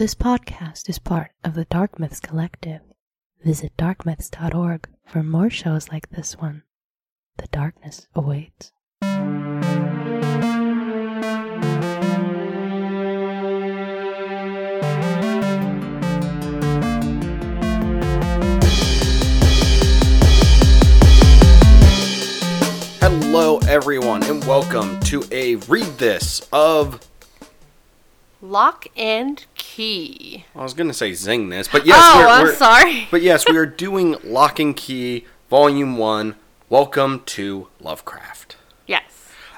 This 0.00 0.14
podcast 0.14 0.88
is 0.88 0.98
part 0.98 1.32
of 1.44 1.52
the 1.52 1.66
Dark 1.66 1.98
Myths 1.98 2.20
Collective. 2.20 2.80
Visit 3.44 3.76
darkmyths.org 3.76 4.88
for 5.04 5.22
more 5.22 5.50
shows 5.50 5.90
like 5.90 6.08
this 6.08 6.38
one. 6.38 6.62
The 7.36 7.48
darkness 7.48 8.08
awaits. 8.14 8.72
Hello, 23.02 23.58
everyone, 23.68 24.22
and 24.22 24.42
welcome 24.46 24.98
to 25.00 25.22
a 25.30 25.56
read 25.56 25.98
this 25.98 26.48
of. 26.54 27.09
Locke 28.42 28.86
and 28.96 29.44
Key. 29.54 30.44
I 30.56 30.62
was 30.62 30.74
gonna 30.74 30.94
say 30.94 31.12
zing 31.12 31.50
this, 31.50 31.68
but 31.68 31.84
yes, 31.86 31.98
oh, 32.00 32.18
we're, 32.20 32.26
I'm 32.26 32.44
we're- 32.44 32.56
sorry. 32.56 33.08
But 33.10 33.22
yes, 33.22 33.44
we 33.48 33.56
are 33.56 33.66
doing 33.86 34.16
Locke 34.24 34.58
and 34.58 34.74
Key, 34.76 35.26
Volume 35.50 35.96
One. 35.98 36.36
Welcome 36.68 37.22
to 37.26 37.68
Lovecraft. 37.80 38.56
Yes. 38.86 39.02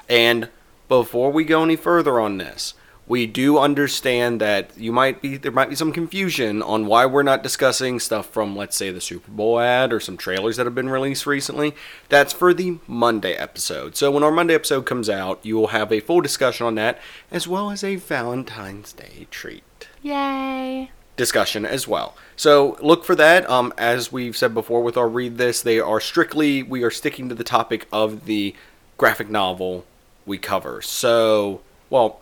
And 0.09 0.49
before 0.89 1.31
we 1.31 1.43
go 1.45 1.63
any 1.63 1.75
further 1.75 2.19
on 2.19 2.37
this, 2.37 2.73
we 3.13 3.27
do 3.27 3.59
understand 3.59 4.41
that 4.41 4.75
you 4.75 4.91
might 4.91 5.21
be 5.21 5.37
there 5.37 5.51
might 5.51 5.69
be 5.69 5.75
some 5.75 5.93
confusion 5.93 6.63
on 6.63 6.87
why 6.87 7.05
we're 7.05 7.21
not 7.21 7.43
discussing 7.43 7.99
stuff 7.99 8.27
from 8.27 8.55
let's 8.55 8.75
say 8.75 8.89
the 8.89 8.99
Super 8.99 9.29
Bowl 9.29 9.59
ad 9.59 9.93
or 9.93 9.99
some 9.99 10.17
trailers 10.17 10.57
that 10.57 10.65
have 10.65 10.73
been 10.73 10.89
released 10.89 11.27
recently. 11.27 11.75
That's 12.09 12.33
for 12.33 12.55
the 12.55 12.79
Monday 12.87 13.33
episode. 13.33 13.95
So 13.95 14.09
when 14.09 14.23
our 14.23 14.31
Monday 14.31 14.55
episode 14.55 14.87
comes 14.87 15.11
out, 15.11 15.39
you 15.43 15.55
will 15.55 15.67
have 15.67 15.91
a 15.91 15.99
full 15.99 16.21
discussion 16.21 16.65
on 16.65 16.73
that 16.73 16.99
as 17.29 17.47
well 17.47 17.69
as 17.69 17.83
a 17.83 17.97
Valentine's 17.97 18.93
Day 18.93 19.27
treat 19.29 19.87
Yay. 20.01 20.89
discussion 21.15 21.67
as 21.67 21.87
well. 21.87 22.17
So 22.35 22.79
look 22.81 23.05
for 23.05 23.13
that. 23.13 23.47
Um, 23.47 23.75
as 23.77 24.11
we've 24.11 24.35
said 24.35 24.55
before 24.55 24.81
with 24.81 24.97
our 24.97 25.07
read 25.07 25.37
this, 25.37 25.61
they 25.61 25.79
are 25.79 25.99
strictly 25.99 26.63
we 26.63 26.81
are 26.81 26.89
sticking 26.89 27.29
to 27.29 27.35
the 27.35 27.43
topic 27.43 27.87
of 27.91 28.25
the 28.25 28.55
graphic 28.97 29.29
novel 29.29 29.85
we 30.25 30.39
cover. 30.39 30.81
So 30.81 31.61
well, 31.91 32.21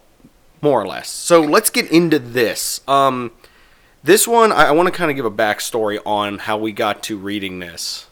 more 0.61 0.81
or 0.81 0.87
less. 0.87 1.09
So 1.09 1.41
let's 1.41 1.69
get 1.69 1.91
into 1.91 2.19
this. 2.19 2.81
Um, 2.87 3.31
this 4.03 4.27
one 4.27 4.51
I, 4.51 4.67
I 4.67 4.71
want 4.71 4.87
to 4.87 4.91
kind 4.91 5.11
of 5.11 5.15
give 5.15 5.25
a 5.25 5.31
backstory 5.31 5.99
on 6.05 6.39
how 6.39 6.57
we 6.57 6.71
got 6.71 7.03
to 7.03 7.17
reading 7.17 7.59
this. 7.59 8.07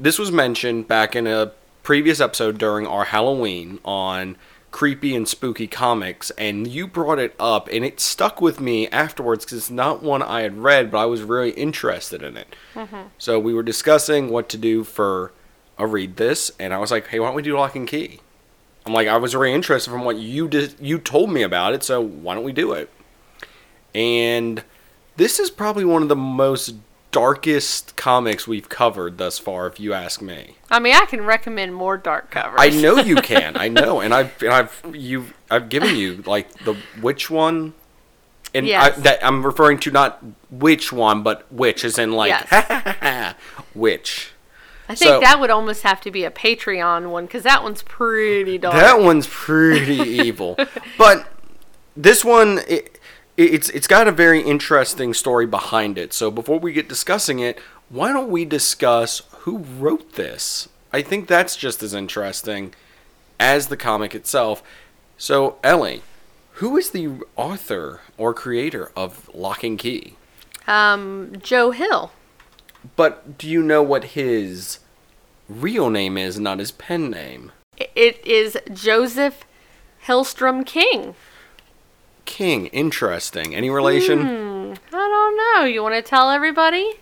This 0.00 0.18
was 0.18 0.32
mentioned 0.32 0.88
back 0.88 1.14
in 1.14 1.26
a 1.26 1.52
previous 1.82 2.20
episode 2.20 2.58
during 2.58 2.86
our 2.86 3.04
Halloween 3.04 3.78
on 3.84 4.36
creepy 4.70 5.14
and 5.14 5.28
spooky 5.28 5.66
comics, 5.66 6.30
and 6.38 6.66
you 6.66 6.86
brought 6.86 7.18
it 7.18 7.34
up, 7.38 7.68
and 7.70 7.84
it 7.84 8.00
stuck 8.00 8.40
with 8.40 8.58
me 8.58 8.88
afterwards 8.88 9.44
because 9.44 9.58
it's 9.58 9.70
not 9.70 10.02
one 10.02 10.22
I 10.22 10.40
had 10.40 10.58
read, 10.58 10.90
but 10.90 10.98
I 10.98 11.04
was 11.04 11.22
really 11.22 11.50
interested 11.50 12.22
in 12.22 12.36
it. 12.38 12.56
So 13.18 13.38
we 13.38 13.52
were 13.52 13.62
discussing 13.62 14.30
what 14.30 14.48
to 14.48 14.56
do 14.56 14.82
for 14.82 15.32
a 15.78 15.86
read 15.86 16.16
this, 16.16 16.50
and 16.58 16.72
I 16.72 16.78
was 16.78 16.90
like, 16.90 17.08
hey, 17.08 17.20
why 17.20 17.26
don't 17.26 17.36
we 17.36 17.42
do 17.42 17.54
Locke 17.56 17.76
and 17.76 17.86
Key? 17.86 18.20
I'm 18.84 18.92
like, 18.92 19.08
I 19.08 19.16
was 19.16 19.32
very 19.32 19.52
interested 19.52 19.90
from 19.90 20.04
what 20.04 20.16
you 20.18 20.48
did, 20.48 20.74
you 20.80 20.98
told 20.98 21.30
me 21.30 21.42
about 21.42 21.74
it, 21.74 21.82
so 21.82 22.00
why 22.00 22.34
don't 22.34 22.44
we 22.44 22.52
do 22.52 22.72
it? 22.72 22.90
And 23.94 24.64
this 25.16 25.38
is 25.38 25.50
probably 25.50 25.84
one 25.84 26.02
of 26.02 26.08
the 26.08 26.16
most 26.16 26.74
darkest 27.12 27.94
comics 27.94 28.48
we've 28.48 28.68
covered 28.68 29.18
thus 29.18 29.38
far, 29.38 29.66
if 29.66 29.78
you 29.78 29.92
ask 29.92 30.20
me. 30.22 30.56
I 30.70 30.80
mean, 30.80 30.94
I 30.94 31.04
can 31.04 31.24
recommend 31.24 31.74
more 31.74 31.96
dark 31.96 32.30
covers. 32.30 32.58
I 32.58 32.70
know 32.70 32.96
you 32.96 33.16
can. 33.22 33.56
I 33.56 33.68
know, 33.68 34.00
and 34.00 34.12
I've 34.14 34.42
and 34.42 34.52
I've 34.52 34.82
you 34.92 35.26
I've 35.50 35.68
given 35.68 35.94
you 35.94 36.22
like 36.26 36.50
the 36.64 36.74
which 37.00 37.30
one, 37.30 37.74
and 38.54 38.66
Yes. 38.66 38.96
I, 38.96 39.00
that 39.02 39.24
I'm 39.24 39.44
referring 39.44 39.78
to 39.80 39.90
not 39.90 40.24
which 40.50 40.90
one, 40.92 41.22
but 41.22 41.52
which 41.52 41.84
is 41.84 41.98
in 41.98 42.12
like 42.12 42.48
which. 43.74 44.32
I 44.92 44.94
think 44.94 45.08
so- 45.08 45.20
that 45.20 45.40
would 45.40 45.50
almost 45.50 45.82
have 45.82 46.00
to 46.02 46.10
be 46.10 46.24
a 46.24 46.30
Patreon 46.30 47.10
one 47.10 47.26
because 47.26 47.42
that 47.44 47.62
one's 47.62 47.82
pretty 47.82 48.58
dark. 48.58 48.74
That 48.74 49.00
one's 49.00 49.26
pretty 49.26 49.94
evil, 50.26 50.56
but 50.98 51.28
this 51.96 52.24
one 52.24 52.60
it, 52.68 52.98
it's 53.36 53.68
it's 53.70 53.86
got 53.86 54.06
a 54.08 54.12
very 54.12 54.40
interesting 54.42 55.14
story 55.14 55.46
behind 55.46 55.98
it. 55.98 56.12
So 56.12 56.30
before 56.30 56.58
we 56.58 56.72
get 56.72 56.88
discussing 56.88 57.38
it, 57.38 57.58
why 57.88 58.12
don't 58.12 58.30
we 58.30 58.44
discuss 58.44 59.22
who 59.40 59.58
wrote 59.58 60.12
this? 60.14 60.68
I 60.92 61.02
think 61.02 61.26
that's 61.26 61.56
just 61.56 61.82
as 61.82 61.94
interesting 61.94 62.74
as 63.40 63.68
the 63.68 63.76
comic 63.76 64.14
itself. 64.14 64.62
So 65.16 65.56
Ellie, 65.64 66.02
who 66.56 66.76
is 66.76 66.90
the 66.90 67.20
author 67.36 68.00
or 68.18 68.34
creator 68.34 68.92
of 68.94 69.30
Locke 69.34 69.64
and 69.64 69.78
Key? 69.78 70.16
um, 70.68 71.32
Joe 71.42 71.70
Hill. 71.72 72.12
But 72.96 73.36
do 73.38 73.48
you 73.48 73.62
know 73.62 73.82
what 73.82 74.04
his 74.04 74.78
real 75.60 75.90
name 75.90 76.16
is, 76.18 76.38
not 76.38 76.58
his 76.58 76.70
pen 76.72 77.10
name? 77.10 77.52
It 77.76 78.24
is 78.26 78.58
Joseph 78.72 79.44
Hillstrom 80.06 80.64
King. 80.66 81.14
King, 82.24 82.66
interesting. 82.66 83.54
Any 83.54 83.70
relation? 83.70 84.20
I 84.22 84.74
don't 84.92 85.36
know. 85.60 85.64
You 85.66 85.82
want 85.82 85.94
to 85.94 86.02
tell 86.02 86.30
everybody? 86.30 86.92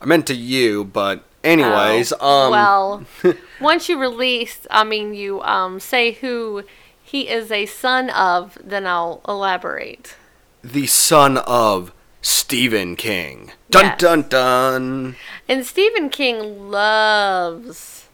I 0.00 0.06
meant 0.06 0.26
to 0.28 0.34
you, 0.34 0.84
but 0.84 1.24
anyways, 1.42 2.12
Oh, 2.20 2.44
um 2.46 2.50
well, 2.52 3.04
once 3.60 3.88
you 3.88 3.98
release, 3.98 4.66
I 4.70 4.84
mean, 4.84 5.14
you 5.14 5.40
um, 5.42 5.80
say 5.80 6.12
who 6.12 6.64
he 7.02 7.28
is 7.28 7.50
a 7.50 7.66
son 7.66 8.10
of, 8.10 8.58
then 8.62 8.86
I'll 8.86 9.20
elaborate. 9.26 10.14
the 10.62 10.86
son 10.86 11.38
of 11.38 11.92
Stephen 12.28 12.94
King. 12.94 13.52
Dun 13.70 13.84
Yes. 13.86 13.98
dun 14.00 14.22
dun. 14.28 15.16
And 15.48 15.64
Stephen 15.64 16.10
King 16.10 16.70
loves 16.70 18.06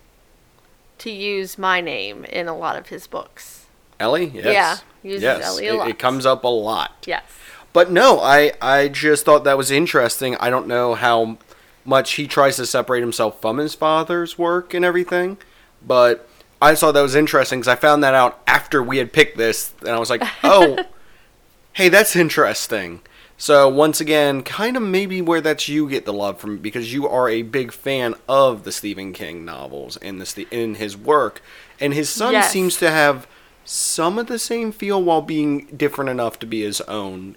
to 0.99 1.11
use 1.11 1.59
my 1.59 1.81
name 1.81 2.25
in 2.27 2.47
a 2.47 2.57
lot 2.57 2.77
of 2.77 2.89
his 2.89 3.07
books. 3.09 3.67
Ellie? 3.99 4.27
Yes. 4.35 4.45
Yeah, 4.45 4.77
uses 5.03 5.23
yes. 5.23 5.45
Ellie 5.45 5.67
a 5.67 5.75
it, 5.75 5.77
lot. 5.77 5.89
it 5.89 5.99
comes 5.99 6.25
up 6.27 6.45
a 6.45 6.49
lot. 6.49 7.05
Yes. 7.07 7.25
But 7.73 7.91
no, 7.91 8.21
I 8.21 8.53
I 8.63 8.87
just 8.89 9.25
thought 9.25 9.43
that 9.45 9.59
was 9.59 9.73
interesting. 9.73 10.37
I 10.37 10.49
don't 10.49 10.69
know 10.69 10.95
how 10.95 11.39
much 11.85 12.13
he 12.13 12.27
tries 12.29 12.55
to 12.57 12.67
separate 12.67 13.01
himself 13.01 13.41
from 13.41 13.59
his 13.59 13.75
father's 13.75 14.39
work 14.39 14.73
and 14.75 14.85
everything, 14.85 15.39
but 15.85 16.29
I 16.63 16.77
thought 16.77 16.93
that 16.93 17.03
was 17.03 17.17
interesting 17.17 17.59
because 17.59 17.69
I 17.69 17.75
found 17.75 18.03
that 18.05 18.15
out 18.15 18.41
after 18.47 18.81
we 18.81 18.99
had 18.99 19.13
picked 19.13 19.37
this, 19.37 19.75
and 19.81 19.91
I 19.91 19.99
was 19.99 20.09
like, 20.09 20.23
oh, 20.45 20.79
hey, 21.73 21.89
that's 21.89 22.15
interesting. 22.15 23.01
So 23.37 23.69
once 23.69 24.01
again, 24.01 24.43
kind 24.43 24.77
of 24.77 24.83
maybe 24.83 25.21
where 25.21 25.41
that's 25.41 25.69
you 25.69 25.89
get 25.89 26.05
the 26.05 26.13
love 26.13 26.39
from 26.39 26.59
because 26.59 26.93
you 26.93 27.09
are 27.09 27.29
a 27.29 27.43
big 27.43 27.73
fan 27.73 28.15
of 28.29 28.63
the 28.65 28.73
Stephen 28.73 29.13
King 29.13 29.45
novels 29.45 29.97
and 29.99 30.21
the 30.21 30.47
in 30.51 30.77
his 30.77 30.97
work, 30.97 31.43
and 31.81 31.93
his 31.93 32.09
son 32.09 32.33
Yes. 32.33 32.51
seems 32.51 32.77
to 32.79 32.91
have 32.91 33.27
some 33.65 34.19
of 34.19 34.27
the 34.29 34.39
same 34.39 34.71
feel 34.73 35.03
while 35.03 35.23
being 35.23 35.67
different 35.77 36.11
enough 36.11 36.39
to 36.39 36.47
be 36.47 36.63
his 36.63 36.81
own 36.83 37.37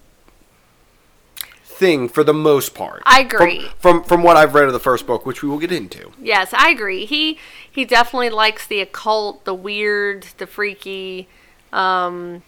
thing 1.64 2.10
for 2.10 2.24
the 2.24 2.34
most 2.34 2.74
part. 2.74 3.02
I 3.06 3.22
agree. 3.22 3.62
From, 3.80 4.02
from 4.02 4.04
from 4.04 4.24
what 4.24 4.38
I've 4.38 4.54
read 4.54 4.66
of 4.66 4.74
the 4.74 4.80
first 4.80 5.08
book, 5.08 5.26
which 5.26 5.42
we 5.42 5.50
will 5.50 5.60
get 5.60 5.72
into. 5.72 6.12
Yes, 6.22 6.54
I 6.54 6.70
agree. 6.70 7.06
He 7.06 7.40
he 7.70 7.86
definitely 7.86 8.30
likes 8.30 8.68
the 8.68 8.82
occult, 8.82 9.46
the 9.46 9.54
weird, 9.54 10.28
the 10.38 10.48
freaky. 10.48 11.28
Um, 11.74 12.44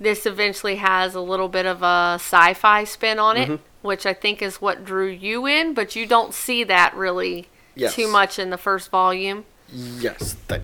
this 0.00 0.24
eventually 0.26 0.76
has 0.76 1.14
a 1.14 1.20
little 1.20 1.48
bit 1.48 1.66
of 1.66 1.82
a 1.82 2.14
sci-fi 2.16 2.84
spin 2.84 3.18
on 3.18 3.36
it, 3.36 3.48
Mm-hmm. 3.48 3.62
which 3.82 4.06
I 4.06 4.14
think 4.14 4.40
is 4.42 4.56
what 4.60 4.84
drew 4.84 5.06
you 5.08 5.46
in. 5.46 5.74
But 5.74 5.94
you 5.94 6.06
don't 6.06 6.32
see 6.34 6.64
that 6.64 6.94
really 6.96 7.48
Yes. 7.74 7.94
too 7.94 8.08
much 8.08 8.38
in 8.38 8.50
the 8.50 8.58
first 8.58 8.90
volume. 8.90 9.44
Yes, 9.72 10.36
Damn 10.48 10.60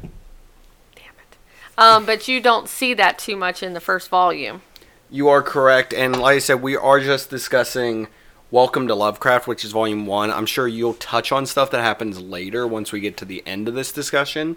it. 0.97 1.37
Um, 1.79 2.05
but 2.07 2.27
you 2.29 2.41
don't 2.41 2.69
see 2.69 2.95
that 2.95 3.19
too 3.19 3.37
much 3.37 3.63
in 3.63 3.75
the 3.75 3.81
first 3.81 4.09
volume. 4.09 4.63
you 5.11 5.29
are 5.29 5.43
correct. 5.43 5.95
And 5.95 6.19
like 6.21 6.37
I 6.37 6.39
said, 6.41 6.63
we 6.63 6.77
are 6.77 6.99
just 7.01 7.31
discussing 7.31 8.09
Welcome 8.51 8.87
to 8.89 8.95
Lovecraft, 8.95 9.47
which 9.49 9.65
is 9.65 9.73
volume 9.73 10.07
one. 10.07 10.31
I'm 10.33 10.47
sure 10.47 10.67
you'll 10.69 10.95
touch 10.95 11.31
on 11.33 11.47
stuff 11.47 11.71
that 11.73 11.83
happens 11.83 12.21
later 12.21 12.67
once 12.67 12.91
we 12.93 13.01
get 13.01 13.17
to 13.19 13.25
the 13.25 13.43
end 13.47 13.69
of 13.69 13.75
this 13.75 13.93
discussion. 13.93 14.57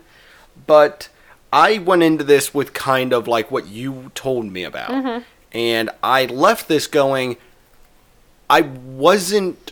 But 0.67 1.09
I 1.51 1.77
went 1.79 2.03
into 2.03 2.23
this 2.23 2.53
with 2.53 2.73
kind 2.73 3.13
of 3.13 3.27
like 3.27 3.49
what 3.51 3.67
you 3.67 4.11
told 4.15 4.45
me 4.51 4.63
about. 4.63 5.23
And 5.51 5.89
I 6.03 6.25
left 6.25 6.67
this 6.67 6.85
going, 6.87 7.37
I 8.49 8.61
wasn't 8.61 9.71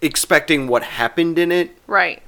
expecting 0.00 0.68
what 0.68 0.82
happened 0.82 1.38
in 1.38 1.50
it 1.50 1.76
Right. 1.86 2.22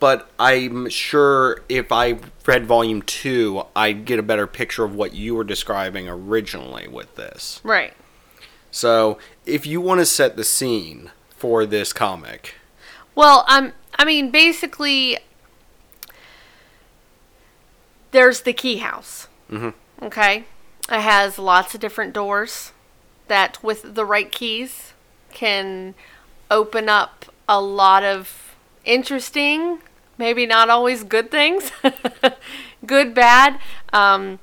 but 0.00 0.30
I'm 0.38 0.88
sure 0.88 1.62
if 1.68 1.92
I 1.92 2.18
read 2.46 2.64
volume 2.66 3.02
two, 3.02 3.64
I'd 3.76 4.04
get 4.04 4.18
a 4.18 4.22
better 4.22 4.46
picture 4.46 4.82
of 4.84 4.94
what 4.94 5.12
you 5.14 5.34
were 5.34 5.44
describing 5.44 6.08
originally 6.08 6.88
with 6.88 7.14
this. 7.16 7.60
Right. 7.62 7.92
So, 8.70 9.18
if 9.44 9.66
you 9.66 9.80
want 9.82 10.00
to 10.00 10.06
set 10.06 10.36
the 10.36 10.44
scene 10.44 11.10
for 11.28 11.66
this 11.66 11.92
comic, 11.92 12.54
Well, 13.14 13.44
um, 13.46 13.74
I 13.98 14.06
mean, 14.06 14.30
basically, 14.30 15.18
there's 18.12 18.42
the 18.42 18.52
key 18.52 18.78
house. 18.78 19.28
Mhm. 19.50 19.74
Okay, 20.02 20.44
it 20.90 21.00
has 21.00 21.38
lots 21.38 21.74
of 21.74 21.80
different 21.80 22.12
doors 22.12 22.72
that 23.28 23.62
with 23.62 23.94
the 23.94 24.04
right 24.04 24.30
keys 24.30 24.92
can 25.32 25.94
open 26.50 26.88
up 26.88 27.26
a 27.48 27.60
lot 27.60 28.02
of 28.04 28.54
interesting, 28.84 29.78
maybe 30.18 30.46
not 30.46 30.68
always 30.70 31.04
good 31.04 31.30
things, 31.30 31.70
good, 32.86 33.14
bad. 33.14 33.58
Um, 33.92 34.38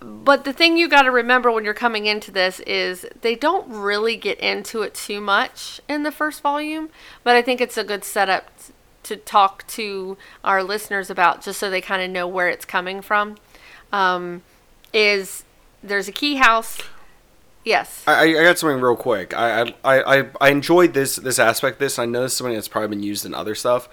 but 0.00 0.44
the 0.44 0.52
thing 0.52 0.76
you 0.76 0.88
got 0.88 1.02
to 1.02 1.10
remember 1.12 1.50
when 1.52 1.64
you're 1.64 1.74
coming 1.74 2.06
into 2.06 2.30
this 2.32 2.58
is 2.60 3.06
they 3.20 3.36
don't 3.36 3.68
really 3.68 4.16
get 4.16 4.38
into 4.40 4.82
it 4.82 4.94
too 4.94 5.20
much 5.20 5.80
in 5.88 6.02
the 6.02 6.10
first 6.10 6.40
volume, 6.40 6.88
but 7.22 7.36
I 7.36 7.42
think 7.42 7.60
it's 7.60 7.76
a 7.76 7.84
good 7.84 8.02
setup 8.04 8.51
to 9.04 9.16
talk 9.16 9.66
to 9.68 10.16
our 10.44 10.62
listeners 10.62 11.10
about 11.10 11.42
just 11.42 11.58
so 11.58 11.70
they 11.70 11.80
kind 11.80 12.02
of 12.02 12.10
know 12.10 12.26
where 12.26 12.48
it's 12.48 12.64
coming 12.64 13.02
from. 13.02 13.36
Um, 13.92 14.42
is 14.92 15.44
there's 15.82 16.08
a 16.08 16.12
key 16.12 16.36
house. 16.36 16.78
Yes. 17.64 18.02
I, 18.06 18.22
I 18.22 18.42
got 18.44 18.58
something 18.58 18.80
real 18.80 18.96
quick. 18.96 19.34
I, 19.34 19.74
I, 19.84 20.02
I, 20.02 20.24
I 20.40 20.48
enjoyed 20.50 20.94
this 20.94 21.16
this 21.16 21.38
aspect. 21.38 21.76
Of 21.76 21.78
this 21.80 21.98
I 21.98 22.06
know 22.06 22.22
this 22.22 22.32
is 22.32 22.38
something 22.38 22.54
that's 22.54 22.68
probably 22.68 22.88
been 22.88 23.02
used 23.02 23.24
in 23.24 23.34
other 23.34 23.54
stuff. 23.54 23.88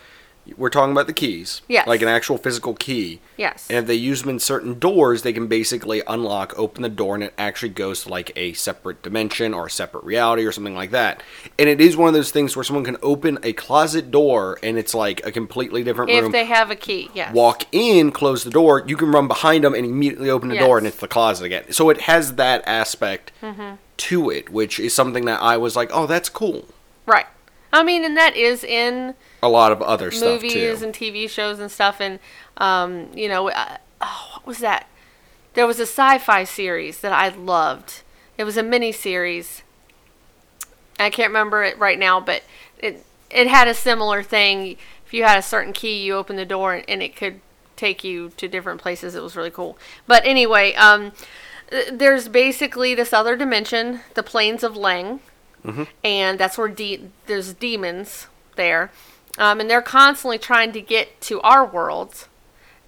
We're 0.58 0.70
talking 0.70 0.92
about 0.92 1.08
the 1.08 1.14
keys, 1.14 1.62
Yes. 1.68 1.88
like 1.88 2.02
an 2.02 2.08
actual 2.08 2.38
physical 2.38 2.74
key. 2.74 3.20
Yes. 3.38 3.68
And 3.70 3.80
if 3.80 3.88
they 3.88 3.96
use 3.96 4.22
them 4.22 4.30
in 4.32 4.40
certain 4.40 4.78
doors, 4.80 5.22
they 5.22 5.34
can 5.34 5.48
basically 5.48 6.02
unlock, 6.08 6.58
open 6.58 6.82
the 6.84 6.90
door, 6.90 7.16
and 7.16 7.24
it 7.24 7.34
actually 7.38 7.70
goes 7.70 8.04
to 8.04 8.10
like 8.10 8.32
a 8.36 8.54
separate 8.54 9.02
dimension 9.02 9.54
or 9.54 9.68
a 9.68 9.70
separate 9.70 10.04
reality 10.04 10.46
or 10.46 10.52
something 10.52 10.76
like 10.76 10.92
that. 10.92 11.22
And 11.58 11.70
it 11.70 11.80
is 11.82 11.96
one 11.98 12.08
of 12.08 12.14
those 12.14 12.32
things 12.32 12.56
where 12.56 12.64
someone 12.64 12.86
can 12.86 12.98
open 13.02 13.38
a 13.44 13.54
closet 13.54 14.12
door 14.12 14.60
and 14.64 14.78
it's 14.78 14.94
like 14.94 15.26
a 15.26 15.32
completely 15.32 15.84
different 15.84 16.12
if 16.12 16.24
room. 16.24 16.32
they 16.32 16.46
have 16.46 16.72
a 16.72 16.76
key, 16.76 17.10
yes. 17.14 17.34
Walk 17.34 17.64
in, 17.72 18.12
close 18.12 18.44
the 18.44 18.50
door, 18.52 18.84
you 18.88 18.98
can 18.98 19.12
run 19.12 19.28
behind 19.28 19.64
them 19.64 19.74
and 19.74 19.86
immediately 19.86 20.30
open 20.30 20.50
the 20.50 20.58
door, 20.58 20.78
and 20.78 20.86
it's 20.88 20.98
the 20.98 21.08
closet 21.08 21.46
again. 21.46 21.72
So 21.72 21.90
it 21.90 22.02
has 22.02 22.36
that 22.36 22.64
aspect 22.68 23.32
Mm-hmm. 23.42 23.76
to 23.98 24.30
it, 24.30 24.50
which 24.50 24.80
is 24.80 24.94
something 24.94 25.26
that 25.26 25.42
I 25.42 25.58
was 25.58 25.76
like, 25.76 25.90
oh, 25.94 26.06
that's 26.06 26.30
cool. 26.30 26.66
Right. 27.06 27.26
I 27.72 27.84
mean, 27.84 28.04
and 28.04 28.16
that 28.18 28.36
is 28.36 28.64
in 28.64 29.14
A 29.42 29.50
lot 29.50 29.72
of 29.72 29.82
other 29.82 30.12
stuff 30.12 30.42
movies 30.42 30.80
too. 30.80 30.86
and 30.86 30.94
TV 30.94 31.30
shows 31.30 31.60
and 31.60 31.72
stuff. 31.72 32.00
And, 32.00 32.20
um, 32.58 33.08
you 33.14 33.28
know, 33.28 33.50
uh, 33.50 33.78
oh, 34.02 34.30
what 34.34 34.46
was 34.46 34.60
that? 34.60 34.88
There 35.54 35.66
was 35.66 35.80
a 35.80 35.84
sci 35.84 36.18
fi 36.20 36.44
series 36.44 37.02
that 37.02 37.12
I 37.14 37.30
loved. 37.30 38.02
It 38.38 38.44
was 38.44 38.58
a 38.58 38.64
mini 38.64 38.92
series. 38.92 39.64
I 41.00 41.10
can't 41.10 41.30
remember 41.30 41.64
it 41.64 41.78
right 41.78 41.98
now, 41.98 42.20
but 42.20 42.44
it, 42.78 43.06
it 43.30 43.48
had 43.48 43.68
a 43.68 43.74
similar 43.74 44.22
thing. 44.24 44.78
If 45.06 45.14
you 45.14 45.24
had 45.24 45.38
a 45.38 45.42
certain 45.42 45.74
key, 45.74 46.04
you 46.04 46.16
open 46.16 46.36
the 46.36 46.46
door 46.46 46.74
and, 46.74 46.86
and 46.90 47.02
it 47.02 47.16
could 47.16 47.40
take 47.76 48.04
you 48.04 48.30
to 48.36 48.48
different 48.48 48.82
places. 48.82 49.16
It 49.16 49.24
was 49.24 49.36
really 49.36 49.50
cool. 49.52 49.78
But 50.06 50.26
anyway, 50.26 50.74
um, 50.76 51.14
there's 51.92 52.28
basically 52.28 52.94
this 52.94 53.14
other 53.14 53.36
dimension, 53.36 54.02
the 54.16 54.24
plains 54.24 54.64
of 54.64 54.76
Lang, 54.76 55.22
and 56.04 56.40
that's 56.40 56.58
where 56.58 56.68
de- 56.68 57.10
there's 57.28 57.54
demons 57.54 58.28
there, 58.56 58.92
um, 59.40 59.60
and 59.60 59.70
they're 59.70 59.82
constantly 59.82 60.38
trying 60.38 60.72
to 60.74 60.82
get 60.82 61.20
to 61.22 61.42
our 61.42 61.66
worlds. 61.66 62.28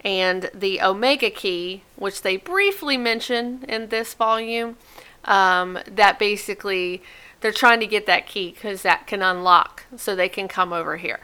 And 0.04 0.50
the 0.54 0.82
Omega 0.82 1.30
key, 1.30 1.84
which 1.96 2.22
they 2.22 2.36
briefly 2.36 2.98
mention 2.98 3.64
in 3.68 3.88
this 3.88 4.14
volume, 4.14 4.78
um, 5.26 5.80
that 5.88 6.20
basically 6.20 7.02
they're 7.40 7.52
trying 7.52 7.80
to 7.80 7.88
get 7.88 8.06
that 8.06 8.28
key 8.28 8.52
because 8.52 8.82
that 8.82 9.08
can 9.08 9.22
unlock 9.22 9.86
so 9.96 10.16
they 10.16 10.30
can 10.30 10.48
come 10.48 10.74
over 10.74 10.98
here. 10.98 11.22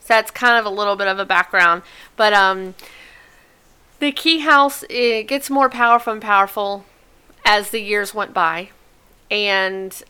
So 0.00 0.06
that's 0.08 0.30
kind 0.30 0.58
of 0.58 0.64
a 0.64 0.74
little 0.74 0.96
bit 0.96 1.06
of 1.06 1.18
a 1.18 1.24
background, 1.24 1.82
but 2.16 2.32
um, 2.32 2.74
the 4.00 4.10
key 4.10 4.40
house 4.40 4.84
it 4.88 5.28
gets 5.28 5.48
more 5.48 5.68
powerful 5.68 6.12
and 6.12 6.22
powerful 6.22 6.84
as 7.44 7.70
the 7.70 7.80
years 7.80 8.14
went 8.14 8.32
by, 8.32 8.70
and 9.30 10.02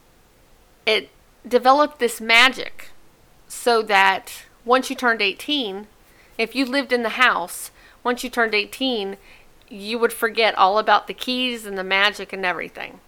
it 0.86 1.10
developed 1.46 1.98
this 1.98 2.20
magic 2.20 2.90
so 3.48 3.82
that 3.82 4.44
once 4.64 4.90
you 4.90 4.96
turned 4.96 5.22
18, 5.22 5.86
if 6.38 6.54
you 6.54 6.64
lived 6.64 6.92
in 6.92 7.02
the 7.02 7.10
house, 7.10 7.70
once 8.04 8.24
you 8.24 8.30
turned 8.30 8.54
18, 8.54 9.16
you 9.68 9.98
would 9.98 10.12
forget 10.12 10.56
all 10.56 10.78
about 10.78 11.06
the 11.06 11.14
keys 11.14 11.66
and 11.66 11.78
the 11.78 11.84
magic 11.84 12.32
and 12.32 12.44
everything. 12.44 13.00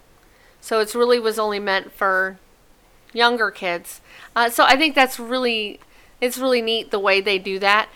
So 0.61 0.81
it 0.81 0.95
really 0.95 1.19
was 1.19 1.39
only 1.39 1.61
meant 1.61 1.93
for 1.93 2.39
younger 3.13 3.51
kids. 3.51 4.01
Uh, 4.35 4.49
so 4.51 4.65
I 4.65 4.77
think 4.77 4.95
that's 4.95 5.19
really, 5.19 5.79
it's 6.21 6.39
really 6.39 6.63
neat 6.63 6.91
the 6.91 6.99
way 6.99 7.21
they 7.21 7.39
do 7.39 7.59
that. 7.59 7.89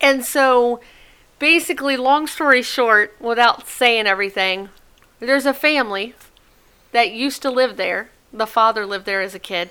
And 0.00 0.24
so 0.24 0.80
basically, 1.38 1.96
long 1.96 2.26
story 2.26 2.62
short, 2.62 3.16
without 3.20 3.66
saying 3.66 4.06
everything, 4.06 4.68
there's 5.18 5.46
a 5.46 5.54
family 5.54 6.14
that 6.92 7.10
used 7.10 7.42
to 7.42 7.50
live 7.50 7.76
there. 7.76 8.10
The 8.32 8.46
father 8.46 8.86
lived 8.86 9.06
there 9.06 9.22
as 9.22 9.34
a 9.34 9.40
kid. 9.40 9.70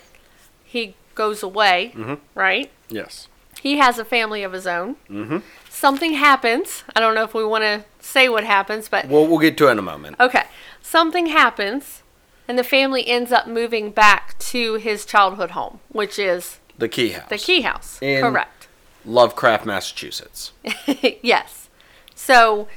He 0.63 0.95
goes 1.15 1.41
away, 1.43 1.93
right? 2.35 2.71
yes. 2.89 3.27
He 3.61 3.77
has 3.77 3.97
a 3.97 4.05
family 4.05 4.43
of 4.43 4.53
his 4.53 4.67
own. 4.67 4.95
Mm-hmm. 5.09 5.37
Something 5.69 6.13
happens. 6.13 6.83
I 6.95 6.99
don't 6.99 7.15
know 7.15 7.23
if 7.23 7.33
we 7.33 7.43
want 7.43 7.63
to 7.63 7.83
say 7.99 8.29
what 8.29 8.43
happens, 8.43 8.87
but 8.89 9.07
Well, 9.07 9.25
we'll 9.25 9.39
get 9.39 9.57
to 9.57 9.67
it 9.69 9.71
in 9.71 9.79
a 9.79 9.81
moment. 9.81 10.17
okay. 10.19 10.43
Something 10.83 11.27
happens, 11.27 12.03
and 12.47 12.59
the 12.59 12.63
family 12.63 13.07
ends 13.07 13.31
up 13.31 13.47
moving 13.47 13.89
back 13.89 14.37
to 14.39 14.75
his 14.75 15.03
childhood 15.03 15.51
home, 15.51 15.79
which 15.89 16.19
is 16.19 16.59
The 16.77 16.87
key 16.87 17.09
house. 17.09 17.29
the 17.29 17.39
key 17.39 17.61
house. 17.61 17.97
In- 18.03 18.21
Correct. 18.21 18.67
Lovecraft, 19.03 19.65
Massachusetts. 19.65 20.51
yes. 21.23 21.69
So 22.13 22.67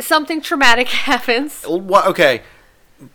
something 0.00 0.40
traumatic 0.40 0.88
happens. 1.10 1.62
What, 1.64 2.06
okay. 2.06 2.42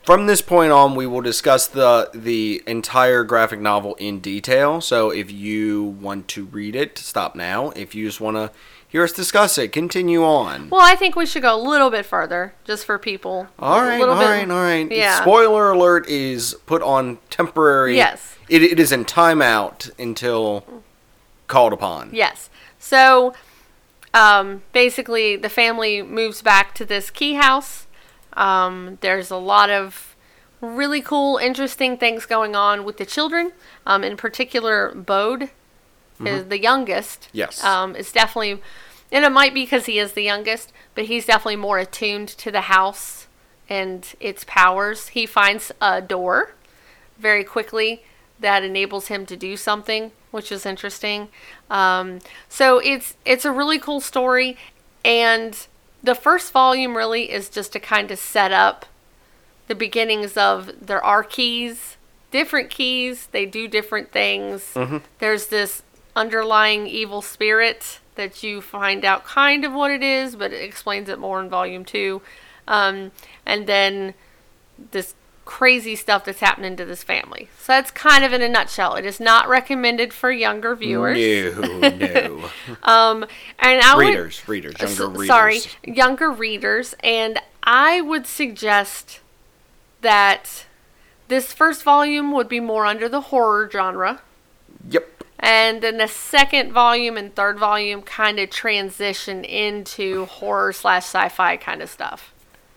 From 0.04 0.28
this 0.28 0.42
point 0.42 0.72
on, 0.72 0.95
we 0.95 1.07
will 1.07 1.22
discuss 1.22 1.68
the 1.68 2.10
the 2.13 2.62
entire 2.68 3.24
graphic 3.24 3.60
novel 3.60 3.95
in 3.95 4.19
detail. 4.19 4.80
So 4.81 5.10
if 5.10 5.31
you 5.31 5.83
want 5.83 6.28
to 6.30 6.45
read 6.45 6.75
it, 6.75 6.98
stop 6.98 7.36
now. 7.36 7.72
If 7.72 7.95
you 7.95 8.06
just 8.06 8.22
want 8.22 8.38
to 8.38 8.51
hear 8.88 9.04
us 9.04 9.12
discuss 9.12 9.57
it, 9.57 9.72
continue 9.72 10.24
on. 10.24 10.69
Well, 10.69 10.81
I 10.81 10.95
think 10.95 11.16
we 11.16 11.25
should 11.25 11.42
go 11.42 11.56
a 11.56 11.62
little 11.62 11.89
bit 11.89 12.06
further, 12.06 12.54
just 12.66 12.86
for 12.86 13.00
people. 13.00 13.48
all 13.57 13.81
right, 13.81 14.01
all 14.01 14.19
bit- 14.19 14.25
right, 14.25 14.51
all 14.51 14.62
right. 14.62 14.92
Yeah. 14.92 15.22
Spoiler 15.22 15.72
alert 15.72 16.07
is 16.07 16.56
put 16.66 16.81
on 16.81 17.18
temporary. 17.30 17.95
Yes. 17.95 18.36
It, 18.50 18.62
it 18.63 18.80
is 18.80 18.92
in 18.92 19.06
timeout 19.06 19.98
until 19.98 20.84
called 21.48 21.74
upon. 21.74 22.10
Yes. 22.13 22.50
So 22.80 23.34
um, 24.13 24.63
basically, 24.74 25.38
the 25.38 25.50
family 25.50 26.01
moves 26.01 26.42
back 26.42 26.75
to 26.75 26.86
this 26.86 27.10
key 27.10 27.34
house. 27.36 27.88
Um, 28.33 28.98
there's 29.01 29.31
a 29.31 29.38
lot 29.38 29.69
of 29.69 30.16
really 30.62 31.01
cool, 31.01 31.38
interesting 31.38 31.98
things 31.98 32.25
going 32.25 32.56
on 32.56 32.84
with 32.84 32.98
the 32.98 33.06
children. 33.06 33.51
Um, 33.86 34.03
in 34.03 34.15
particular, 34.17 34.94
Bode 34.94 35.50
is 36.24 36.46
the 36.46 36.62
youngest. 36.62 37.29
Yes. 37.32 37.63
Um, 37.63 37.96
is 37.96 38.12
definitely, 38.12 38.62
and 39.12 39.25
it 39.25 39.32
might 39.32 39.53
be 39.53 39.63
because 39.63 39.88
he 39.88 39.98
is 39.98 40.13
the 40.13 40.24
youngest, 40.24 40.72
but 40.94 41.06
he's 41.06 41.25
definitely 41.25 41.56
more 41.56 41.79
attuned 41.79 42.29
to 42.29 42.51
the 42.51 42.62
house 42.62 43.27
and 43.67 44.13
its 44.20 44.44
powers. 44.44 45.10
He 45.10 45.25
finds 45.25 45.72
a 45.82 46.01
door 46.01 46.53
very 47.17 47.44
quickly 47.44 48.03
that 48.39 48.63
enables 48.63 49.08
him 49.08 49.25
to 49.27 49.38
do 49.38 49.56
something, 49.56 50.12
which 50.32 50.51
is 50.51 50.65
interesting. 50.65 51.29
Um, 51.70 52.20
so 52.50 52.79
it's 52.79 53.15
it's 53.25 53.46
a 53.46 53.51
really 53.51 53.79
cool 53.79 54.01
story, 54.01 54.58
and 55.06 55.67
the 56.03 56.15
first 56.15 56.51
volume 56.51 56.98
really 56.98 57.31
is 57.31 57.50
just 57.50 57.74
to 57.74 57.79
kind 57.79 58.12
of 58.12 58.20
set 58.20 58.51
up 58.51 58.86
the 59.67 59.75
beginnings 59.75 60.36
of 60.36 60.72
there 60.86 61.03
are 61.03 61.24
keys, 61.24 61.98
different 62.31 62.70
keys. 62.70 63.27
They 63.31 63.46
do 63.46 63.67
different 63.67 64.12
things. 64.12 64.74
There's 65.20 65.48
this 65.48 65.84
underlying 66.15 66.88
evil 66.88 67.22
spirit 67.22 68.00
that 68.15 68.43
you 68.43 68.62
find 68.62 69.05
out 69.05 69.24
kind 69.24 69.63
of 69.63 69.74
what 69.74 69.91
it 69.91 70.03
is, 70.03 70.36
but 70.36 70.51
it 70.51 70.62
explains 70.62 71.08
it 71.08 71.20
more 71.20 71.41
in 71.41 71.50
volume 71.50 71.86
two. 71.86 72.22
Um, 72.67 73.12
and 73.46 73.65
then 73.67 74.13
this 74.91 75.13
crazy 75.51 75.98
stuff 75.98 76.24
that's 76.24 76.39
happening 76.39 76.77
to 76.77 76.86
this 76.86 77.03
family. 77.03 77.50
So 77.60 77.74
that's 77.74 77.91
kind 77.91 78.24
of 78.24 78.31
in 78.31 78.41
a 78.41 78.48
nutshell. 78.48 78.96
It 78.96 79.05
is 79.05 79.20
not 79.20 79.50
recommended 79.50 80.13
for 80.13 80.31
younger 80.31 80.77
viewers. 80.77 81.17
No, 81.58 81.89
no. 81.89 82.50
Um, 82.84 83.25
and 83.60 83.81
I 83.81 83.96
would- 83.98 84.08
readers, 84.08 84.48
readers, 84.48 84.75
younger 84.79 85.10
readers. 85.10 85.27
Sorry, 85.27 85.60
younger 85.84 86.31
readers. 86.31 86.96
And 87.03 87.38
I 87.63 88.00
would 88.00 88.27
suggest 88.27 89.20
that 90.00 90.65
this 91.27 91.51
first 91.51 91.84
volume 91.84 92.31
would 92.31 92.48
be 92.48 92.62
more 92.62 92.86
under 92.86 93.10
the 93.10 93.20
horror 93.22 93.70
genre. 93.70 94.22
Yep. 94.89 95.25
And 95.38 95.81
then 95.84 95.98
the 95.98 96.08
second 96.08 96.72
volume 96.72 97.17
and 97.17 97.36
third 97.36 97.60
volume 97.60 98.03
kind 98.03 98.39
of 98.39 98.50
transition 98.51 99.43
into 99.43 100.27
horror 100.27 100.72
slash 100.72 101.03
sci 101.03 101.27
fi 101.27 101.58
kind 101.58 101.81
of 101.81 101.89
stuff. 101.89 102.31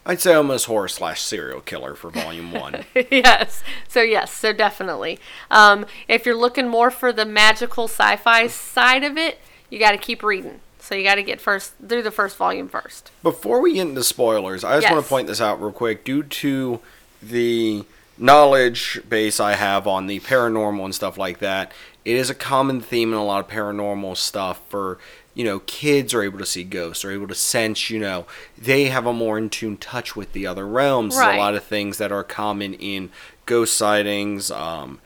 I'd 0.06 0.20
say 0.20 0.34
almost 0.34 0.66
horror 0.66 0.88
slash 0.88 1.22
serial 1.22 1.60
killer 1.60 1.94
for 1.94 2.10
volume 2.10 2.52
one. 2.52 2.84
yes. 3.10 3.62
So 3.88 4.02
yes. 4.02 4.32
So 4.32 4.52
definitely. 4.52 5.18
Um, 5.50 5.86
if 6.08 6.26
you're 6.26 6.36
looking 6.36 6.68
more 6.68 6.90
for 6.90 7.12
the 7.12 7.24
magical 7.24 7.84
sci-fi 7.84 8.46
side 8.48 9.02
of 9.02 9.16
it, 9.16 9.40
you 9.70 9.78
got 9.78 9.92
to 9.92 9.98
keep 9.98 10.22
reading. 10.22 10.60
So 10.78 10.94
you 10.94 11.02
got 11.04 11.14
to 11.14 11.22
get 11.22 11.40
first 11.40 11.72
through 11.88 12.02
the 12.02 12.10
first 12.10 12.36
volume 12.36 12.68
first. 12.68 13.10
Before 13.22 13.60
we 13.60 13.72
get 13.72 13.88
into 13.88 14.04
spoilers, 14.04 14.64
I 14.64 14.78
just 14.78 14.92
want 14.92 15.02
to 15.02 15.08
point 15.08 15.28
this 15.28 15.40
out 15.40 15.60
real 15.60 15.72
quick. 15.72 16.04
Due 16.04 16.22
to 16.22 16.80
the 17.22 17.86
knowledge 18.18 19.00
base 19.08 19.40
I 19.40 19.54
have 19.54 19.86
on 19.86 20.06
the 20.06 20.20
paranormal 20.20 20.84
and 20.84 20.94
stuff 20.94 21.16
like 21.16 21.38
that, 21.38 21.72
it 22.04 22.16
is 22.16 22.28
a 22.28 22.34
common 22.34 22.82
theme 22.82 23.14
in 23.14 23.18
a 23.18 23.24
lot 23.24 23.46
of 23.46 23.50
paranormal 23.50 24.18
stuff 24.18 24.60
for, 24.68 24.98
you 25.34 25.44
know, 25.44 25.60
kids 25.60 26.14
are 26.14 26.22
able 26.22 26.38
to 26.38 26.46
see 26.46 26.64
ghosts, 26.64 27.04
are 27.04 27.10
able 27.10 27.26
to 27.26 27.34
sense, 27.34 27.90
you 27.90 27.98
know, 27.98 28.26
they 28.56 28.84
have 28.84 29.06
a 29.06 29.12
more 29.12 29.36
in 29.36 29.50
tune 29.50 29.76
touch 29.76 30.14
with 30.14 30.32
the 30.32 30.46
other 30.46 30.66
realms. 30.66 31.14
There's 31.14 31.26
Right. 31.26 31.36
A 31.36 31.40
lot 31.40 31.54
of 31.54 31.64
things 31.64 31.98
that 31.98 32.12
are 32.12 32.22
common 32.22 32.74
in 32.74 33.10
ghost 33.46 33.76
sightings, 33.76 34.50
um, 34.50 35.00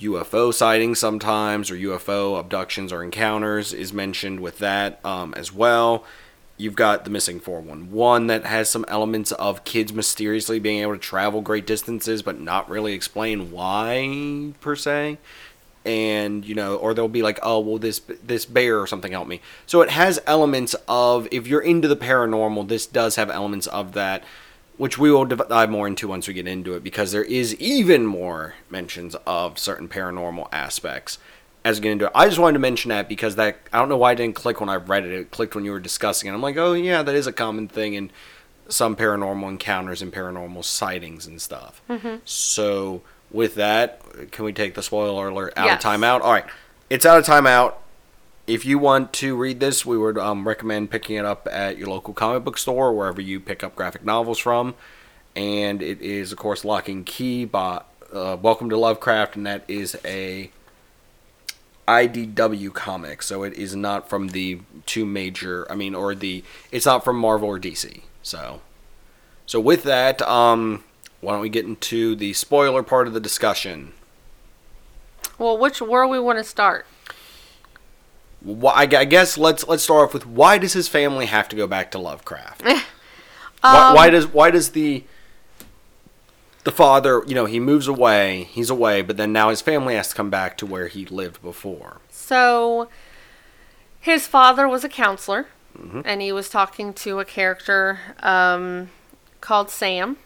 UFO 0.00 0.52
sightings 0.52 0.98
sometimes, 0.98 1.70
or 1.70 1.74
UFO 1.76 2.38
abductions 2.38 2.92
or 2.92 3.02
encounters 3.02 3.72
is 3.72 3.92
mentioned 3.92 4.40
with 4.40 4.58
that 4.58 5.04
um, 5.04 5.34
as 5.34 5.52
well. 5.52 6.04
You've 6.58 6.76
got 6.76 7.04
the 7.04 7.10
missing 7.10 7.38
411 7.38 8.28
that 8.28 8.46
has 8.46 8.70
some 8.70 8.86
elements 8.88 9.32
of 9.32 9.64
kids 9.64 9.92
mysteriously 9.92 10.58
being 10.58 10.80
able 10.80 10.92
to 10.92 10.98
travel 10.98 11.42
great 11.42 11.66
distances, 11.66 12.22
but 12.22 12.40
not 12.40 12.70
really 12.70 12.94
explain 12.94 13.50
why 13.50 14.52
per 14.60 14.74
se. 14.74 15.18
And 15.86 16.44
you 16.44 16.54
know, 16.54 16.76
or 16.76 16.92
they'll 16.92 17.08
be 17.08 17.22
like, 17.22 17.38
"Oh, 17.42 17.60
well, 17.60 17.78
this 17.78 18.00
this 18.24 18.44
bear 18.44 18.80
or 18.80 18.86
something 18.86 19.12
helped 19.12 19.28
me." 19.28 19.40
So 19.66 19.80
it 19.80 19.90
has 19.90 20.20
elements 20.26 20.74
of 20.88 21.28
if 21.30 21.46
you're 21.46 21.60
into 21.60 21.88
the 21.88 21.96
paranormal, 21.96 22.68
this 22.68 22.86
does 22.86 23.16
have 23.16 23.30
elements 23.30 23.66
of 23.68 23.92
that 23.92 24.24
which 24.76 24.98
we 24.98 25.10
will 25.10 25.24
dive 25.24 25.70
more 25.70 25.86
into 25.86 26.08
once 26.08 26.28
we 26.28 26.34
get 26.34 26.46
into 26.46 26.74
it 26.74 26.84
because 26.84 27.12
there 27.12 27.24
is 27.24 27.54
even 27.54 28.04
more 28.04 28.54
mentions 28.68 29.14
of 29.26 29.58
certain 29.58 29.88
paranormal 29.88 30.48
aspects 30.52 31.18
as 31.64 31.78
we 31.78 31.84
get 31.84 31.92
into 31.92 32.04
it. 32.06 32.12
I 32.14 32.26
just 32.26 32.38
wanted 32.38 32.54
to 32.54 32.58
mention 32.58 32.90
that 32.90 33.08
because 33.08 33.36
that 33.36 33.58
I 33.72 33.78
don't 33.78 33.88
know 33.88 33.96
why 33.96 34.12
i 34.12 34.14
didn't 34.14 34.36
click 34.36 34.60
when 34.60 34.68
I 34.68 34.76
read 34.76 35.04
it. 35.04 35.12
It 35.12 35.30
clicked 35.30 35.54
when 35.54 35.64
you 35.64 35.72
were 35.72 35.80
discussing 35.80 36.30
it. 36.30 36.34
I'm 36.34 36.42
like, 36.42 36.56
oh 36.56 36.74
yeah, 36.74 37.02
that 37.02 37.14
is 37.14 37.26
a 37.26 37.32
common 37.32 37.68
thing 37.68 37.94
in 37.94 38.10
some 38.68 38.96
paranormal 38.96 39.48
encounters 39.48 40.02
and 40.02 40.12
paranormal 40.12 40.64
sightings 40.64 41.26
and 41.26 41.40
stuff. 41.40 41.80
Mm-hmm. 41.88 42.16
So 42.24 43.02
with 43.30 43.54
that, 43.56 44.30
can 44.30 44.44
we 44.44 44.52
take 44.52 44.74
the 44.74 44.82
spoiler 44.82 45.28
alert 45.28 45.52
out 45.56 45.66
Yes. 45.66 45.84
of 45.84 45.90
timeout? 45.90 46.20
All 46.22 46.32
right, 46.32 46.46
it's 46.90 47.04
out 47.04 47.18
of 47.18 47.24
timeout 47.24 47.74
if 48.46 48.64
you 48.64 48.78
want 48.78 49.12
to 49.14 49.36
read 49.36 49.60
this, 49.60 49.84
we 49.84 49.98
would 49.98 50.16
um, 50.18 50.46
recommend 50.46 50.90
picking 50.90 51.16
it 51.16 51.24
up 51.24 51.48
at 51.50 51.76
your 51.78 51.88
local 51.88 52.14
comic 52.14 52.44
book 52.44 52.58
store, 52.58 52.92
wherever 52.92 53.20
you 53.20 53.40
pick 53.40 53.64
up 53.64 53.74
graphic 53.74 54.04
novels 54.04 54.38
from. 54.38 54.74
And 55.34 55.82
it 55.82 56.00
is, 56.00 56.32
of 56.32 56.38
course, 56.38 56.64
Locke 56.64 56.88
and 56.88 57.04
Key 57.04 57.44
by 57.44 57.82
uh, 58.12 58.36
Welcome 58.40 58.70
to 58.70 58.76
Lovecraft, 58.76 59.36
and 59.36 59.46
that 59.46 59.64
is 59.68 59.98
a 60.04 60.50
IDW 61.88 62.72
comic, 62.72 63.22
so 63.22 63.42
it 63.42 63.52
is 63.54 63.74
not 63.76 64.08
from 64.08 64.28
the 64.28 64.60
two 64.86 65.04
major. 65.04 65.70
I 65.70 65.74
mean, 65.74 65.94
or 65.94 66.14
the 66.14 66.42
it's 66.70 66.86
not 66.86 67.04
from 67.04 67.16
Marvel 67.18 67.48
or 67.48 67.58
DC. 67.58 68.02
So, 68.22 68.60
so 69.44 69.60
with 69.60 69.82
that, 69.82 70.22
um, 70.22 70.84
why 71.20 71.32
don't 71.32 71.40
we 71.42 71.48
get 71.48 71.64
into 71.64 72.14
the 72.14 72.32
spoiler 72.32 72.82
part 72.82 73.06
of 73.06 73.14
the 73.14 73.20
discussion? 73.20 73.92
Well, 75.38 75.58
which 75.58 75.80
where 75.82 76.06
we 76.06 76.18
want 76.18 76.38
to 76.38 76.44
start? 76.44 76.86
Why, 78.40 78.72
I 78.74 79.04
guess 79.04 79.36
let's 79.36 79.66
let's 79.66 79.82
start 79.82 80.08
off 80.08 80.14
with 80.14 80.26
why 80.26 80.58
does 80.58 80.72
his 80.72 80.88
family 80.88 81.26
have 81.26 81.48
to 81.48 81.56
go 81.56 81.66
back 81.66 81.90
to 81.92 81.98
Lovecraft? 81.98 82.62
why, 82.62 82.82
Um, 83.62 83.94
why 83.94 84.10
does 84.10 84.26
why 84.26 84.50
does 84.50 84.70
the 84.70 85.04
the 86.64 86.70
father 86.72 87.22
you 87.26 87.34
know 87.34 87.44
he 87.46 87.58
moves 87.60 87.86
away 87.88 88.44
he's 88.50 88.70
away 88.70 89.00
but 89.02 89.16
then 89.16 89.32
now 89.32 89.50
his 89.50 89.60
family 89.60 89.94
has 89.94 90.08
to 90.10 90.14
come 90.14 90.30
back 90.30 90.56
to 90.58 90.66
where 90.66 90.88
he 90.88 91.06
lived 91.06 91.40
before 91.42 91.98
So, 92.10 92.88
his 94.00 94.26
father 94.26 94.68
was 94.68 94.84
a 94.84 94.88
counselor, 94.88 95.46
Mm-hmm. 95.76 96.00
and 96.04 96.22
he 96.22 96.32
was 96.32 96.48
talking 96.48 96.92
to 96.94 97.18
a 97.20 97.24
character 97.26 97.98
um, 98.20 98.88
called 99.42 99.68
Sam, 99.70 100.16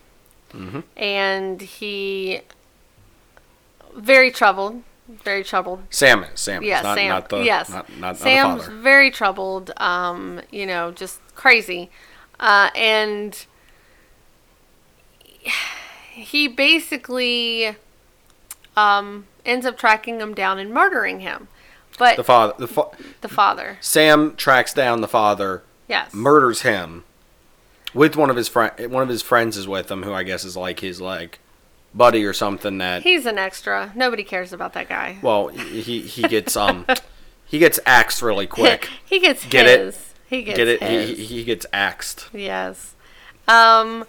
Mm-hmm. 0.52 0.80
and 0.96 1.60
he 1.60 2.40
very 3.96 4.30
troubled, 4.30 4.82
very 5.08 5.44
troubled. 5.44 5.82
Sam 5.90 6.24
is 6.24 6.40
Sam 6.40 6.62
Yes, 6.62 6.82
not, 6.82 6.96
Sam. 6.96 7.08
not 7.08 7.28
the 7.28 7.38
yes, 7.44 7.70
not, 7.70 7.88
not, 7.90 7.98
not 8.00 8.16
Sam's 8.16 8.64
father 8.64 8.76
very 8.76 9.10
troubled. 9.10 9.72
Um, 9.76 10.40
you 10.50 10.66
know, 10.66 10.90
just 10.92 11.20
crazy, 11.34 11.90
uh, 12.38 12.70
and 12.74 13.46
he 16.12 16.48
basically 16.48 17.76
um, 18.76 19.26
ends 19.44 19.66
up 19.66 19.78
tracking 19.78 20.20
him 20.20 20.34
down 20.34 20.58
and 20.58 20.70
murdering 20.72 21.20
him. 21.20 21.48
But 21.98 22.16
the 22.16 22.24
father 22.24 22.54
the 22.58 22.66
fa- 22.68 22.90
the 23.20 23.28
father, 23.28 23.78
Sam 23.80 24.34
tracks 24.36 24.72
down 24.72 25.00
the 25.00 25.08
father 25.08 25.62
yes, 25.88 26.14
murders 26.14 26.62
him 26.62 27.04
with 27.94 28.16
one 28.16 28.30
of 28.30 28.36
his 28.36 28.48
friend 28.48 28.90
one 28.92 29.02
of 29.02 29.08
his 29.08 29.22
friends 29.22 29.56
is 29.56 29.66
with 29.68 29.90
him 29.90 30.02
who 30.02 30.12
I 30.12 30.22
guess 30.22 30.44
is 30.44 30.56
like 30.56 30.80
his 30.80 31.00
like 31.00 31.38
buddy 31.94 32.24
or 32.24 32.32
something 32.32 32.78
that 32.78 33.02
he's 33.02 33.26
an 33.26 33.38
extra. 33.38 33.92
Nobody 33.96 34.22
cares 34.24 34.52
about 34.52 34.72
that 34.74 34.88
guy. 34.88 35.18
well 35.22 35.48
he 35.48 36.00
he 36.02 36.22
gets 36.22 36.56
um 36.56 36.86
he 37.46 37.58
gets 37.58 37.80
axed 37.86 38.22
really 38.22 38.46
quick 38.58 38.88
he 39.04 39.18
gets 39.18 39.44
Get 39.46 39.66
it? 39.66 39.96
He 40.28 40.42
gets 40.42 40.56
get 40.56 40.68
it 40.68 40.82
his. 40.82 41.18
he, 41.18 41.24
he 41.24 41.44
gets 41.44 41.66
axed 41.72 42.28
Yes. 42.32 42.94
Um 43.48 44.04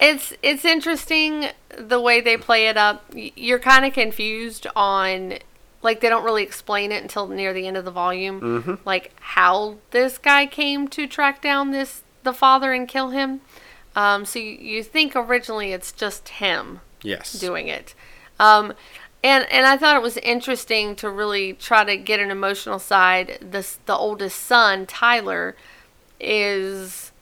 it's 0.00 0.32
it's 0.42 0.64
interesting 0.64 1.46
the 1.78 2.00
way 2.00 2.20
they 2.20 2.36
play 2.36 2.66
it 2.68 2.76
up. 2.76 3.04
You're 3.14 3.58
kind 3.60 3.84
of 3.84 3.92
confused 3.92 4.66
on 4.74 5.34
like 5.82 6.00
they 6.00 6.08
don't 6.08 6.24
really 6.24 6.42
explain 6.42 6.92
it 6.92 7.02
until 7.02 7.26
near 7.26 7.52
the 7.52 7.66
end 7.66 7.76
of 7.76 7.84
the 7.84 7.90
volume. 7.90 8.40
Mhm. 8.40 8.78
Like 8.84 9.12
how 9.20 9.76
this 9.90 10.18
guy 10.18 10.46
came 10.46 10.88
to 10.88 11.06
track 11.06 11.42
down 11.42 11.70
this 11.70 12.02
the 12.22 12.32
father 12.32 12.72
and 12.72 12.86
kill 12.88 13.10
him. 13.10 13.40
Um 13.96 14.24
so 14.24 14.38
you, 14.38 14.52
you 14.52 14.82
think 14.82 15.14
originally 15.16 15.72
it's 15.72 15.92
just 15.92 16.28
him 16.28 16.80
yes 17.02 17.32
doing 17.32 17.68
it. 17.68 17.94
Um, 18.38 18.72
and 19.24 19.46
and 19.52 19.66
I 19.66 19.76
thought 19.76 19.96
it 19.96 20.02
was 20.02 20.16
interesting 20.18 20.96
to 20.96 21.10
really 21.10 21.52
try 21.54 21.84
to 21.84 21.96
get 21.96 22.20
an 22.20 22.30
emotional 22.30 22.78
side. 22.78 23.38
This 23.40 23.78
the 23.86 23.96
oldest 23.96 24.40
son, 24.40 24.86
Tyler, 24.86 25.56
is 26.20 27.12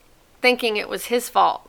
thinking 0.40 0.76
it 0.76 0.88
was 0.88 1.06
his 1.06 1.28
fault 1.28 1.68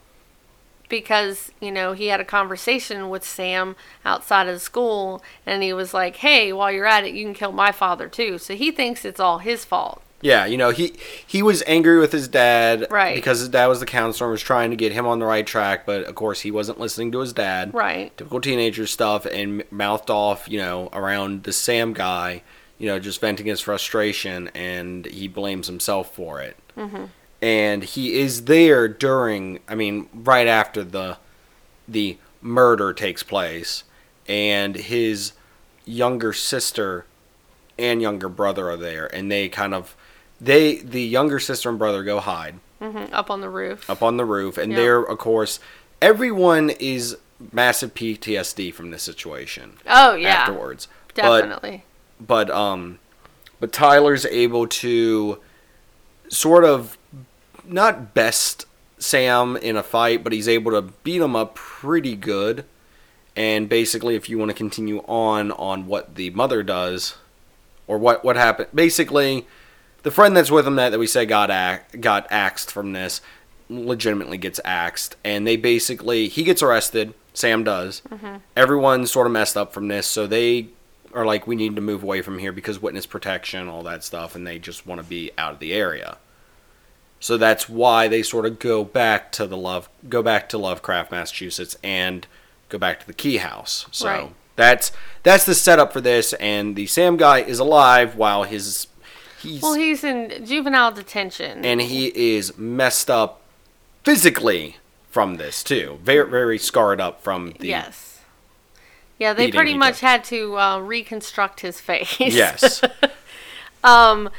because 0.91 1.51
you 1.60 1.71
know 1.71 1.93
he 1.93 2.07
had 2.07 2.19
a 2.19 2.25
conversation 2.25 3.10
with 3.10 3.24
Sam 3.24 3.75
outside 4.05 4.48
of 4.48 4.62
school, 4.62 5.24
and 5.48 5.63
he 5.63 5.74
was 5.74 5.91
like, 5.95 6.17
"Hey, 6.17 6.53
while 6.53 6.71
you're 6.71 6.86
at 6.86 7.03
it, 7.05 7.15
you 7.15 7.25
can 7.25 7.33
kill 7.33 7.51
my 7.51 7.71
father 7.71 8.07
too." 8.07 8.38
So 8.38 8.53
he 8.53 8.69
thinks 8.69 9.03
it's 9.03 9.19
all 9.19 9.39
his 9.39 9.65
fault. 9.65 10.03
Yeah, 10.24 10.45
you 10.45 10.55
know, 10.55 10.69
he 10.69 10.93
he 11.25 11.41
was 11.41 11.63
angry 11.65 11.98
with 11.98 12.12
his 12.12 12.27
dad 12.27 12.86
Right. 12.91 13.15
because 13.15 13.39
his 13.39 13.50
dad 13.50 13.65
was 13.65 13.79
the 13.79 13.88
counselor 13.88 14.27
and 14.27 14.33
was 14.33 14.41
trying 14.43 14.69
to 14.69 14.75
get 14.75 14.91
him 14.91 15.07
on 15.07 15.17
the 15.17 15.25
right 15.25 15.48
track, 15.48 15.83
but 15.88 16.03
of 16.03 16.13
course 16.13 16.41
he 16.41 16.51
wasn't 16.51 16.79
listening 16.79 17.12
to 17.13 17.19
his 17.21 17.33
dad. 17.33 17.74
Right. 17.74 18.15
Typical 18.15 18.39
teenager 18.39 18.86
stuff 18.86 19.25
and 19.25 19.63
mouthed 19.71 20.12
off, 20.12 20.48
you 20.48 20.60
know, 20.60 20.89
around 20.93 21.41
the 21.45 21.51
Sam 21.53 21.93
guy, 21.93 22.43
you 22.77 22.86
know, 22.86 23.00
just 23.00 23.19
venting 23.19 23.48
his 23.48 23.62
frustration 23.62 24.51
and 24.53 25.07
he 25.07 25.27
blames 25.27 25.65
himself 25.65 26.13
for 26.13 26.39
it. 26.39 26.55
Mm-hmm. 26.77 27.05
And 27.41 27.83
he 27.83 28.19
is 28.19 28.45
there 28.45 28.88
during, 28.88 29.60
I 29.67 29.75
mean, 29.75 30.07
right 30.13 30.48
after 30.48 30.83
the 30.83 31.17
the 31.88 32.17
murder 32.41 32.93
takes 32.93 33.24
place 33.24 33.83
and 34.27 34.75
his 34.75 35.33
younger 35.86 36.31
sister 36.33 37.05
and 37.77 38.01
younger 38.01 38.29
brother 38.29 38.69
are 38.69 38.77
there 38.77 39.13
and 39.15 39.31
they 39.31 39.50
kind 39.50 39.74
of 39.74 39.95
they 40.39 40.77
the 40.77 41.01
younger 41.01 41.39
sister 41.39 41.69
and 41.69 41.77
brother 41.79 42.03
go 42.03 42.19
hide 42.19 42.55
hmm 42.79 43.05
Up 43.12 43.29
on 43.29 43.41
the 43.41 43.50
roof. 43.50 43.89
up 43.89 44.01
on 44.01 44.17
the 44.17 44.25
roof 44.25 44.57
and 44.57 44.71
Yeah. 44.71 44.77
they're 44.77 45.01
of 45.01 45.17
course 45.17 45.60
everyone 46.01 46.69
is 46.69 47.17
massive 47.51 47.93
PTSD 47.93 48.74
from 48.74 48.91
this 48.91 49.03
situation 49.03 49.74
oh 49.88 50.15
yeah, 50.15 50.29
afterwards 50.29 50.88
But- 51.15 51.41
definitely. 51.41 51.83
but 52.19 52.50
um 52.51 53.00
but 53.60 53.71
Tyler's 53.71 54.25
able 54.27 54.67
to 54.67 55.39
sort 56.29 56.63
of 56.63 56.98
not 57.65 58.13
best 58.13 58.65
Sam 58.98 59.58
in 59.58 59.75
a 59.75 59.84
fight, 59.84 60.24
but 60.24 60.34
he's 60.34 60.48
able 60.48 60.72
to 60.72 60.82
beat 61.03 61.22
him 61.22 61.36
up 61.36 61.56
pretty 61.56 62.15
good. 62.15 62.65
And 63.36 63.70
basically, 63.70 64.15
if 64.15 64.30
you 64.30 64.38
want 64.38 64.51
to 64.51 64.56
continue 64.56 65.00
on 65.08 65.51
on 65.53 65.88
what 65.88 66.15
the 66.15 66.30
mother 66.32 66.63
does, 66.63 67.15
or 67.88 67.98
what 67.98 68.24
what 68.24 68.36
happened, 68.36 68.70
basically, 68.74 69.48
the 70.03 70.12
friend 70.12 70.36
that's 70.36 70.51
with 70.51 70.68
him 70.68 70.75
that, 70.75 70.89
that 70.89 71.00
we 71.00 71.08
said 71.08 71.30
got 71.30 71.50
got 72.00 72.27
axed 72.30 72.72
from 72.72 72.91
this, 72.91 73.22
legitimately 73.70 74.38
gets 74.38 74.60
axed, 74.65 75.15
and 75.24 75.48
they 75.48 75.56
basically 75.56 76.27
he 76.27 76.44
gets 76.44 76.62
arrested. 76.62 77.13
Sam 77.34 77.63
does. 77.63 78.01
Mm-hmm. 78.10 78.38
Everyone's 78.58 79.10
sort 79.10 79.27
of 79.27 79.32
messed 79.34 79.56
up 79.56 79.74
from 79.74 79.88
this, 79.88 80.06
so 80.06 80.27
they 80.27 80.68
are 81.13 81.25
like, 81.25 81.48
we 81.48 81.56
need 81.56 81.75
to 81.75 81.82
move 81.82 82.03
away 82.03 82.22
from 82.22 82.39
here 82.39 82.51
because 82.51 82.82
witness 82.82 83.06
protection, 83.06 83.70
all 83.70 83.84
that 83.84 84.03
stuff, 84.03 84.36
and 84.36 84.46
they 84.46 84.60
just 84.60 84.86
want 84.86 85.01
to 85.01 85.08
be 85.08 85.32
out 85.38 85.53
of 85.53 85.60
the 85.60 85.74
area. 85.74 86.18
So 87.21 87.37
that's 87.37 87.69
why 87.69 88.07
they 88.09 88.23
sort 88.23 88.45
of 88.47 88.57
go 88.59 88.83
back 88.83 89.31
to 89.33 89.45
the 89.47 89.55
love, 89.55 89.87
go 90.09 90.21
back 90.23 90.49
to 90.49 90.57
Lovecraft, 90.57 91.11
Massachusetts, 91.11 91.77
and 91.83 92.25
go 92.67 92.77
back 92.79 92.99
to 92.99 93.07
the 93.07 93.13
Key 93.13 93.37
House. 93.37 93.85
So 93.91 94.07
Right. 94.07 94.29
that's 94.55 94.91
that's 95.23 95.45
the 95.45 95.53
setup 95.55 95.93
for 95.93 96.01
this. 96.01 96.33
And 96.33 96.75
the 96.75 96.87
Sam 96.87 97.17
guy 97.17 97.39
is 97.39 97.59
alive 97.59 98.15
while 98.15 98.43
his 98.43 98.87
he's 99.41 99.61
Well, 99.61 99.75
he's 99.75 100.03
in 100.03 100.45
juvenile 100.45 100.91
detention. 100.91 101.63
and 101.63 101.79
he 101.79 102.07
is 102.37 102.57
messed 102.57 103.09
up 103.11 103.41
physically 104.03 104.77
from 105.11 105.35
this 105.37 105.63
too. 105.63 105.99
Very 106.03 106.27
very 106.27 106.57
scarred 106.57 106.99
up 106.99 107.21
from 107.21 107.53
the 107.59 107.67
yes. 107.67 108.07
Yeah, 109.19 109.33
they 109.33 109.51
pretty 109.51 109.75
much 109.75 109.99
had 109.99 110.23
to 110.25 110.57
uh, 110.57 110.79
reconstruct 110.79 111.59
his 111.59 111.79
face. 111.79 112.19
Yes. 112.19 112.81
Um, 113.83 114.29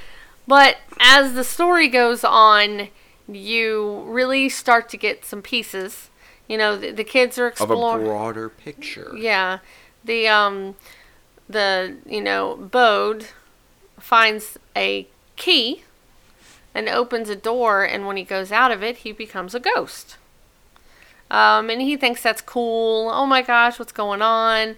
but 0.53 0.77
as 1.01 1.33
the 1.33 1.45
story 1.45 1.89
goes 1.89 2.25
on, 2.25 2.89
you 3.27 4.03
really 4.07 4.51
start 4.51 4.91
to 4.91 4.99
get 4.99 5.25
some 5.25 5.41
pieces. 5.41 6.11
You 6.47 6.59
know, 6.59 6.77
the, 6.77 6.91
the 6.91 7.05
kids 7.05 7.39
are 7.39 7.47
exploring 7.47 8.03
of 8.03 8.09
a 8.09 8.13
broader 8.13 8.51
picture. 8.51 9.15
Yeah, 9.17 9.61
the 10.05 10.29
um, 10.29 10.75
the 11.49 11.97
you 12.05 12.21
know, 12.21 12.57
Bode 12.57 13.29
finds 13.99 14.59
a 14.77 15.09
key 15.37 15.85
and 16.75 16.87
opens 16.87 17.31
a 17.31 17.37
door, 17.37 17.83
and 17.83 18.07
when 18.07 18.19
he 18.19 18.23
goes 18.23 18.53
out 18.53 18.71
of 18.71 18.83
it, 18.83 18.99
he 18.99 19.13
becomes 19.13 19.55
a 19.55 19.61
ghost. 19.61 20.19
Um, 21.31 21.71
and 21.71 21.81
he 21.81 21.97
thinks 21.97 22.23
that's 22.23 22.43
cool. 22.43 23.11
Oh 23.11 23.25
my 23.25 23.41
gosh, 23.41 23.79
what's 23.79 23.91
going 23.91 24.21
on? 24.21 24.77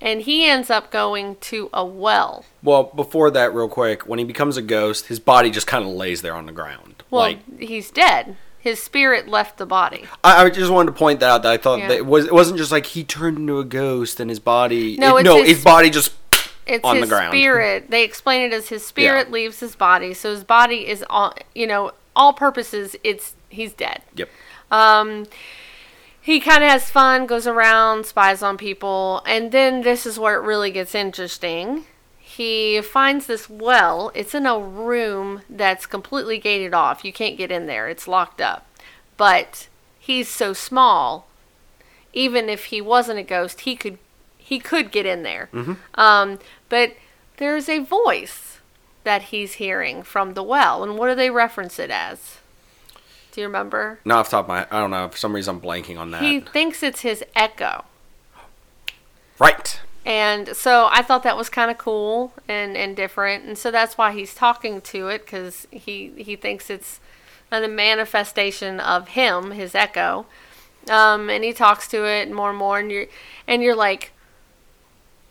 And 0.00 0.22
he 0.22 0.44
ends 0.46 0.68
up 0.70 0.90
going 0.90 1.36
to 1.36 1.70
a 1.72 1.84
well. 1.84 2.44
Well, 2.62 2.84
before 2.84 3.30
that, 3.30 3.54
real 3.54 3.68
quick, 3.68 4.06
when 4.06 4.18
he 4.18 4.24
becomes 4.24 4.56
a 4.56 4.62
ghost, 4.62 5.06
his 5.06 5.18
body 5.18 5.50
just 5.50 5.66
kind 5.66 5.84
of 5.84 5.90
lays 5.90 6.20
there 6.22 6.34
on 6.34 6.46
the 6.46 6.52
ground. 6.52 7.02
Well, 7.10 7.22
like 7.22 7.60
he's 7.60 7.90
dead. 7.90 8.36
His 8.58 8.82
spirit 8.82 9.28
left 9.28 9.58
the 9.58 9.64
body. 9.66 10.04
I, 10.24 10.44
I 10.44 10.50
just 10.50 10.70
wanted 10.72 10.90
to 10.92 10.98
point 10.98 11.20
that 11.20 11.30
out. 11.30 11.42
That 11.44 11.52
I 11.52 11.56
thought 11.56 11.78
Yeah. 11.78 11.88
that 11.88 11.96
it 11.98 12.06
was 12.06 12.26
it 12.26 12.32
wasn't 12.34 12.58
just 12.58 12.72
like 12.72 12.86
he 12.86 13.04
turned 13.04 13.38
into 13.38 13.58
a 13.58 13.64
ghost 13.64 14.18
and 14.20 14.28
his 14.28 14.40
body. 14.40 14.96
No, 14.98 15.16
it- 15.16 15.22
no, 15.22 15.36
his- 15.38 15.56
his 15.56 15.64
body 15.64 15.88
just 15.88 16.12
It's 16.66 16.84
on 16.84 16.96
the 16.96 17.02
his 17.02 17.10
ground. 17.10 17.30
spirit. 17.32 17.90
They 17.90 18.02
explain 18.02 18.42
it 18.42 18.52
as 18.52 18.68
his 18.68 18.84
spirit 18.84 19.28
Yeah. 19.28 19.32
leaves 19.32 19.60
his 19.60 19.76
body, 19.76 20.12
so 20.14 20.30
his 20.32 20.42
body 20.44 20.88
is 20.88 21.04
on. 21.08 21.32
You 21.54 21.68
know, 21.68 21.92
all 22.16 22.32
purposes, 22.32 22.96
it's 23.04 23.34
he's 23.48 23.72
dead. 23.72 24.02
yep. 24.16 24.28
Um, 24.70 25.26
he 26.26 26.40
kind 26.40 26.64
of 26.64 26.70
has 26.70 26.90
fun, 26.90 27.24
goes 27.24 27.46
around, 27.46 28.04
spies 28.04 28.42
on 28.42 28.56
people, 28.56 29.22
and 29.26 29.52
then 29.52 29.82
this 29.82 30.04
is 30.04 30.18
where 30.18 30.34
it 30.34 30.44
really 30.44 30.72
gets 30.72 30.92
interesting. 30.92 31.84
He 32.18 32.80
finds 32.80 33.26
this 33.26 33.48
well. 33.48 34.10
It's 34.12 34.34
in 34.34 34.44
a 34.44 34.58
room 34.58 35.42
that's 35.48 35.86
completely 35.86 36.38
gated 36.38 36.74
off. 36.74 37.04
You 37.04 37.12
can't 37.12 37.38
get 37.38 37.52
in 37.52 37.66
there. 37.66 37.88
It's 37.88 38.08
locked 38.08 38.40
up. 38.40 38.66
But 39.16 39.68
he's 40.00 40.28
so 40.28 40.52
small, 40.52 41.28
even 42.12 42.48
if 42.48 42.66
he 42.66 42.80
wasn't 42.80 43.20
a 43.20 43.22
ghost, 43.22 43.60
he 43.60 43.76
could 43.76 43.96
he 44.36 44.58
could 44.58 44.90
get 44.90 45.06
in 45.06 45.22
there. 45.22 45.48
Um, 45.94 46.40
but 46.68 46.96
there's 47.36 47.68
a 47.68 47.78
voice 47.78 48.58
that 49.04 49.22
he's 49.30 49.54
hearing 49.54 50.02
from 50.02 50.34
the 50.34 50.42
well, 50.42 50.82
and 50.82 50.98
what 50.98 51.06
do 51.08 51.14
they 51.14 51.30
reference 51.30 51.78
it 51.78 51.90
as? 51.92 52.38
Do 53.36 53.42
you 53.42 53.48
remember? 53.48 54.00
Not 54.06 54.20
off 54.20 54.30
the 54.30 54.38
top 54.38 54.44
of 54.46 54.48
my, 54.48 54.66
I 54.70 54.80
don't 54.80 54.90
know. 54.90 55.10
For 55.10 55.18
some 55.18 55.34
reason, 55.34 55.56
I'm 55.56 55.60
blanking 55.60 55.98
on 55.98 56.10
that. 56.12 56.22
He 56.22 56.40
thinks 56.40 56.82
it's 56.82 57.02
his 57.02 57.22
echo. 57.34 57.84
right. 59.38 59.78
And 60.06 60.56
so 60.56 60.88
I 60.90 61.02
thought 61.02 61.22
that 61.24 61.36
was 61.36 61.50
kind 61.50 61.70
of 61.70 61.76
cool 61.76 62.32
and, 62.48 62.78
and 62.78 62.96
different. 62.96 63.44
And 63.44 63.58
so 63.58 63.70
that's 63.70 63.98
why 63.98 64.12
he's 64.12 64.34
talking 64.34 64.80
to 64.80 65.08
it 65.08 65.26
because 65.26 65.66
he, 65.70 66.12
he 66.16 66.34
thinks 66.34 66.70
it's 66.70 66.98
a 67.52 67.68
manifestation 67.68 68.80
of 68.80 69.08
him, 69.08 69.50
his 69.50 69.74
echo. 69.74 70.24
Um, 70.88 71.28
and 71.28 71.44
he 71.44 71.52
talks 71.52 71.88
to 71.88 72.06
it 72.06 72.32
more 72.32 72.48
and 72.48 72.58
more. 72.58 72.78
And 72.78 72.90
you're, 72.90 73.06
and 73.46 73.62
you're 73.62 73.76
like, 73.76 74.12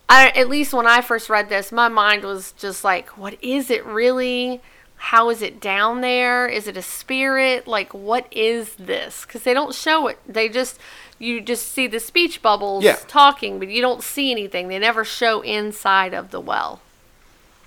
I, 0.08 0.28
at 0.28 0.48
least 0.48 0.72
when 0.72 0.86
I 0.86 1.00
first 1.00 1.28
read 1.28 1.48
this, 1.48 1.72
my 1.72 1.88
mind 1.88 2.22
was 2.22 2.52
just 2.52 2.84
like, 2.84 3.08
what 3.18 3.36
is 3.42 3.68
it 3.68 3.84
really? 3.84 4.60
How 4.96 5.28
is 5.30 5.42
it 5.42 5.60
down 5.60 6.00
there? 6.00 6.46
Is 6.48 6.66
it 6.66 6.76
a 6.76 6.82
spirit? 6.82 7.66
Like, 7.66 7.92
what 7.92 8.26
is 8.32 8.74
this? 8.76 9.24
Because 9.24 9.42
they 9.42 9.54
don't 9.54 9.74
show 9.74 10.06
it. 10.08 10.18
They 10.26 10.48
just, 10.48 10.78
you 11.18 11.40
just 11.40 11.68
see 11.70 11.86
the 11.86 12.00
speech 12.00 12.42
bubbles 12.42 12.82
Yeah. 12.82 12.96
talking, 13.06 13.58
but 13.58 13.68
you 13.68 13.80
don't 13.80 14.02
see 14.02 14.30
anything. 14.30 14.68
They 14.68 14.78
never 14.78 15.04
show 15.04 15.42
inside 15.42 16.14
of 16.14 16.30
the 16.30 16.40
well. 16.40 16.80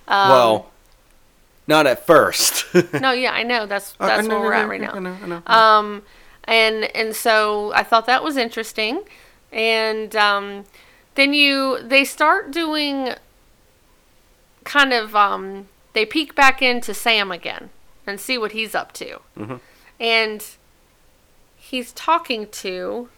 Um, 0.08 0.30
well, 0.30 0.72
not 1.68 1.86
at 1.86 2.06
first. 2.06 2.66
no, 2.94 3.12
yeah, 3.12 3.32
I 3.32 3.44
know. 3.44 3.68
That's 3.68 3.96
I 4.00 4.08
that's 4.08 4.28
know, 4.28 4.40
where 4.40 4.50
we're 4.50 4.54
at 4.54 4.64
know, 4.64 4.68
right 4.68 4.82
now. 4.82 4.92
I 4.94 5.00
know, 5.00 5.18
I 5.24 5.28
know. 5.28 5.42
Um, 5.46 6.04
and 6.46 6.84
and 6.96 7.16
so 7.16 7.72
I 7.74 7.84
thought 7.84 8.08
that 8.08 8.24
was 8.24 8.36
interesting, 8.38 9.02
and 9.52 10.16
um, 10.16 10.66
then 11.14 11.36
you 11.36 11.78
they 11.84 12.04
start 12.06 12.50
doing 12.50 13.14
kind 14.64 14.94
of 14.94 15.16
um, 15.16 15.68
they 16.00 16.06
peek 16.06 16.34
back 16.34 16.62
into 16.62 16.94
Sam 16.94 17.30
again 17.30 17.72
and 18.08 18.22
see 18.22 18.38
what 18.38 18.54
he's 18.54 18.74
up 18.74 18.94
to, 18.94 19.20
Mm-hmm. 19.38 19.56
and 20.00 20.46
he's 21.58 21.92
talking 21.92 22.48
to 22.48 23.10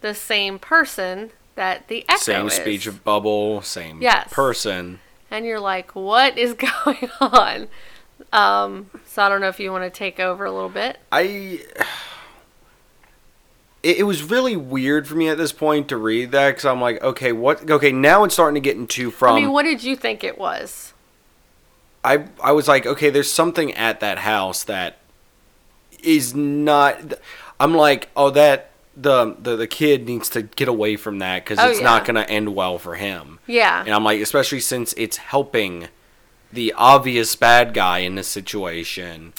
the 0.00 0.14
same 0.14 0.60
person 0.60 1.30
that 1.56 1.88
the 1.88 2.04
echo 2.08 2.20
same 2.20 2.46
is. 2.46 2.52
speech 2.52 2.86
of 2.86 3.02
bubble, 3.02 3.62
same 3.62 4.00
Yes. 4.00 4.28
person. 4.32 5.00
and 5.28 5.44
you're 5.44 5.58
like, 5.58 5.96
what 5.96 6.38
is 6.38 6.52
going 6.84 7.10
on? 7.20 7.66
Um, 8.32 8.88
so 9.04 9.24
I 9.24 9.28
don't 9.28 9.40
know 9.40 9.48
if 9.48 9.58
you 9.58 9.72
want 9.72 9.82
to 9.82 9.90
take 9.90 10.20
over 10.20 10.44
a 10.44 10.52
little 10.52 10.68
bit. 10.68 10.98
I. 11.10 11.60
It, 13.82 13.98
it 13.98 14.02
was 14.04 14.22
really 14.22 14.54
weird 14.54 15.08
for 15.08 15.16
me 15.16 15.28
at 15.28 15.36
this 15.38 15.52
point 15.52 15.88
to 15.88 15.96
read 15.96 16.30
that 16.30 16.50
because 16.50 16.64
I'm 16.64 16.80
like, 16.80 17.02
okay, 17.02 17.32
what? 17.32 17.68
Okay, 17.68 17.90
now 17.90 18.22
it's 18.22 18.32
starting 18.34 18.54
to 18.54 18.60
get 18.60 18.76
into 18.76 19.10
from. 19.10 19.34
I 19.34 19.40
mean, 19.40 19.50
what 19.50 19.64
did 19.64 19.82
you 19.82 19.96
think 19.96 20.22
it 20.22 20.38
was? 20.38 20.91
I 22.04 22.26
I 22.42 22.52
was 22.52 22.68
like, 22.68 22.86
okay, 22.86 23.10
there's 23.10 23.32
something 23.32 23.72
at 23.74 24.00
that 24.00 24.18
house 24.18 24.64
that 24.64 24.98
is 26.02 26.34
not. 26.34 27.14
I'm 27.60 27.74
like, 27.74 28.08
oh, 28.16 28.30
that 28.30 28.70
the 28.96 29.36
the, 29.38 29.56
the 29.56 29.66
kid 29.66 30.06
needs 30.06 30.28
to 30.30 30.42
get 30.42 30.68
away 30.68 30.96
from 30.96 31.18
that 31.20 31.44
because 31.44 31.58
Oh, 31.58 31.70
it's 31.70 31.80
not 31.80 32.04
gonna 32.04 32.22
end 32.22 32.54
well 32.54 32.78
for 32.78 32.96
him. 32.96 33.38
Yeah. 33.46 33.80
And 33.80 33.90
I'm 33.94 34.04
like, 34.04 34.20
especially 34.20 34.60
since 34.60 34.92
it's 34.96 35.16
helping 35.16 35.88
the 36.52 36.72
obvious 36.76 37.34
bad 37.36 37.72
guy 37.72 37.98
in 37.98 38.14
this 38.16 38.28
situation. 38.28 39.32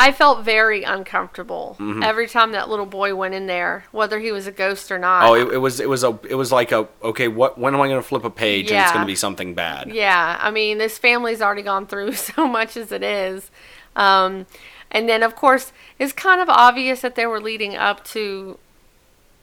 I 0.00 0.12
felt 0.12 0.44
very 0.44 0.82
uncomfortable 0.82 1.76
Mm-hmm. 1.78 2.02
every 2.02 2.26
time 2.26 2.52
that 2.52 2.68
little 2.68 2.86
boy 2.86 3.14
went 3.14 3.34
in 3.34 3.46
there, 3.46 3.84
whether 3.92 4.18
he 4.18 4.32
was 4.32 4.46
a 4.46 4.52
ghost 4.52 4.90
or 4.90 4.98
not. 4.98 5.24
Oh, 5.28 5.34
it, 5.34 5.52
it 5.54 5.58
was 5.58 5.78
it 5.80 5.88
was 5.88 6.02
a 6.04 6.18
it 6.28 6.34
was 6.34 6.50
like 6.50 6.72
a 6.72 6.88
okay, 7.02 7.28
what 7.28 7.58
when 7.58 7.74
am 7.74 7.80
I 7.80 7.88
gonna 7.88 8.02
flip 8.02 8.24
a 8.24 8.30
page 8.30 8.70
and 8.72 8.80
it's 8.80 8.92
gonna 8.92 9.04
be 9.06 9.14
something 9.14 9.54
bad? 9.54 9.92
yeah, 9.94 10.38
I 10.40 10.50
mean, 10.50 10.78
this 10.78 10.98
family's 10.98 11.40
already 11.42 11.62
gone 11.62 11.86
through 11.86 12.12
so 12.30 12.46
much 12.48 12.76
as 12.76 12.90
it 12.92 13.02
is. 13.02 13.50
Um, 13.94 14.46
and 14.90 15.08
then, 15.08 15.22
of 15.22 15.36
course, 15.36 15.72
it's 15.98 16.12
kind 16.12 16.40
of 16.40 16.48
obvious 16.48 17.00
that 17.02 17.14
they 17.14 17.26
were 17.26 17.40
leading 17.40 17.76
up 17.76 18.02
to 18.06 18.58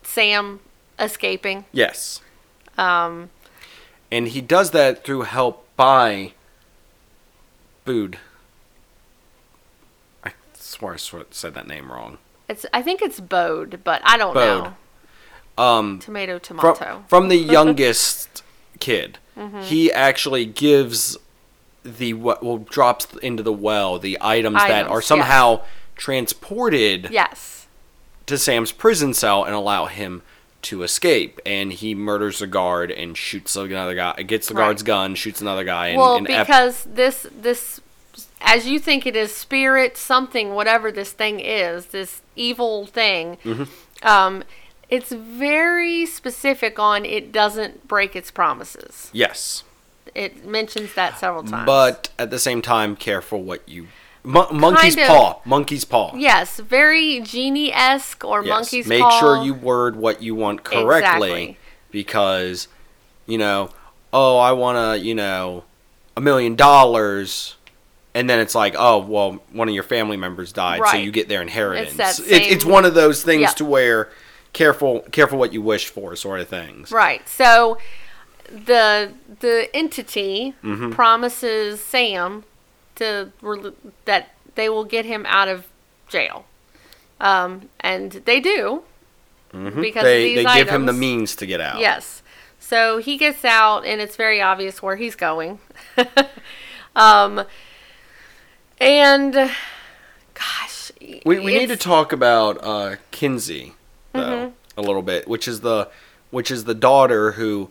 Sam 0.03 0.59
escaping. 0.99 1.65
Yes. 1.71 2.21
Um, 2.77 3.29
And 4.11 4.27
he 4.29 4.41
does 4.41 4.71
that 4.71 5.03
through 5.03 5.21
help 5.23 5.65
by 5.75 6.33
Bood. 7.85 8.17
I 10.67 10.77
swear 10.77 10.93
I 10.93 10.97
sw- 10.97 11.15
said 11.31 11.53
that 11.53 11.67
name 11.67 11.91
wrong. 11.91 12.17
it's 12.49 12.65
I 12.73 12.81
think 12.81 13.01
it's 13.01 13.19
Bode, 13.19 13.81
but 13.83 14.01
I 14.03 14.17
don't 14.17 14.33
Bode. 14.33 14.63
know. 15.57 15.63
Um, 15.63 15.99
Tomato, 15.99 16.37
tomato. 16.39 17.03
from 17.07 17.29
the 17.29 17.37
youngest 17.57 18.43
kid, 18.79 19.17
Mm-hmm. 19.37 19.61
he 19.61 19.91
actually 19.93 20.45
gives 20.45 21.15
the 21.83 22.13
what 22.13 22.43
well 22.43 22.57
drops 22.57 23.07
into 23.21 23.43
the 23.43 23.53
well 23.53 23.99
the 23.99 24.17
items, 24.19 24.55
that 24.57 24.71
Items, 24.71 24.91
are 24.91 24.97
yes. 24.97 25.05
somehow 25.05 25.61
transported 25.95 27.09
yes. 27.11 27.67
to 28.25 28.37
Sam's 28.37 28.71
prison 28.71 29.13
cell 29.13 29.43
and 29.43 29.53
allow 29.53 29.85
him 29.85 30.23
to 30.63 30.81
escape. 30.83 31.39
And 31.45 31.71
he 31.71 31.93
murders 31.95 32.39
the 32.39 32.47
guard 32.47 32.89
and 32.91 33.15
shoots 33.15 33.55
another 33.55 33.93
guy. 33.95 34.13
Gets 34.23 34.47
the 34.47 34.55
Right. 34.55 34.63
guard's 34.65 34.83
gun, 34.83 35.15
shoots 35.15 35.39
another 35.41 35.63
guy. 35.63 35.89
And, 35.89 35.97
well, 35.99 36.15
and 36.17 36.29
F- 36.29 36.47
because 36.47 36.83
this 36.85 37.27
this 37.39 37.79
as 38.41 38.67
you 38.67 38.79
think 38.79 39.05
it 39.05 39.15
is 39.15 39.33
spirit 39.35 39.97
something 39.97 40.53
whatever 40.53 40.91
this 40.91 41.11
thing 41.11 41.39
is 41.39 41.87
this 41.87 42.21
evil 42.35 42.85
thing 42.85 43.37
Mm-hmm. 43.43 44.07
um 44.07 44.43
it's 44.89 45.11
very 45.11 46.05
specific 46.05 46.79
on 46.79 47.03
it 47.03 47.31
doesn't 47.33 47.87
break 47.89 48.15
its 48.15 48.31
promises 48.31 49.09
yes, 49.11 49.63
it 50.15 50.45
mentions 50.45 50.93
that 50.93 51.19
several 51.19 51.43
times 51.43 51.65
but 51.65 52.09
at 52.17 52.29
the 52.29 52.39
same 52.39 52.61
time, 52.61 52.95
careful 52.95 53.43
what 53.43 53.67
you. 53.67 53.87
Mon- 54.23 54.57
monkey's 54.57 54.95
Kind 54.95 55.09
of- 55.09 55.15
paw. 55.15 55.39
Monkey's 55.43 55.83
paw. 55.83 56.13
yes 56.15 56.59
very 56.61 57.19
genie-esque 57.19 58.23
or 58.23 58.43
Yes, 58.45 58.49
monkey's 58.49 58.87
Make 58.87 59.01
paw. 59.01 59.19
sure 59.19 59.43
you 59.43 59.53
word 59.53 59.97
what 59.97 60.21
you 60.21 60.35
want 60.35 60.63
correctly 60.63 61.27
Exactly. 61.31 61.57
because, 61.91 62.69
you 63.25 63.37
know, 63.37 63.69
oh, 64.13 64.37
I 64.37 64.53
want 64.53 64.77
to, 64.77 65.05
you 65.05 65.15
know, 65.15 65.65
a 66.15 66.21
million 66.21 66.55
dollars. 66.55 67.55
And 68.17 68.27
then 68.29 68.39
it's 68.39 68.55
like, 68.55 68.73
oh, 68.77 68.97
well, 68.99 69.43
one 69.51 69.67
of 69.69 69.73
your 69.75 69.83
family 69.83 70.17
members 70.17 70.51
died, 70.51 70.81
so 70.89 70.97
you 70.97 71.11
get 71.11 71.27
their 71.29 71.41
inheritance. 71.41 71.93
that 71.97 72.19
It- 72.19 72.51
it's 72.53 72.65
one 72.65 72.83
of 72.85 72.93
those 72.95 73.21
things 73.23 73.41
Yeah. 73.41 73.47
to 73.49 73.65
where 73.65 74.09
careful, 74.53 75.01
careful 75.11 75.37
what 75.37 75.53
you 75.53 75.61
wish 75.61 75.87
for, 75.87 76.15
sort 76.15 76.39
of 76.39 76.47
things. 76.47 76.91
Right. 76.91 77.27
So 77.29 77.77
the 78.49 79.11
the 79.39 79.69
entity 79.75 80.53
Mm-hmm. 80.63 80.91
promises 80.93 81.79
Sam 81.83 82.43
to 82.95 83.31
that 84.05 84.29
they 84.55 84.67
will 84.69 84.85
get 84.85 85.05
him 85.05 85.25
out 85.27 85.47
of 85.47 85.65
jail, 86.09 86.45
um, 87.19 87.69
and 87.81 88.11
they 88.25 88.39
do 88.39 88.81
because 89.51 89.61
Mm-hmm. 89.73 89.81
they 89.81 89.89
of 89.89 90.03
they 90.03 90.35
these 90.43 90.53
give 90.55 90.69
him 90.69 90.85
the 90.87 90.93
means 90.93 91.35
to 91.35 91.45
get 91.45 91.61
out. 91.61 91.79
Yes. 91.79 92.23
So 92.59 92.97
he 92.97 93.17
gets 93.17 93.45
out, 93.45 93.85
and 93.85 94.01
it's 94.01 94.15
very 94.15 94.41
obvious 94.41 94.81
where 94.81 94.95
he's 94.95 95.15
going. 95.15 95.59
um, 96.95 97.43
and 98.79 99.33
gosh, 100.33 100.91
We, 101.25 101.39
we 101.39 101.57
need 101.57 101.67
to 101.69 101.77
talk 101.77 102.11
about 102.13 102.63
uh, 102.63 102.95
Kinsey 103.11 103.73
though 104.13 104.19
Mm-hmm. 104.19 104.79
a 104.79 104.81
little 104.81 105.01
bit, 105.01 105.27
which 105.27 105.47
is 105.47 105.61
the 105.61 105.89
which 106.31 106.49
is 106.51 106.63
the 106.65 106.73
daughter 106.75 107.33
who 107.33 107.69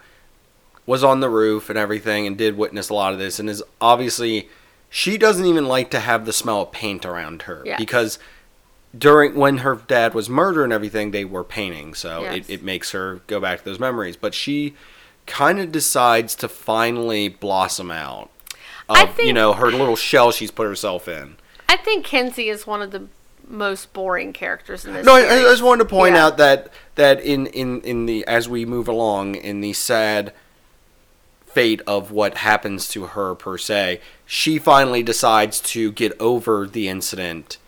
was 0.86 1.02
on 1.04 1.20
the 1.20 1.28
roof 1.28 1.68
and 1.68 1.78
everything 1.78 2.26
and 2.26 2.38
did 2.38 2.56
witness 2.56 2.88
a 2.88 2.94
lot 2.94 3.12
of 3.12 3.18
this 3.18 3.38
and 3.40 3.50
is 3.50 3.62
obviously 3.80 4.48
she 4.88 5.18
doesn't 5.18 5.44
even 5.46 5.66
like 5.66 5.90
to 5.90 5.98
have 6.00 6.24
the 6.24 6.32
smell 6.32 6.62
of 6.62 6.70
paint 6.72 7.04
around 7.04 7.42
her 7.42 7.62
because 7.76 8.18
during 8.96 9.34
when 9.34 9.58
her 9.58 9.74
dad 9.88 10.14
was 10.14 10.30
murdered 10.30 10.64
and 10.64 10.72
everything 10.72 11.10
they 11.10 11.24
were 11.24 11.42
painting 11.44 11.92
so 11.92 12.22
Yes. 12.22 12.48
it, 12.48 12.50
it 12.50 12.62
makes 12.62 12.92
her 12.92 13.20
go 13.26 13.40
back 13.40 13.58
to 13.58 13.64
those 13.64 13.80
memories 13.80 14.16
but 14.16 14.32
she 14.32 14.74
kind 15.26 15.58
of 15.58 15.72
decides 15.72 16.34
to 16.36 16.48
finally 16.48 17.28
blossom 17.28 17.90
out 17.90 18.30
of 18.88 18.96
I 19.18 19.22
you 19.22 19.32
know 19.32 19.52
her 19.52 19.70
little 19.70 19.96
shell 19.96 20.30
she's 20.32 20.50
put 20.50 20.66
herself 20.66 21.08
in 21.08 21.36
I 21.68 21.76
think 21.76 22.04
Kenzie 22.04 22.48
is 22.48 22.66
one 22.66 22.80
of 22.82 22.90
the 22.92 23.08
most 23.48 23.92
boring 23.92 24.32
characters 24.32 24.84
in 24.84 24.92
this. 24.92 25.06
No, 25.06 25.14
I, 25.14 25.20
I 25.20 25.42
just 25.42 25.62
wanted 25.62 25.84
to 25.84 25.90
point 25.90 26.14
Yeah. 26.14 26.26
out 26.26 26.36
that 26.38 26.68
that 26.96 27.20
in, 27.20 27.46
in 27.48 27.80
in 27.82 28.06
the 28.06 28.26
as 28.26 28.48
we 28.48 28.64
move 28.64 28.88
along 28.88 29.34
in 29.36 29.60
the 29.60 29.72
sad 29.72 30.32
fate 31.46 31.80
of 31.86 32.10
what 32.10 32.38
happens 32.38 32.88
to 32.90 33.06
her 33.06 33.34
per 33.34 33.56
se, 33.58 34.00
she 34.26 34.58
finally 34.58 35.02
decides 35.02 35.60
to 35.60 35.90
get 35.92 36.12
over 36.20 36.66
the 36.66 36.88
incident. 36.88 37.58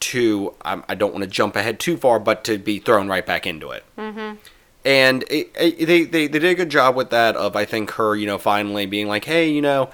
To 0.00 0.54
I, 0.64 0.82
I 0.88 0.94
don't 0.96 1.12
want 1.12 1.22
to 1.22 1.30
jump 1.30 1.54
ahead 1.54 1.78
too 1.78 1.96
far, 1.96 2.18
but 2.18 2.42
to 2.44 2.58
be 2.58 2.78
thrown 2.80 3.06
right 3.08 3.24
back 3.24 3.46
into 3.46 3.70
it. 3.70 3.84
Mm-hmm. 3.96 4.36
And 4.84 5.22
it, 5.30 5.50
it, 5.58 5.86
they, 5.86 6.04
they 6.04 6.26
they 6.26 6.38
did 6.38 6.44
a 6.44 6.54
good 6.54 6.70
job 6.70 6.96
with 6.96 7.10
that. 7.10 7.36
Of 7.36 7.54
I 7.54 7.64
think 7.64 7.92
her, 7.92 8.16
you 8.16 8.26
know, 8.26 8.38
finally 8.38 8.86
being 8.86 9.06
like, 9.06 9.24
hey, 9.24 9.48
you 9.48 9.62
know, 9.62 9.90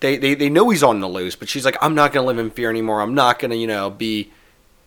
they, 0.00 0.16
they, 0.16 0.34
they 0.34 0.48
know 0.48 0.70
he's 0.70 0.82
on 0.82 1.00
the 1.00 1.08
loose, 1.08 1.36
but 1.36 1.48
she's 1.48 1.64
like, 1.64 1.76
I'm 1.82 1.94
not 1.94 2.12
gonna 2.12 2.26
live 2.26 2.38
in 2.38 2.50
fear 2.50 2.70
anymore. 2.70 3.00
I'm 3.00 3.14
not 3.14 3.38
gonna, 3.38 3.56
you 3.56 3.66
know, 3.66 3.90
be 3.90 4.32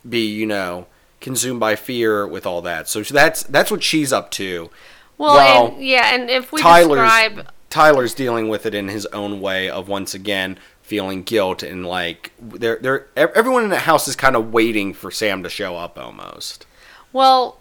be, 0.07 0.25
you 0.25 0.47
know, 0.47 0.87
consumed 1.19 1.59
by 1.59 1.75
fear 1.75 2.25
with 2.25 2.45
all 2.45 2.61
that. 2.63 2.87
So 2.87 3.01
that's 3.03 3.43
that's 3.43 3.69
what 3.69 3.83
she's 3.83 4.11
up 4.11 4.31
to. 4.31 4.69
Well, 5.17 5.67
and, 5.67 5.83
yeah, 5.83 6.15
and 6.15 6.29
if 6.29 6.51
we 6.51 6.59
Tyler's 6.59 6.99
describe 6.99 7.47
Tyler's 7.69 8.15
dealing 8.15 8.49
with 8.49 8.65
it 8.65 8.73
in 8.73 8.87
his 8.87 9.05
own 9.07 9.39
way 9.39 9.69
of 9.69 9.87
once 9.87 10.13
again 10.13 10.57
feeling 10.81 11.23
guilt 11.23 11.63
and 11.63 11.85
like 11.85 12.31
they're 12.41 12.77
they're 12.77 13.07
everyone 13.15 13.63
in 13.63 13.69
the 13.69 13.79
house 13.79 14.07
is 14.07 14.15
kind 14.15 14.35
of 14.35 14.51
waiting 14.51 14.93
for 14.93 15.09
Sam 15.09 15.43
to 15.43 15.49
show 15.49 15.77
up 15.77 15.97
almost. 15.97 16.65
Well, 17.13 17.60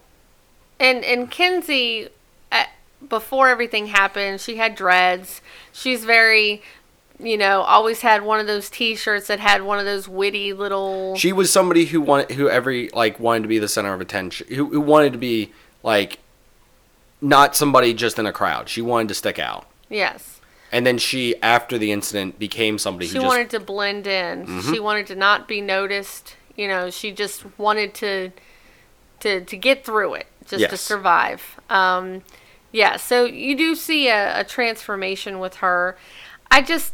and 0.81 1.05
and 1.05 1.31
Kinsey, 1.31 2.09
uh, 2.51 2.65
before 3.07 3.47
everything 3.47 3.87
happened, 3.87 4.41
she 4.41 4.57
had 4.57 4.75
dreads. 4.75 5.41
She's 5.71 6.03
very, 6.03 6.61
you 7.19 7.37
know, 7.37 7.61
always 7.61 8.01
had 8.01 8.23
one 8.23 8.39
of 8.39 8.47
those 8.47 8.69
T-shirts 8.69 9.27
that 9.27 9.39
had 9.39 9.61
one 9.61 9.79
of 9.79 9.85
those 9.85 10.07
witty 10.09 10.51
little. 10.53 11.15
She 11.15 11.31
was 11.31 11.51
somebody 11.53 11.85
who 11.85 12.01
wanted 12.01 12.31
who 12.31 12.49
every 12.49 12.89
like 12.89 13.19
wanted 13.19 13.43
to 13.43 13.47
be 13.47 13.59
the 13.59 13.67
center 13.69 13.93
of 13.93 14.01
attention. 14.01 14.47
Who, 14.49 14.69
who 14.69 14.81
wanted 14.81 15.13
to 15.13 15.19
be 15.19 15.53
like 15.83 16.19
not 17.21 17.55
somebody 17.55 17.93
just 17.93 18.17
in 18.17 18.25
a 18.25 18.33
crowd. 18.33 18.67
She 18.67 18.81
wanted 18.81 19.07
to 19.09 19.13
stick 19.13 19.37
out. 19.37 19.67
yes, 19.89 20.41
And 20.71 20.87
then 20.87 20.97
she, 20.97 21.35
after 21.43 21.77
the 21.77 21.91
incident, 21.91 22.39
became 22.39 22.79
somebody 22.79 23.05
she 23.05 23.13
just 23.13 23.25
wanted 23.25 23.51
to 23.51 23.59
blend 23.59 24.07
in. 24.07 24.47
Mm-hmm. 24.47 24.73
She 24.73 24.79
wanted 24.79 25.05
to 25.07 25.15
not 25.15 25.47
be 25.47 25.61
noticed. 25.61 26.35
You 26.55 26.67
know, 26.67 26.89
she 26.89 27.11
just 27.11 27.45
wanted 27.59 27.93
to 27.95 28.31
to 29.19 29.41
to 29.41 29.57
get 29.57 29.85
through 29.85 30.15
it, 30.15 30.27
just 30.45 30.69
to 30.69 30.77
survive. 30.77 31.59
Um, 31.69 32.23
yeah, 32.71 32.97
so 32.97 33.25
you 33.25 33.55
do 33.55 33.75
see 33.75 34.07
a, 34.07 34.41
a 34.41 34.43
transformation 34.43 35.39
with 35.39 35.55
her. 35.57 35.97
I 36.49 36.61
just, 36.61 36.93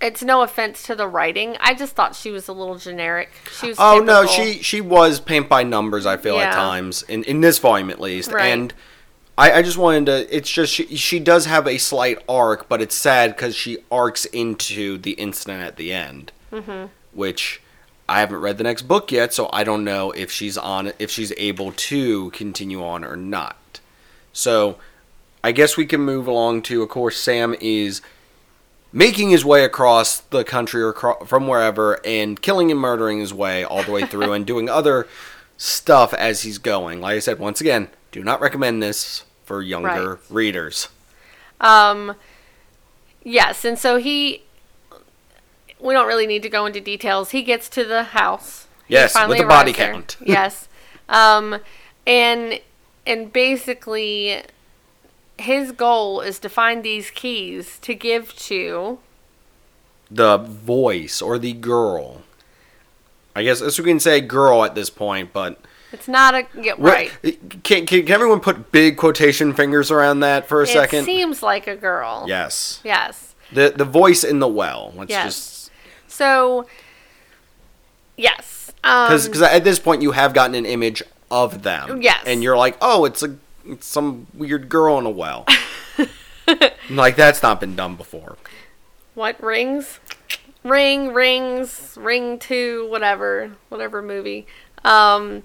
it's 0.00 0.22
no 0.22 0.42
offense 0.42 0.82
to 0.84 0.94
the 0.94 1.06
writing. 1.06 1.56
I 1.60 1.74
just 1.74 1.94
thought 1.94 2.14
she 2.14 2.30
was 2.30 2.48
a 2.48 2.52
little 2.52 2.76
generic. 2.76 3.30
She 3.58 3.68
was. 3.68 3.76
Oh 3.78 3.98
no, 3.98 4.26
she 4.26 4.62
she 4.62 4.80
was 4.80 5.20
paint 5.20 5.48
by 5.48 5.62
numbers. 5.62 6.06
I 6.06 6.16
feel 6.16 6.38
at 6.38 6.52
times 6.52 7.02
in 7.02 7.24
in 7.24 7.40
this 7.40 7.58
volume 7.58 7.90
at 7.90 8.00
least, 8.00 8.32
Right. 8.32 8.46
and 8.46 8.74
I, 9.38 9.52
I 9.52 9.62
just 9.62 9.78
wanted 9.78 10.06
to. 10.06 10.34
It's 10.36 10.50
just 10.50 10.72
she 10.72 10.96
she 10.96 11.18
does 11.18 11.46
have 11.46 11.66
a 11.66 11.78
slight 11.78 12.18
arc, 12.28 12.68
but 12.68 12.80
it's 12.80 12.94
sad 12.94 13.36
because 13.36 13.54
she 13.54 13.78
arcs 13.90 14.24
into 14.26 14.98
the 14.98 15.12
incident 15.12 15.62
at 15.62 15.76
the 15.76 15.92
end, 15.92 16.32
mm-hmm. 16.52 16.86
which 17.12 17.60
I 18.08 18.20
haven't 18.20 18.38
read 18.40 18.58
the 18.58 18.64
next 18.64 18.82
book 18.82 19.10
yet, 19.10 19.34
so 19.34 19.48
I 19.52 19.64
don't 19.64 19.84
know 19.84 20.12
if 20.12 20.30
she's 20.30 20.56
on 20.56 20.92
if 20.98 21.10
she's 21.10 21.32
able 21.36 21.72
to 21.72 22.30
continue 22.30 22.84
on 22.84 23.04
or 23.04 23.16
not. 23.16 23.80
So 24.32 24.76
I 25.42 25.52
guess 25.52 25.76
we 25.76 25.86
can 25.86 26.00
move 26.02 26.26
along 26.26 26.62
to. 26.62 26.82
Of 26.82 26.88
course, 26.88 27.16
Sam 27.16 27.54
is 27.60 28.00
making 28.92 29.30
his 29.30 29.44
way 29.44 29.64
across 29.64 30.20
the 30.20 30.44
country 30.44 30.82
or 30.82 30.92
cro- 30.92 31.24
from 31.24 31.48
wherever 31.48 31.98
and 32.06 32.40
killing 32.40 32.70
and 32.70 32.78
murdering 32.80 33.18
his 33.18 33.34
way 33.34 33.64
all 33.64 33.82
the 33.82 33.92
way 33.92 34.06
through 34.06 34.32
and 34.32 34.46
doing 34.46 34.68
other 34.68 35.06
stuff 35.56 36.14
as 36.14 36.42
he's 36.42 36.58
going. 36.58 37.00
Like 37.00 37.16
I 37.16 37.18
said, 37.18 37.38
once 37.38 37.60
again, 37.60 37.88
do 38.12 38.22
not 38.22 38.40
recommend 38.40 38.82
this 38.82 39.24
for 39.44 39.62
younger 39.62 40.10
Right. 40.14 40.18
readers. 40.30 40.88
Um, 41.60 42.14
yes, 43.24 43.64
and 43.64 43.78
so 43.78 43.96
he. 43.96 44.42
We 45.80 45.92
don't 45.94 46.06
really 46.06 46.26
need 46.26 46.42
to 46.42 46.48
go 46.48 46.66
into 46.66 46.80
details. 46.80 47.30
He 47.30 47.42
gets 47.42 47.68
to 47.70 47.84
the 47.84 48.02
house. 48.04 48.66
Yes, 48.88 49.14
with 49.28 49.40
a 49.40 49.44
body 49.46 49.72
there. 49.72 49.92
count. 49.92 50.16
yes, 50.24 50.68
um, 51.08 51.58
and 52.06 52.60
and 53.04 53.32
basically, 53.32 54.42
his 55.38 55.72
goal 55.72 56.20
is 56.20 56.38
to 56.38 56.48
find 56.48 56.82
these 56.84 57.10
keys 57.10 57.78
to 57.80 57.94
give 57.94 58.34
to. 58.36 58.98
The 60.08 60.36
voice 60.38 61.20
or 61.20 61.36
the 61.36 61.52
girl. 61.52 62.22
I 63.34 63.42
guess 63.42 63.60
as 63.60 63.76
we 63.78 63.84
can 63.86 63.98
say 63.98 64.20
girl 64.20 64.64
at 64.64 64.76
this 64.76 64.88
point, 64.88 65.32
but 65.32 65.60
It's 65.92 66.06
not 66.06 66.34
a 66.36 66.46
yeah, 66.58 66.74
right. 66.78 67.10
Can, 67.64 67.86
can, 67.86 68.06
can 68.06 68.10
everyone 68.12 68.38
put 68.38 68.70
big 68.70 68.96
quotation 68.96 69.52
fingers 69.52 69.90
around 69.90 70.20
that 70.20 70.46
for 70.46 70.60
a 70.60 70.64
It 70.64 70.68
second? 70.68 71.04
seems 71.04 71.42
like 71.42 71.66
a 71.66 71.74
girl. 71.76 72.24
yes. 72.28 72.80
Yes. 72.84 73.34
The 73.52 73.74
the 73.76 73.84
voice 73.84 74.22
in 74.22 74.38
the 74.38 74.48
well. 74.48 74.92
Let's 74.96 75.10
Yes. 75.10 75.34
just 75.34 75.55
So. 76.16 76.66
Yes. 78.16 78.72
Um, 78.82 79.12
because 79.12 79.42
at 79.42 79.64
this 79.64 79.78
point 79.78 80.00
you 80.00 80.12
have 80.12 80.32
gotten 80.32 80.54
an 80.54 80.64
image 80.64 81.02
of 81.30 81.62
them. 81.62 82.00
Yes. 82.00 82.22
And 82.26 82.42
you're 82.42 82.56
like, 82.56 82.78
oh, 82.80 83.04
it's 83.04 83.22
a 83.22 83.36
it's 83.66 83.86
some 83.86 84.26
weird 84.32 84.68
girl 84.68 84.98
in 84.98 85.04
a 85.04 85.10
well. 85.10 85.44
like 86.90 87.16
that's 87.16 87.42
not 87.42 87.60
been 87.60 87.76
done 87.76 87.96
before. 87.96 88.38
What 89.14 89.42
rings? 89.42 89.98
Ring, 90.62 91.12
rings, 91.12 91.98
ring 92.00 92.38
two, 92.38 92.88
whatever, 92.90 93.52
whatever 93.68 94.00
movie. 94.00 94.46
Um, 94.84 95.42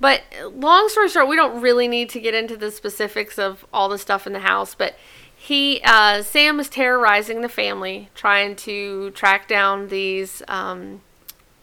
but 0.00 0.22
long 0.52 0.88
story 0.88 1.08
short, 1.08 1.28
we 1.28 1.36
don't 1.36 1.60
really 1.60 1.88
need 1.88 2.08
to 2.10 2.20
get 2.20 2.34
into 2.34 2.56
the 2.56 2.70
specifics 2.70 3.38
of 3.38 3.64
all 3.72 3.88
the 3.88 3.98
stuff 3.98 4.26
in 4.26 4.32
the 4.32 4.40
house. 4.40 4.74
But 4.74 4.96
he, 5.44 5.80
uh, 5.84 6.22
Sam, 6.22 6.58
is 6.58 6.70
terrorizing 6.70 7.42
the 7.42 7.50
family, 7.50 8.08
trying 8.14 8.56
to 8.56 9.10
track 9.10 9.46
down 9.46 9.88
these, 9.88 10.42
um, 10.48 11.02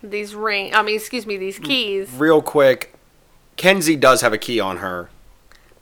these 0.04 0.36
ring. 0.36 0.76
I 0.76 0.84
mean, 0.84 0.96
excuse 0.96 1.26
me, 1.26 1.36
these 1.38 1.58
keys. 1.58 2.12
Real 2.14 2.44
quick, 2.44 2.94
Kenzie 3.56 3.96
does 3.96 4.22
have 4.22 4.34
a 4.34 4.38
key 4.38 4.60
on 4.60 4.78
her. 4.78 5.10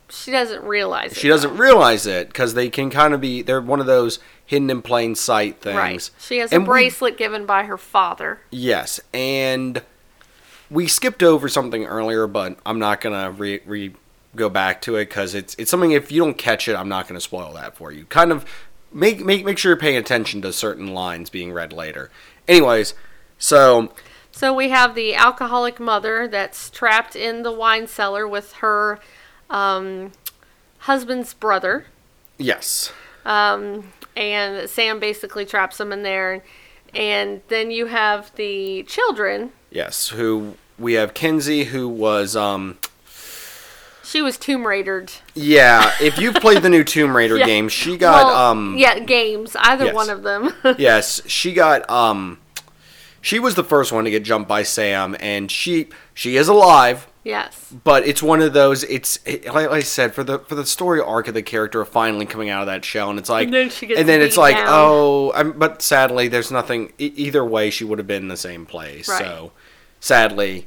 She 0.09 0.31
doesn't 0.31 0.63
realize 0.63 1.12
it. 1.12 1.17
She 1.17 1.27
it. 1.27 1.31
doesn't 1.31 1.57
realize 1.57 2.07
it 2.07 2.29
because 2.29 2.53
they 2.53 2.69
can 2.69 2.89
kind 2.89 3.13
of 3.13 3.19
be. 3.19 3.41
They're 3.41 3.59
one 3.62 3.81
of 3.81 3.85
those 3.85 4.19
hidden 4.45 4.69
in 4.69 4.81
plain 4.81 5.13
sight 5.13 5.59
things. 5.62 5.75
Right. 5.77 6.09
She 6.19 6.38
has 6.38 6.51
a 6.51 6.55
And 6.55 6.63
we- 6.63 6.67
bracelet 6.69 7.17
given 7.17 7.45
by 7.45 7.63
her 7.63 7.77
father. 7.77 8.39
Yes, 8.49 9.01
and 9.13 9.83
we 10.71 10.88
skipped 10.88 11.21
over 11.21 11.49
something 11.49 11.85
earlier, 11.85 12.27
but 12.27 12.57
I'm 12.65 12.79
not 12.79 13.01
gonna 13.01 13.29
re, 13.31 13.59
re 13.65 13.93
go 14.39 14.49
back 14.49 14.82
to 14.84 14.95
it 14.95 15.06
because 15.10 15.36
it's 15.36 15.56
it's 15.60 15.69
something. 15.69 15.91
If 15.91 16.12
you 16.12 16.23
don't 16.23 16.38
catch 16.38 16.67
it, 16.67 16.75
I'm 16.75 16.89
not 16.89 17.08
gonna 17.08 17.21
spoil 17.21 17.54
that 17.54 17.75
for 17.75 17.91
you. 17.91 18.06
Kind 18.06 18.32
of 18.32 18.45
make 18.91 19.23
make 19.23 19.45
make 19.45 19.58
sure 19.60 19.69
you're 19.71 19.78
paying 19.78 19.97
attention 19.97 20.41
to 20.41 20.52
certain 20.52 20.88
lines 20.93 21.30
being 21.30 21.52
read 21.54 21.71
later. 21.71 22.10
Anyways, 22.47 22.95
so 23.38 23.93
So 24.32 24.54
we 24.54 24.69
have 24.69 24.95
the 24.95 25.13
alcoholic 25.15 25.80
mother 25.80 26.28
that's 26.28 26.69
trapped 26.71 27.15
in 27.15 27.43
the 27.43 27.52
wine 27.52 27.86
cellar 27.88 28.28
with 28.28 28.54
her 28.54 28.99
um, 29.49 30.12
husband's 30.80 31.34
brother. 31.34 31.86
yes, 32.38 32.91
Um, 33.25 33.91
and 34.15 34.69
Sam 34.69 34.99
basically 34.99 35.45
traps 35.45 35.78
them 35.78 35.91
in 35.91 36.04
there. 36.04 36.43
And 36.93 37.41
then 37.49 37.69
you 37.69 37.86
have 37.88 38.32
the 38.36 38.84
children. 38.84 39.52
yes. 39.69 40.10
Who 40.10 40.56
we 40.80 40.93
have 40.93 41.13
Kenzie, 41.13 41.65
who 41.65 41.88
was 41.88 42.36
um 42.36 42.78
She 44.10 44.22
was 44.24 44.38
Tomb 44.38 44.65
Raidered. 44.65 45.12
Yeah, 45.36 45.93
if 46.02 46.17
you've 46.17 46.34
played 46.36 46.63
the 46.63 46.69
new 46.69 46.84
Tomb 46.95 47.15
Raider 47.15 47.38
Yeah. 47.38 47.45
game, 47.45 47.69
she 47.69 47.95
got 47.95 48.26
Well, 48.26 48.36
um 48.36 48.76
yeah, 48.78 48.98
games. 49.00 49.56
Either 49.56 49.86
yes. 49.86 49.93
one 49.95 50.10
of 50.10 50.24
them. 50.24 50.54
yes, 50.80 51.22
she 51.28 51.54
got 51.54 51.88
um 51.89 52.39
she 53.22 53.38
was 53.38 53.54
the 53.56 53.63
first 53.63 53.91
one 53.91 54.06
to 54.06 54.10
get 54.10 54.24
jumped 54.24 54.48
by 54.50 54.63
Sam 54.63 55.15
and 55.19 55.52
she 55.52 55.89
she 56.15 56.38
is 56.38 56.48
alive, 56.48 57.08
yes. 57.24 57.72
but 57.84 58.08
it's 58.08 58.24
one 58.24 58.41
of 58.41 58.54
those 58.54 58.84
it's 58.86 59.19
it, 59.26 59.45
like 59.54 59.69
I 59.69 59.82
said 59.82 60.15
for 60.15 60.24
the 60.24 60.39
for 60.39 60.56
the 60.56 60.65
story 60.65 61.02
arc 61.02 61.28
of 61.28 61.36
the 61.36 61.43
character 61.43 61.80
of 61.82 61.89
finally 61.89 62.26
coming 62.26 62.50
out 62.50 62.62
of 62.62 62.67
that 62.67 62.84
shell 62.84 63.12
and 63.12 63.19
it's 63.19 63.30
like 63.30 63.45
And 63.45 63.54
then 63.54 63.69
she 63.69 63.86
gets 63.86 64.00
and 64.00 64.10
then 64.10 64.22
it's 64.22 64.38
like 64.38 64.56
down. 64.56 64.65
oh 64.69 65.32
I'm, 65.36 65.52
but 65.52 65.82
sadly 65.84 66.28
there's 66.30 66.50
nothing 66.52 66.93
e- 66.98 67.13
either 67.15 67.45
way 67.45 67.69
she 67.69 67.84
would 67.84 68.00
have 68.00 68.08
been 68.08 68.24
in 68.24 68.28
the 68.30 68.38
same 68.38 68.65
place. 68.65 69.08
Right. 69.08 69.19
So 69.19 69.52
sadly 70.00 70.65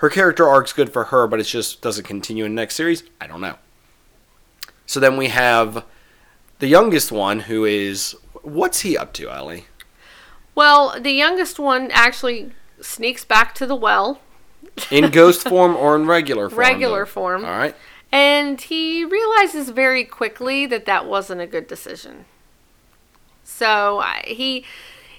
her 0.00 0.10
character 0.10 0.46
arc's 0.48 0.72
good 0.72 0.92
for 0.92 1.04
her, 1.04 1.26
but 1.26 1.40
it 1.40 1.44
just 1.44 1.80
doesn't 1.80 2.04
continue 2.04 2.44
in 2.44 2.52
the 2.54 2.60
next 2.60 2.74
series. 2.74 3.02
I 3.20 3.26
don't 3.26 3.40
know. 3.40 3.56
So 4.86 4.98
then 5.00 5.16
we 5.16 5.28
have 5.28 5.84
the 6.58 6.66
youngest 6.66 7.10
one 7.12 7.40
who 7.40 7.64
is 7.64 8.16
what's 8.42 8.80
he 8.80 8.96
up 8.96 9.12
to, 9.14 9.30
Ellie? 9.30 9.66
Well, 10.54 11.00
the 11.00 11.12
youngest 11.12 11.58
one 11.58 11.90
actually 11.92 12.52
sneaks 12.80 13.24
back 13.24 13.54
to 13.56 13.66
the 13.66 13.76
well, 13.76 14.20
In 14.90 15.10
ghost 15.12 15.46
form 15.48 15.76
or 15.76 15.94
in 15.96 16.06
regular 16.06 16.48
form? 16.50 16.58
Regular 16.58 17.00
though? 17.00 17.10
form. 17.10 17.44
All 17.44 17.50
right. 17.56 17.74
and 18.10 18.60
he 18.60 19.04
realizes 19.04 19.68
very 19.70 20.04
quickly 20.04 20.66
that 20.66 20.86
that 20.86 21.06
wasn't 21.06 21.40
a 21.40 21.46
good 21.46 21.66
decision. 21.68 22.24
So 23.44 24.00
I- 24.00 24.24
he 24.26 24.64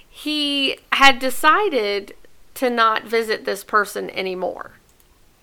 he 0.08 0.78
had 0.92 1.18
decided 1.18 2.14
to 2.62 2.70
not 2.70 3.02
visit 3.02 3.44
this 3.44 3.64
person 3.64 4.08
anymore, 4.10 4.70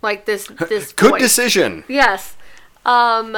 like 0.02 0.24
this 0.24 0.48
this 0.70 0.94
Good 0.94 1.12
voice. 1.12 1.22
decision. 1.22 1.84
Yes. 1.90 2.38
Um, 2.86 3.36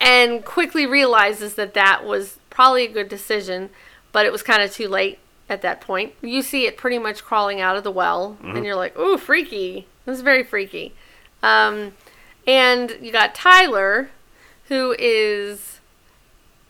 and 0.00 0.44
quickly 0.44 0.86
realizes 0.86 1.54
that 1.54 1.74
that 1.74 2.04
was 2.04 2.38
probably 2.50 2.84
a 2.84 2.88
good 2.88 3.08
decision, 3.08 3.70
but 4.12 4.26
it 4.26 4.30
was 4.30 4.44
kind 4.44 4.62
of 4.62 4.72
too 4.72 4.86
late 4.86 5.18
at 5.48 5.60
that 5.62 5.80
point. 5.80 6.12
You 6.22 6.40
see 6.40 6.66
it 6.66 6.76
pretty 6.76 7.00
much 7.00 7.24
crawling 7.24 7.60
out 7.60 7.76
of 7.76 7.82
the 7.82 7.90
well, 7.90 8.38
and 8.44 8.64
you're 8.64 8.76
like, 8.76 8.96
ooh, 8.96 9.18
freaky. 9.18 9.88
This 10.04 10.18
is 10.18 10.22
very 10.22 10.44
freaky. 10.44 10.94
Um, 11.42 11.94
and 12.46 12.96
you 13.00 13.10
got 13.10 13.34
Tyler, 13.34 14.10
who 14.68 14.94
is 15.00 15.75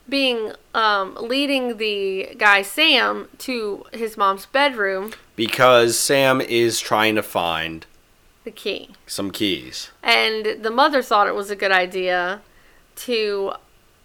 being 0.08 0.52
um, 0.74 1.16
leading 1.20 1.78
the 1.78 2.34
guy 2.38 2.62
Sam 2.62 3.28
to 3.38 3.84
his 3.92 4.16
mom's 4.16 4.46
bedroom, 4.46 5.12
Because 5.34 5.98
Sam 5.98 6.40
is 6.40 6.80
trying 6.80 7.14
to 7.16 7.22
find 7.22 7.86
the 8.44 8.50
key. 8.50 8.90
some 9.06 9.30
keys. 9.30 9.90
And 10.02 10.62
the 10.62 10.70
mother 10.70 11.02
thought 11.02 11.26
it 11.26 11.34
was 11.34 11.50
a 11.50 11.56
good 11.56 11.72
idea 11.72 12.40
to 12.96 13.52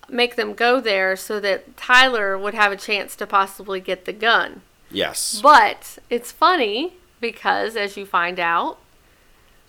make 0.10 0.36
them 0.36 0.54
go 0.54 0.82
there 0.82 1.16
so 1.16 1.40
that 1.40 1.78
Tyler 1.78 2.38
would 2.38 2.54
have 2.54 2.72
a 2.72 2.78
chance 2.78 3.16
to 3.16 3.28
possibly 3.28 3.80
get 3.80 4.06
the 4.06 4.14
gun. 4.14 4.62
Yes. 4.90 5.40
But 5.42 6.00
it's 6.10 6.32
funny 6.32 6.94
because, 7.22 7.76
as 7.76 7.96
you 7.96 8.06
find 8.06 8.40
out, 8.40 8.80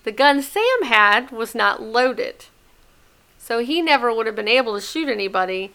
the 0.04 0.10
gun 0.12 0.42
Sam 0.42 0.82
had 0.84 1.30
was 1.30 1.54
not 1.54 1.80
loaded. 1.82 2.46
So 3.38 3.58
he 3.60 3.82
never 3.82 4.12
would 4.12 4.26
have 4.26 4.34
been 4.34 4.48
able 4.48 4.74
to 4.74 4.80
shoot 4.80 5.08
anybody 5.08 5.72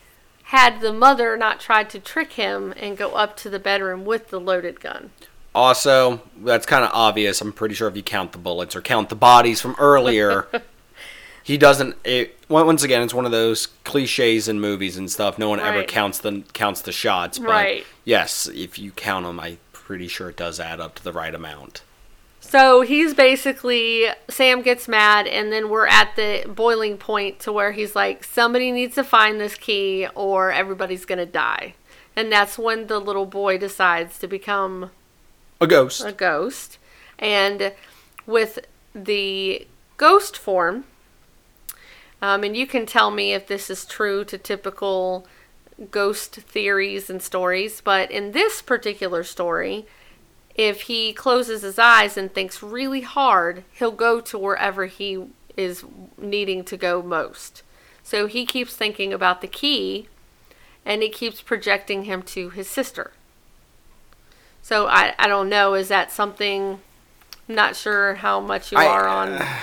had 0.47 0.79
the 0.79 0.93
mother 0.93 1.35
not 1.35 1.59
tried 1.59 1.89
to 1.89 1.99
trick 1.99 2.33
him 2.33 2.73
and 2.77 2.97
go 2.97 3.11
up 3.11 3.35
to 3.35 3.49
the 3.49 3.59
bedroom 3.59 4.05
with 4.05 4.29
the 4.29 4.39
loaded 4.39 4.79
gun. 4.79 5.09
Also, 5.53 6.21
that's 6.37 6.65
kind 6.65 6.85
of 6.85 6.91
obvious. 6.93 7.41
I'm 7.41 7.51
pretty 7.51 7.75
sure 7.75 7.89
if 7.89 7.97
you 7.97 8.03
count 8.03 8.31
the 8.31 8.37
bullets 8.37 8.73
or 8.73 8.81
count 8.81 9.09
the 9.09 9.15
bodies 9.15 9.59
from 9.59 9.75
earlier, 9.77 10.47
he 11.43 11.57
doesn't. 11.57 11.97
It, 12.05 12.37
once 12.47 12.81
again, 12.81 13.01
it's 13.01 13.13
one 13.13 13.25
of 13.25 13.31
those 13.31 13.65
cliches 13.83 14.47
in 14.47 14.61
movies 14.61 14.95
and 14.95 15.11
stuff. 15.11 15.37
No 15.37 15.49
one 15.49 15.59
ever 15.59 15.83
counts 15.83 16.19
the 16.19 16.43
counts 16.53 16.81
the 16.81 16.93
shots. 16.93 17.39
But 17.39 17.49
Right. 17.49 17.85
Yes, 18.05 18.47
if 18.47 18.79
you 18.79 18.91
count 18.91 19.25
them, 19.25 19.41
I'm 19.41 19.57
pretty 19.73 20.07
sure 20.07 20.29
it 20.29 20.37
does 20.37 20.61
add 20.61 20.79
up 20.79 20.95
to 20.95 21.03
the 21.03 21.11
right 21.11 21.35
amount. 21.35 21.81
So 22.49 22.81
he's 22.81 23.13
basically 23.13 24.05
Sam 24.29 24.61
gets 24.61 24.87
mad, 24.87 25.27
and 25.27 25.51
then 25.51 25.69
we're 25.69 25.87
at 25.87 26.15
the 26.15 26.45
boiling 26.47 26.97
point 26.97 27.39
to 27.39 27.51
where 27.51 27.73
he's 27.73 27.93
like, 27.93 28.23
somebody 28.23 28.71
needs 28.71 28.95
to 28.95 29.03
find 29.03 29.39
this 29.39 29.55
key, 29.55 30.07
or 30.15 30.51
everybody's 30.51 31.03
gonna 31.03 31.25
die. 31.25 31.75
And 32.15 32.31
that's 32.31 32.57
when 32.57 32.87
the 32.87 32.99
little 32.99 33.25
boy 33.25 33.57
decides 33.57 34.17
to 34.19 34.27
become 34.27 34.91
A 35.59 35.67
ghost. 35.67 36.03
a 36.05 36.13
ghost, 36.13 36.77
and 37.19 37.73
with 38.25 38.59
the 38.95 39.67
ghost 39.97 40.37
form, 40.37 40.85
um, 42.21 42.43
and 42.43 42.55
you 42.55 42.65
can 42.65 42.85
tell 42.85 43.11
me 43.11 43.33
if 43.33 43.47
this 43.47 43.69
is 43.69 43.85
true 43.85 44.23
to 44.23 44.37
typical 44.37 45.27
ghost 45.91 46.35
theories 46.35 47.09
and 47.09 47.21
stories, 47.21 47.81
but 47.81 48.09
in 48.09 48.31
this 48.31 48.61
particular 48.61 49.23
story, 49.23 49.85
if 50.57 50.81
he 50.81 51.13
closes 51.13 51.61
his 51.61 51.77
eyes 51.77 52.17
and 52.17 52.33
thinks 52.33 52.63
really 52.63 53.01
hard, 53.01 53.63
he'll 53.73 53.91
go 53.91 54.19
to 54.21 54.37
wherever 54.37 54.87
he 54.87 55.25
is 55.55 55.85
needing 56.17 56.63
to 56.65 56.75
go 56.77 57.01
most. 57.01 57.61
So 58.03 58.25
he 58.25 58.45
keeps 58.45 58.75
thinking 58.75 59.13
about 59.13 59.41
the 59.41 59.47
key 59.47 60.07
and 60.85 61.03
it 61.03 61.13
keeps 61.13 61.41
projecting 61.41 62.05
him 62.05 62.21
to 62.23 62.49
his 62.49 62.67
sister. 62.67 63.11
So 64.61 64.87
I, 64.87 65.13
I 65.19 65.27
don't 65.27 65.49
know, 65.49 65.75
is 65.75 65.89
that 65.89 66.11
something 66.11 66.79
I'm 67.47 67.55
not 67.55 67.75
sure 67.75 68.15
how 68.15 68.39
much 68.39 68.71
you 68.71 68.77
I- 68.77 68.87
are 68.87 69.07
on 69.07 69.45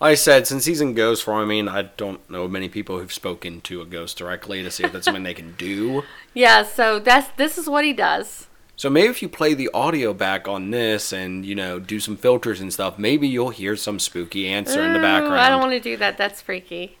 Like 0.00 0.12
I 0.12 0.14
said, 0.14 0.46
since 0.46 0.64
he's 0.64 0.80
in 0.80 0.94
ghost 0.94 1.24
form, 1.24 1.42
I 1.42 1.44
mean, 1.44 1.68
I 1.68 1.82
don't 1.82 2.28
know 2.30 2.48
many 2.48 2.70
people 2.70 2.98
who've 2.98 3.12
spoken 3.12 3.60
to 3.62 3.82
a 3.82 3.84
ghost 3.84 4.16
directly 4.16 4.62
to 4.62 4.70
see 4.70 4.82
if 4.84 4.92
that's 4.92 5.04
something 5.04 5.24
they 5.24 5.34
can 5.34 5.52
do. 5.58 6.04
Yeah, 6.32 6.62
so 6.62 6.98
that's 7.00 7.28
this 7.36 7.58
is 7.58 7.68
what 7.68 7.84
he 7.84 7.92
does. 7.92 8.46
So 8.80 8.88
maybe 8.88 9.08
if 9.08 9.20
you 9.20 9.28
play 9.28 9.52
the 9.52 9.68
audio 9.74 10.14
back 10.14 10.48
on 10.48 10.70
this 10.70 11.12
and 11.12 11.44
you 11.44 11.54
know 11.54 11.78
do 11.78 12.00
some 12.00 12.16
filters 12.16 12.62
and 12.62 12.72
stuff, 12.72 12.98
maybe 12.98 13.28
you'll 13.28 13.50
hear 13.50 13.76
some 13.76 13.98
spooky 13.98 14.48
answer 14.48 14.82
in 14.82 14.94
the 14.94 14.98
background. 14.98 15.38
I 15.38 15.50
don't 15.50 15.60
want 15.60 15.72
to 15.72 15.80
do 15.80 15.98
that. 15.98 16.16
That's 16.16 16.40
freaky. 16.40 16.96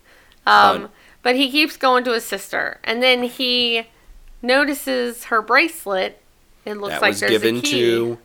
Um, 0.46 0.82
Fun. 0.82 0.90
but 1.22 1.36
he 1.36 1.50
keeps 1.50 1.78
going 1.78 2.04
to 2.04 2.12
his 2.12 2.26
sister, 2.26 2.80
and 2.84 3.02
then 3.02 3.22
he 3.22 3.86
notices 4.42 5.24
her 5.24 5.40
bracelet. 5.40 6.20
It 6.66 6.74
looks 6.74 6.96
that 6.96 7.00
like 7.00 7.12
was 7.12 7.20
there's 7.20 7.30
given 7.30 7.56
a 7.56 7.60
key. 7.62 7.70
to 7.70 8.18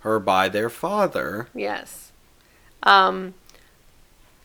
her 0.00 0.20
by 0.20 0.50
their 0.50 0.68
father. 0.68 1.48
Yes. 1.54 2.12
Um. 2.82 3.32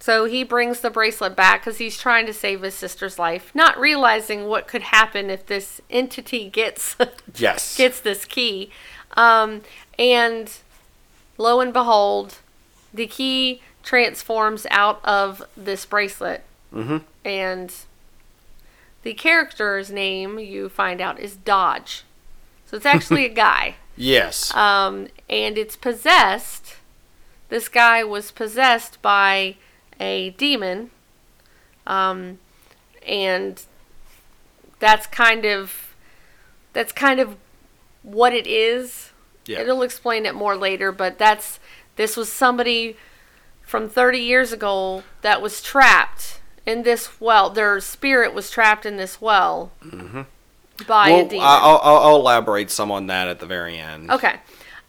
So 0.03 0.25
he 0.25 0.43
brings 0.43 0.81
the 0.81 0.89
bracelet 0.89 1.33
back 1.33 1.61
because 1.61 1.77
he's 1.77 1.97
trying 1.97 2.25
to 2.25 2.33
save 2.33 2.61
his 2.61 2.73
sister's 2.73 3.17
life, 3.17 3.51
not 3.55 3.79
realizing 3.79 4.47
what 4.47 4.67
could 4.67 4.81
happen 4.81 5.29
if 5.29 5.45
this 5.45 5.79
entity 5.89 6.49
gets 6.49 6.97
Yes. 7.35 7.77
gets 7.77 8.01
this 8.01 8.25
key. 8.25 8.69
Um, 9.15 9.61
and 9.97 10.51
lo 11.37 11.61
and 11.61 11.71
behold, 11.71 12.39
the 12.93 13.07
key 13.07 13.61
transforms 13.81 14.67
out 14.71 14.99
of 15.05 15.41
this 15.55 15.85
bracelet. 15.85 16.43
Mhm. 16.75 17.03
And 17.23 17.73
the 19.03 19.13
character's 19.13 19.89
name, 19.89 20.37
you 20.37 20.67
find 20.67 20.99
out, 20.99 21.17
is 21.17 21.37
Dodge. 21.37 22.03
So 22.65 22.75
it's 22.75 22.85
actually 22.85 23.23
a 23.23 23.29
guy. 23.47 23.75
yes. 23.95 24.53
Um, 24.53 25.07
and 25.29 25.57
it's 25.57 25.77
possessed. 25.77 26.75
This 27.47 27.69
guy 27.69 28.03
was 28.03 28.31
possessed 28.31 29.01
by 29.01 29.55
a 30.03 30.29
demon. 30.31 30.91
Um, 31.87 32.39
and 33.07 33.61
that's 34.79 35.07
kind 35.07 35.45
of 35.45 35.95
that's 36.73 36.91
kind 36.91 37.19
of 37.19 37.37
what 38.01 38.33
it 38.33 38.47
is. 38.47 39.11
yeah. 39.45 39.59
It'll 39.61 39.81
explain 39.83 40.25
it 40.25 40.35
more 40.35 40.55
later, 40.55 40.91
but 40.91 41.17
that's 41.17 41.59
this 41.95 42.17
was 42.17 42.31
somebody 42.31 42.97
from 43.61 43.87
30 43.89 44.19
years 44.19 44.51
ago 44.51 45.03
that 45.21 45.41
was 45.41 45.61
trapped 45.61 46.39
in 46.65 46.83
this 46.83 47.19
well. 47.21 47.49
Their 47.49 47.79
spirit 47.79 48.33
was 48.33 48.49
trapped 48.49 48.85
in 48.85 48.97
this 48.97 49.21
well 49.21 49.71
by 49.81 49.87
Mm-hmm. 49.89 50.21
well, 50.89 51.25
demon. 51.27 51.45
I'll, 51.45 51.79
I'll, 51.83 51.97
I'll 51.99 52.15
elaborate 52.17 52.71
some 52.71 52.91
on 52.91 53.07
that 53.07 53.27
at 53.27 53.39
the 53.39 53.45
very 53.45 53.77
end. 53.77 54.09
Okay. 54.11 54.35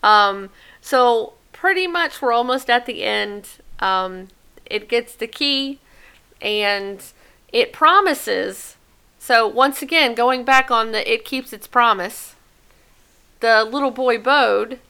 Um, 0.02 0.50
so 0.80 1.34
pretty 1.52 1.86
much 1.86 2.20
we're 2.22 2.32
almost 2.32 2.68
at 2.70 2.86
the 2.86 3.04
end. 3.04 3.48
Um, 3.80 4.28
it 4.74 4.88
gets 4.88 5.14
the 5.14 5.28
key 5.28 5.78
and 6.42 7.00
it 7.52 7.72
promises. 7.72 8.76
So 9.18 9.46
once 9.46 9.82
again, 9.82 10.14
going 10.14 10.44
back 10.44 10.70
on 10.70 10.90
the 10.90 11.10
it 11.10 11.24
keeps 11.24 11.52
its 11.52 11.68
promise. 11.68 12.34
The 13.38 13.64
little 13.64 13.92
boy 13.92 14.18
Bode 14.18 14.80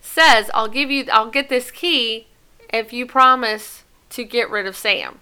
says, 0.00 0.50
"I'll 0.54 0.68
give 0.68 0.90
you 0.90 1.04
I'll 1.12 1.30
get 1.30 1.50
this 1.50 1.70
key 1.70 2.26
if 2.72 2.92
you 2.92 3.04
promise 3.04 3.84
to 4.10 4.24
get 4.24 4.48
rid 4.50 4.66
of 4.66 4.76
Sam." 4.76 5.20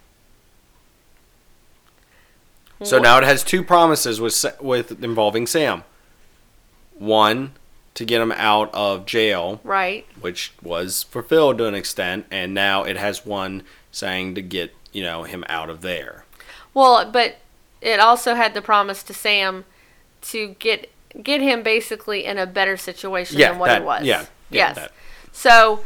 So 2.81 2.97
now 2.97 3.17
it 3.17 3.25
has 3.25 3.43
two 3.43 3.61
promises 3.61 4.21
with 4.21 4.45
with 4.61 5.03
involving 5.03 5.45
Sam. 5.47 5.83
One, 6.93 7.51
to 7.99 8.05
get 8.05 8.21
him 8.21 8.31
out 8.31 8.73
of 8.73 9.05
jail, 9.05 9.59
Right. 9.61 10.05
which 10.21 10.53
was 10.63 11.03
fulfilled 11.03 11.57
to 11.57 11.65
an 11.65 11.75
extent, 11.75 12.25
and 12.31 12.53
now 12.53 12.83
it 12.85 12.95
has 12.95 13.25
one 13.25 13.61
saying 13.91 14.35
to 14.35 14.41
get 14.41 14.73
you 14.93 15.03
know 15.03 15.23
him 15.23 15.43
out 15.49 15.69
of 15.69 15.81
there. 15.81 16.23
Well, 16.73 17.11
but 17.11 17.35
it 17.81 17.99
also 17.99 18.35
had 18.35 18.53
the 18.53 18.61
promise 18.61 19.03
to 19.03 19.13
Sam 19.13 19.65
to 20.21 20.55
get 20.59 20.89
get 21.21 21.41
him 21.41 21.61
basically 21.61 22.23
in 22.23 22.37
a 22.37 22.45
better 22.45 22.77
situation 22.77 23.37
Yeah, 23.37 23.49
than 23.49 23.59
what 23.59 23.67
that- 23.67 23.81
he 23.81 23.85
was. 23.85 24.03
yeah, 24.05 24.21
yeah, 24.49 24.67
yes. 24.67 24.75
that. 24.77 24.91
So 25.33 25.83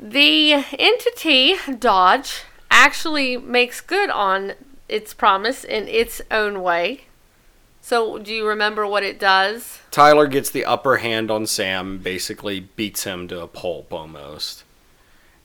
the 0.00 0.54
entity 0.78 1.56
Dodge 1.78 2.44
actually 2.70 3.36
makes 3.36 3.82
good 3.82 4.08
on 4.08 4.54
its 4.88 5.12
promise 5.12 5.64
in 5.64 5.86
its 5.86 6.22
own 6.30 6.62
way. 6.62 7.04
So 7.86 8.18
do 8.18 8.32
you 8.32 8.46
remember 8.48 8.86
what 8.86 9.02
it 9.02 9.18
does? 9.20 9.80
Tyler 9.90 10.26
gets 10.26 10.48
the 10.48 10.64
upper 10.64 10.96
hand 10.96 11.30
on 11.30 11.46
Sam, 11.46 11.98
basically 11.98 12.60
beats 12.60 13.04
him 13.04 13.28
to 13.28 13.42
a 13.42 13.46
pulp 13.46 13.92
almost. 13.92 14.64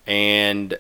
And 0.08 0.78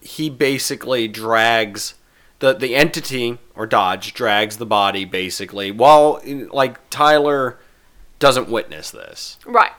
he 0.00 0.30
basically 0.30 1.08
drags 1.08 1.94
the 2.38 2.52
the 2.54 2.76
entity 2.76 3.38
or 3.56 3.66
Dodge 3.66 4.14
drags 4.14 4.58
the 4.58 4.64
body 4.64 5.04
basically 5.04 5.72
while 5.72 6.22
like 6.52 6.88
Tyler 6.88 7.58
doesn't 8.20 8.48
witness 8.48 8.92
this 8.92 9.38
Right. 9.44 9.72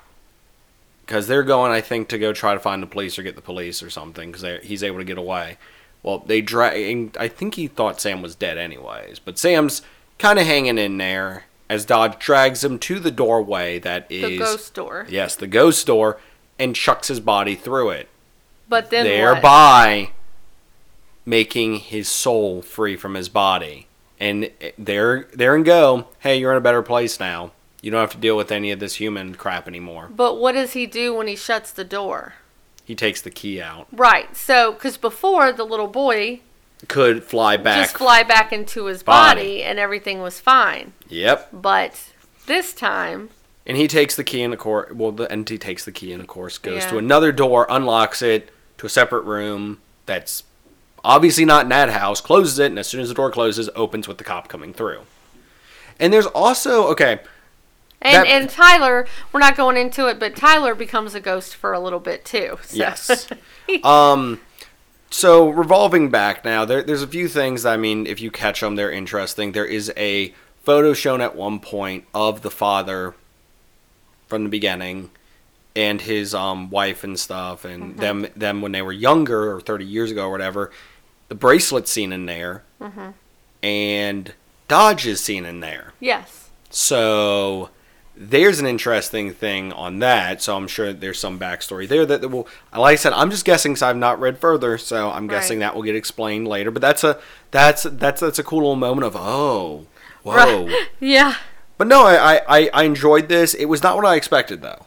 because 1.06 1.26
they're 1.28 1.42
going 1.42 1.72
I 1.72 1.80
think 1.80 2.10
to 2.10 2.20
go 2.20 2.34
try 2.34 2.54
to 2.54 2.60
find 2.60 2.84
the 2.84 2.88
police 2.88 3.18
or 3.18 3.24
get 3.24 3.36
the 3.36 3.42
police 3.42 3.82
or 3.82 3.90
something 3.90 4.30
because 4.30 4.62
he's 4.62 4.84
able 4.84 4.98
to 4.98 5.06
get 5.06 5.18
away. 5.18 5.58
Well, 6.04 6.20
they 6.20 6.42
drag. 6.42 7.16
I 7.18 7.30
think 7.30 7.56
he 7.56 7.68
thought 7.68 8.02
Sam 8.02 8.22
was 8.22 8.36
dead 8.36 8.58
anyways, 8.58 9.20
but 9.20 9.40
Sam's 9.40 9.82
kind 10.22 10.40
of 10.40 10.46
hanging 10.46 10.78
in 10.78 10.98
there 10.98 11.46
as 11.70 11.86
Dodge 11.86 12.20
drags 12.20 12.64
him 12.64 12.78
to 12.80 13.00
the 13.00 13.12
doorway 13.12 13.80
that 13.80 14.06
is 14.10 14.22
The 14.24 14.38
ghost 14.38 14.74
door. 14.74 15.06
Yes, 15.10 15.36
the 15.36 15.48
ghost 15.48 15.88
door, 15.88 16.20
and 16.60 16.76
chucks 16.76 17.08
his 17.08 17.20
body 17.20 17.56
through 17.56 17.90
it, 17.90 18.08
But 18.70 18.90
then 18.92 19.06
what? 19.06 19.10
thereby 19.10 20.12
making 21.26 21.78
his 21.78 22.08
soul 22.08 22.62
free 22.62 22.96
from 22.96 23.16
his 23.16 23.30
body. 23.30 23.88
And 24.20 24.52
eh, 24.62 24.72
there, 24.78 25.28
there 25.34 25.56
and 25.56 25.66
go. 25.66 26.08
Hey, 26.20 26.38
you're 26.38 26.52
in 26.52 26.58
a 26.58 26.62
better 26.62 26.84
place 26.84 27.20
now. 27.20 27.52
You 27.82 27.90
don't 27.90 28.02
have 28.02 28.12
to 28.12 28.18
deal 28.18 28.38
with 28.38 28.52
any 28.52 28.72
of 28.72 28.80
this 28.80 28.96
human 28.96 29.34
crap 29.34 29.68
anymore. 29.68 30.10
But 30.16 30.40
what 30.40 30.52
does 30.52 30.74
he 30.74 30.86
do 30.86 31.16
when 31.16 31.26
he 31.28 31.36
shuts 31.36 31.72
the 31.72 31.84
door? 31.84 32.36
He 32.86 32.94
takes 32.94 33.22
the 33.22 33.32
key 33.32 33.60
out. 33.62 33.88
Right. 33.92 34.36
So, 34.36 34.74
because 34.74 34.98
before 34.98 35.52
the 35.52 35.64
little 35.64 35.88
boy 35.88 36.42
Could 36.88 37.24
fly 37.24 37.58
back. 37.58 37.78
just 37.86 37.98
fly 37.98 38.24
back 38.24 38.52
into 38.52 38.86
his 38.86 39.04
Body. 39.04 39.40
body 39.42 39.64
and 39.64 39.78
everything 39.80 40.22
was 40.22 40.40
fine. 40.40 40.94
Yep. 41.10 41.50
But 41.54 42.02
this 42.48 42.74
time, 42.74 43.30
And 43.66 43.78
he 43.78 43.88
takes 43.88 44.16
the 44.16 44.24
key 44.24 44.42
and 44.42 44.54
of 44.54 44.60
course, 44.60 44.92
well, 44.94 45.12
the 45.12 45.32
entity 45.32 45.58
takes 45.60 45.86
the 45.86 45.92
key 45.92 46.12
and 46.12 46.22
of 46.22 46.28
course 46.28 46.58
goes 46.58 46.84
Yeah. 46.84 46.90
to 46.92 46.98
another 46.98 47.32
door, 47.32 47.68
unlocks 47.70 48.22
it 48.22 48.50
to 48.80 48.86
a 48.88 48.90
separate 48.90 49.22
room 49.26 49.80
that's 50.08 50.44
obviously 51.06 51.46
not 51.46 51.64
in 51.64 51.70
that 51.70 51.90
house, 51.90 52.20
closes 52.22 52.58
it, 52.60 52.66
and 52.68 52.80
as 52.80 52.88
soon 52.88 53.02
as 53.02 53.10
the 53.10 53.16
door 53.16 53.30
closes, 53.32 53.70
opens 53.76 54.08
with 54.08 54.18
the 54.18 54.24
cop 54.24 54.48
coming 54.48 54.74
through. 54.74 55.02
And 56.00 56.12
there's 56.12 56.26
also 56.28 56.88
okay, 56.88 57.20
and 58.02 58.16
That- 58.16 58.28
and 58.28 58.50
Tyler, 58.50 59.08
we're 59.32 59.40
not 59.40 59.56
going 59.56 59.78
into 59.78 60.08
it, 60.08 60.20
but 60.20 60.36
Tyler 60.36 60.74
becomes 60.74 61.14
a 61.14 61.20
ghost 61.20 61.56
for 61.56 61.74
a 61.74 61.80
little 61.80 62.00
bit 62.00 62.26
too. 62.26 62.58
So. 62.64 62.76
yes. 62.78 63.28
um, 63.84 64.40
so 65.12 65.50
revolving 65.50 66.10
back 66.10 66.44
now, 66.44 66.66
there, 66.66 66.82
there's 66.82 67.04
a 67.04 67.08
few 67.08 67.28
things. 67.28 67.64
That, 67.64 67.74
I 67.74 67.78
mean, 67.78 68.08
if 68.08 68.20
you 68.22 68.32
catch 68.32 68.62
them, 68.62 68.76
they're 68.76 68.92
interesting. 68.92 69.52
There 69.52 69.66
is 69.66 69.92
a 69.96 70.34
photo 70.64 70.94
shown 70.94 71.22
at 71.22 71.36
one 71.36 71.60
point 71.60 72.06
of 72.14 72.42
the 72.42 72.50
father 72.52 73.14
from 74.28 74.44
the 74.44 74.50
beginning 74.50 75.12
and 75.76 76.02
his 76.02 76.34
um, 76.34 76.70
wife 76.70 77.04
and 77.04 77.20
stuff, 77.20 77.64
and 77.66 77.98
them 77.98 78.28
them 78.36 78.62
when 78.62 78.72
they 78.72 78.82
were 78.82 78.92
younger 78.92 79.54
or 79.56 79.62
30 79.62 79.86
years 79.86 80.12
ago 80.12 80.26
or 80.28 80.32
whatever. 80.32 80.72
The 81.30 81.36
bracelet 81.36 81.88
seen 81.88 82.12
in 82.12 82.26
there, 82.26 82.64
and 83.64 84.34
Dodge 84.68 85.06
is 85.08 85.22
seen 85.22 85.46
in 85.46 85.60
there. 85.62 85.94
yes. 86.00 86.50
So 86.70 87.70
there's 88.16 88.60
an 88.60 88.66
interesting 88.66 89.34
thing 89.34 89.72
on 89.74 90.00
that. 90.00 90.42
So 90.42 90.56
I'm 90.56 90.68
sure 90.68 90.94
there's 90.94 91.20
some 91.20 91.40
backstory 91.40 91.88
there 91.88 92.06
that 92.06 92.30
will. 92.30 92.48
Like 92.76 92.94
I 92.94 92.96
said, 92.96 93.14
I'm 93.14 93.32
just 93.32 93.46
guessing 93.46 93.74
because 93.74 93.82
I've 93.82 93.98
not 93.98 94.20
read 94.20 94.38
further. 94.38 94.78
So 94.78 95.10
I'm 95.10 95.28
guessing 95.28 95.60
that 95.60 95.76
will 95.76 95.84
get 95.84 95.96
explained 95.96 96.48
later. 96.48 96.72
But 96.72 96.82
that's 96.82 97.04
a 97.04 97.20
that's 97.52 97.84
that's 97.84 98.22
that's 98.22 98.40
a 98.40 98.44
cool 98.44 98.60
little 98.60 98.76
moment 98.76 99.06
of 99.06 99.16
oh 99.18 99.88
whoa. 100.24 100.66
Right. 100.68 100.88
Yeah. 101.00 101.36
But 101.78 101.88
no, 101.88 102.06
I, 102.06 102.42
I 102.48 102.70
I 102.74 102.84
enjoyed 102.84 103.28
this. 103.28 103.54
It 103.54 103.66
was 103.66 103.82
not 103.82 103.96
what 103.96 104.06
I 104.06 104.16
expected 104.16 104.62
though. 104.62 104.86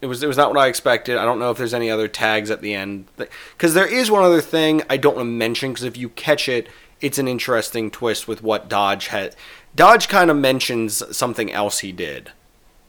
It 0.00 0.06
was 0.06 0.22
it 0.22 0.26
was 0.26 0.38
not 0.38 0.48
what 0.48 0.58
I 0.58 0.68
expected. 0.68 1.18
I 1.18 1.24
don't 1.24 1.38
know 1.38 1.50
if 1.50 1.58
there's 1.58 1.74
any 1.74 1.90
other 1.90 2.08
tags 2.08 2.50
at 2.50 2.62
the 2.62 2.74
end 2.74 3.06
because 3.16 3.74
there 3.74 3.86
is 3.86 4.10
one 4.10 4.22
other 4.22 4.40
thing 4.40 4.82
I 4.88 4.96
don't 4.96 5.16
want 5.16 5.26
to 5.26 5.30
mention 5.30 5.72
because 5.72 5.84
if 5.84 5.98
you 5.98 6.08
catch 6.10 6.48
it, 6.48 6.68
it's 7.02 7.18
an 7.18 7.28
interesting 7.28 7.90
twist 7.90 8.26
with 8.26 8.42
what 8.42 8.70
Dodge 8.70 9.08
had. 9.08 9.36
Dodge 9.76 10.08
kind 10.08 10.30
of 10.30 10.36
mentions 10.36 11.02
something 11.14 11.52
else 11.52 11.80
he 11.80 11.92
did 11.92 12.30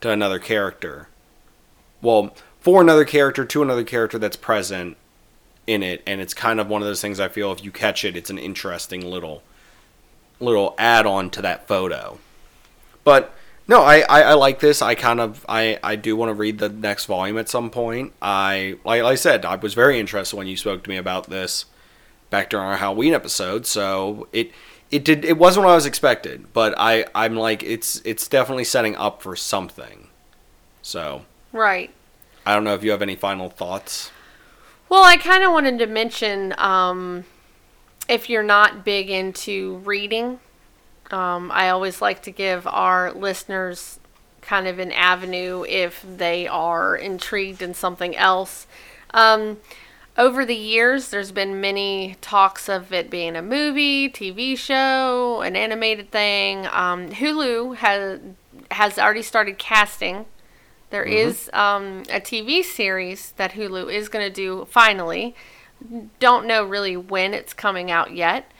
to 0.02 0.10
another 0.10 0.38
character. 0.38 1.08
Well, 2.00 2.34
for 2.60 2.80
another 2.80 3.04
character 3.04 3.44
to 3.44 3.62
another 3.62 3.84
character 3.84 4.18
that's 4.18 4.36
present 4.36 4.96
in 5.66 5.82
it, 5.82 6.02
and 6.06 6.20
it's 6.20 6.34
kind 6.34 6.60
of 6.60 6.68
one 6.68 6.82
of 6.82 6.86
those 6.86 7.00
things 7.00 7.18
I 7.18 7.28
feel 7.28 7.52
if 7.52 7.64
you 7.64 7.70
catch 7.70 8.04
it, 8.04 8.16
it's 8.16 8.30
an 8.30 8.38
interesting 8.38 9.04
little 9.04 9.42
little 10.40 10.74
add 10.76 11.06
on 11.06 11.30
to 11.30 11.42
that 11.42 11.68
photo. 11.68 12.18
But 13.04 13.32
no, 13.68 13.82
I, 13.82 14.00
I, 14.00 14.22
I 14.22 14.32
like 14.34 14.58
this. 14.58 14.82
I 14.82 14.96
kind 14.96 15.20
of 15.20 15.44
I, 15.48 15.78
I 15.82 15.96
do 15.96 16.16
want 16.16 16.30
to 16.30 16.34
read 16.34 16.58
the 16.58 16.68
next 16.68 17.06
volume 17.06 17.38
at 17.38 17.48
some 17.48 17.70
point. 17.70 18.12
I 18.20 18.76
like, 18.84 19.02
like 19.02 19.12
I 19.12 19.14
said, 19.14 19.44
I 19.44 19.56
was 19.56 19.74
very 19.74 19.98
interested 20.00 20.36
when 20.36 20.46
you 20.48 20.56
spoke 20.56 20.82
to 20.84 20.90
me 20.90 20.96
about 20.96 21.30
this 21.30 21.66
back 22.30 22.50
during 22.50 22.66
our 22.66 22.76
Halloween 22.76 23.14
episode. 23.14 23.66
So 23.66 24.26
it 24.32 24.50
it 24.92 25.04
did 25.04 25.24
it 25.24 25.38
wasn't 25.38 25.64
what 25.64 25.72
I 25.72 25.74
was 25.74 25.86
expected, 25.86 26.52
but 26.52 26.74
I 26.76 27.06
I'm 27.14 27.34
like 27.34 27.62
it's 27.64 28.00
it's 28.04 28.28
definitely 28.28 28.64
setting 28.64 28.94
up 28.96 29.22
for 29.22 29.34
something. 29.34 30.08
So 30.82 31.22
Right. 31.52 31.90
I 32.46 32.54
don't 32.54 32.64
know 32.64 32.74
if 32.74 32.84
you 32.84 32.90
have 32.90 33.02
any 33.02 33.16
final 33.16 33.48
thoughts. 33.48 34.10
Well, 34.88 35.04
I 35.04 35.16
kind 35.16 35.42
of 35.42 35.52
wanted 35.52 35.78
to 35.78 35.86
mention 35.86 36.54
um, 36.58 37.24
if 38.08 38.28
you're 38.28 38.42
not 38.42 38.84
big 38.84 39.10
into 39.10 39.76
reading, 39.84 40.40
um, 41.10 41.50
I 41.52 41.70
always 41.70 42.02
like 42.02 42.22
to 42.22 42.30
give 42.30 42.66
our 42.66 43.12
listeners 43.12 44.00
kind 44.40 44.66
of 44.66 44.78
an 44.78 44.92
avenue 44.92 45.64
if 45.68 46.04
they 46.04 46.48
are 46.48 46.96
intrigued 46.96 47.62
in 47.62 47.74
something 47.74 48.16
else. 48.16 48.66
Um, 49.14 49.58
over 50.18 50.44
the 50.44 50.54
years, 50.54 51.08
there's 51.08 51.32
been 51.32 51.60
many 51.60 52.16
talks 52.20 52.68
of 52.68 52.92
it 52.92 53.08
being 53.10 53.34
a 53.36 53.42
movie, 53.42 54.08
TV 54.10 54.56
show, 54.58 55.40
an 55.42 55.56
animated 55.56 56.10
thing. 56.10 56.66
Um, 56.66 57.08
Hulu 57.10 57.76
has 57.76 58.20
has 58.70 58.98
already 58.98 59.22
started 59.22 59.58
casting. 59.58 60.26
There 60.90 61.04
is 61.04 61.48
um, 61.54 62.02
a 62.10 62.20
TV 62.20 62.62
series 62.62 63.32
that 63.38 63.52
Hulu 63.52 63.90
is 63.92 64.10
going 64.10 64.26
to 64.26 64.32
do 64.34 64.66
finally. 64.70 65.34
Don't 66.20 66.46
know 66.46 66.62
really 66.64 66.96
when 66.96 67.32
it's 67.32 67.54
coming 67.54 67.90
out 67.90 68.14
yet. 68.14 68.50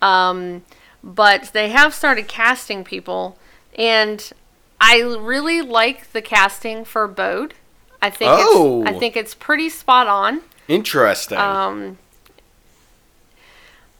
Um, 0.00 0.62
but 1.04 1.50
they 1.52 1.68
have 1.68 1.92
started 1.94 2.28
casting 2.28 2.82
people, 2.84 3.36
and 3.78 4.32
I 4.80 5.00
really 5.02 5.60
like 5.60 6.12
the 6.12 6.22
casting 6.22 6.84
for 6.84 7.06
Bode. 7.06 7.54
I 8.00 8.08
think 8.10 8.30
Oh. 8.34 8.82
it's, 8.82 8.90
I 8.90 8.98
think 8.98 9.16
it's 9.16 9.34
pretty 9.34 9.68
spot 9.68 10.06
on. 10.06 10.40
Interesting. 10.68 11.38
Um, 11.38 11.98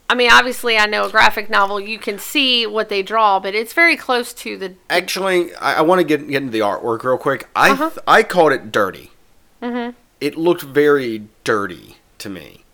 I 0.08 0.14
mean, 0.14 0.30
obviously, 0.30 0.76
I 0.76 0.86
know 0.86 1.06
a 1.06 1.10
graphic 1.10 1.48
novel. 1.48 1.80
You 1.80 1.98
can 1.98 2.18
see 2.18 2.66
what 2.66 2.88
they 2.88 3.02
draw, 3.02 3.40
but 3.40 3.54
it's 3.54 3.72
very 3.72 3.96
close 3.96 4.32
to 4.34 4.58
the. 4.58 4.74
Actually, 4.90 5.54
I, 5.56 5.74
I 5.76 5.80
want 5.80 6.00
to 6.00 6.04
get 6.04 6.26
get 6.28 6.42
into 6.42 6.52
the 6.52 6.60
artwork 6.60 7.02
real 7.02 7.16
quick. 7.18 7.48
I 7.56 7.70
Uh-huh. 7.70 7.90
th- 7.90 8.00
I 8.06 8.22
called 8.22 8.52
it 8.52 8.70
dirty. 8.70 9.10
Mm-hmm. 9.62 9.92
It 10.20 10.36
looked 10.36 10.62
very 10.62 11.24
dirty 11.44 11.96
to 12.18 12.28
me. 12.28 12.64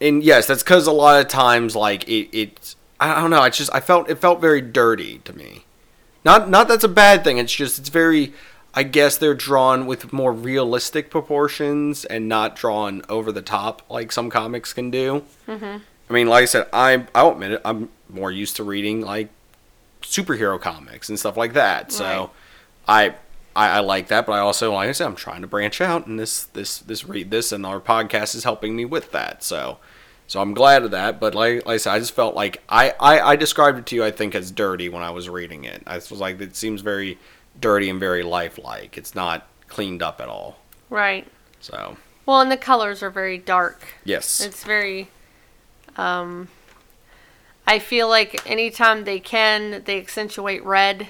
And 0.00 0.22
yes, 0.24 0.46
that's 0.46 0.62
because 0.62 0.86
a 0.86 0.92
lot 0.92 1.20
of 1.20 1.28
times, 1.28 1.76
like 1.76 2.08
it, 2.08 2.28
it, 2.36 2.74
I 2.98 3.20
don't 3.20 3.30
know. 3.30 3.42
It's 3.44 3.58
just 3.58 3.74
I 3.74 3.80
felt 3.80 4.08
it 4.08 4.16
felt 4.18 4.40
very 4.40 4.60
dirty 4.60 5.18
to 5.24 5.32
me. 5.32 5.64
Not 6.24 6.48
not 6.48 6.66
that's 6.68 6.84
a 6.84 6.88
bad 6.88 7.24
thing. 7.24 7.38
It's 7.38 7.52
just 7.52 7.78
it's 7.78 7.88
very. 7.90 8.32
I 8.74 8.82
guess 8.82 9.16
they're 9.16 9.34
drawn 9.34 9.86
with 9.86 10.12
more 10.12 10.32
realistic 10.32 11.10
proportions 11.10 12.04
and 12.04 12.28
not 12.28 12.54
drawn 12.56 13.02
over 13.08 13.32
the 13.32 13.42
top 13.42 13.82
like 13.88 14.12
some 14.12 14.30
comics 14.30 14.72
can 14.72 14.90
do. 14.90 15.24
Mm-hmm. 15.46 15.78
I 16.08 16.12
mean, 16.12 16.26
like 16.26 16.42
I 16.42 16.46
said, 16.46 16.66
I 16.72 17.06
I'll 17.14 17.32
admit 17.32 17.52
it. 17.52 17.62
I'm 17.64 17.88
more 18.08 18.30
used 18.30 18.56
to 18.56 18.64
reading 18.64 19.00
like 19.00 19.28
superhero 20.02 20.60
comics 20.60 21.08
and 21.08 21.18
stuff 21.18 21.36
like 21.36 21.54
that. 21.54 21.92
So 21.92 22.30
I, 22.86 23.14
I 23.56 23.68
I 23.68 23.80
like 23.80 24.08
that, 24.08 24.26
but 24.26 24.32
I 24.32 24.38
also 24.38 24.72
like 24.72 24.88
I 24.88 24.92
said 24.92 25.06
I'm 25.06 25.16
trying 25.16 25.42
to 25.42 25.46
branch 25.46 25.80
out 25.80 26.06
and 26.06 26.18
this 26.18 26.44
this 26.44 26.78
this 26.78 27.04
read 27.04 27.30
this 27.30 27.52
and 27.52 27.66
our 27.66 27.80
podcast 27.80 28.34
is 28.34 28.44
helping 28.44 28.76
me 28.76 28.84
with 28.84 29.12
that. 29.12 29.42
So 29.42 29.78
so 30.28 30.40
I'm 30.40 30.52
glad 30.52 30.82
of 30.82 30.90
that. 30.92 31.18
But 31.20 31.34
like, 31.34 31.66
like 31.66 31.74
I 31.74 31.76
said, 31.78 31.94
I 31.94 31.98
just 31.98 32.12
felt 32.12 32.34
like 32.34 32.62
I, 32.68 32.94
I 33.00 33.20
I 33.20 33.36
described 33.36 33.78
it 33.78 33.86
to 33.86 33.96
you 33.96 34.04
I 34.04 34.10
think 34.10 34.34
as 34.34 34.50
dirty 34.50 34.88
when 34.88 35.02
I 35.02 35.10
was 35.10 35.28
reading 35.28 35.64
it. 35.64 35.82
I 35.86 35.96
was 35.96 36.12
like 36.12 36.40
it 36.40 36.54
seems 36.54 36.80
very 36.80 37.18
dirty 37.60 37.88
and 37.90 38.00
very 38.00 38.22
lifelike. 38.22 38.96
It's 38.98 39.14
not 39.14 39.46
cleaned 39.68 40.02
up 40.02 40.20
at 40.20 40.28
all. 40.28 40.58
Right. 40.90 41.26
So 41.60 41.96
Well, 42.26 42.40
and 42.40 42.50
the 42.50 42.56
colors 42.56 43.02
are 43.02 43.10
very 43.10 43.38
dark. 43.38 43.94
yes, 44.04 44.40
It's 44.40 44.64
very. 44.64 45.08
Um, 45.96 46.48
I 47.66 47.78
feel 47.78 48.08
like 48.08 48.48
anytime 48.48 49.04
they 49.04 49.20
can, 49.20 49.82
they 49.84 49.98
accentuate 49.98 50.64
red. 50.64 51.08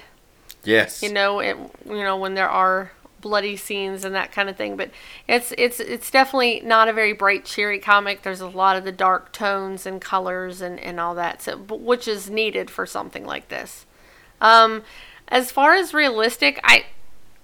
yes, 0.63 1.01
You 1.01 1.13
know, 1.13 1.39
it, 1.39 1.55
you 1.85 2.03
know 2.03 2.17
when 2.17 2.33
there 2.33 2.49
are 2.49 2.91
bloody 3.21 3.55
scenes 3.57 4.03
and 4.05 4.15
that 4.15 4.31
kind 4.31 4.49
of 4.49 4.55
thing. 4.57 4.75
But 4.75 4.89
it's 5.27 5.53
it's 5.57 5.79
it's 5.79 6.09
definitely 6.11 6.61
not 6.63 6.87
a 6.87 6.93
very 6.93 7.13
bright, 7.13 7.45
cheery 7.45 7.79
comic. 7.79 8.23
There's 8.23 8.41
a 8.41 8.47
lot 8.47 8.75
of 8.75 8.83
the 8.83 8.91
dark 8.91 9.31
tones 9.31 9.85
and 9.85 10.01
colors 10.01 10.59
and 10.61 10.79
and 10.79 10.99
all 10.99 11.15
that. 11.15 11.41
So, 11.41 11.57
which 11.57 12.07
is 12.07 12.29
needed 12.29 12.69
for 12.69 12.85
something 12.85 13.25
like 13.25 13.49
this. 13.49 13.85
Um, 14.41 14.83
as 15.29 15.51
far 15.51 15.75
as 15.75 15.93
realistic, 15.93 16.59
I 16.63 16.85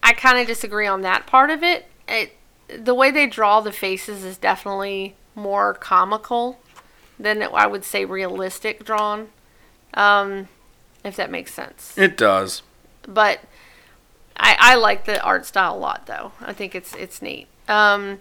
I 0.03 0.13
kind 0.13 0.37
of 0.39 0.47
disagree 0.47 0.87
on 0.87 1.01
that 1.01 1.25
part 1.25 1.49
of 1.49 1.63
it. 1.63 1.87
It 2.07 2.35
the 2.67 2.95
way 2.95 3.11
they 3.11 3.27
draw 3.27 3.61
the 3.61 3.71
faces 3.71 4.23
is 4.23 4.37
definitely 4.37 5.15
more 5.35 5.73
comical 5.75 6.59
than 7.19 7.41
I 7.43 7.67
would 7.67 7.85
say 7.85 8.03
realistic 8.05 8.83
drawn. 8.83 9.29
Um, 9.93 10.49
if 11.05 11.15
that 11.15 11.31
makes 11.31 11.53
sense 11.53 11.97
it 11.97 12.17
does. 12.17 12.61
but 13.07 13.39
I, 14.35 14.57
I 14.59 14.75
like 14.75 15.05
the 15.05 15.21
art 15.21 15.45
style 15.45 15.75
a 15.75 15.77
lot 15.77 16.07
though. 16.07 16.33
I 16.41 16.51
think 16.51 16.75
it's 16.75 16.93
it's 16.95 17.21
neat. 17.21 17.47
Um, 17.69 18.19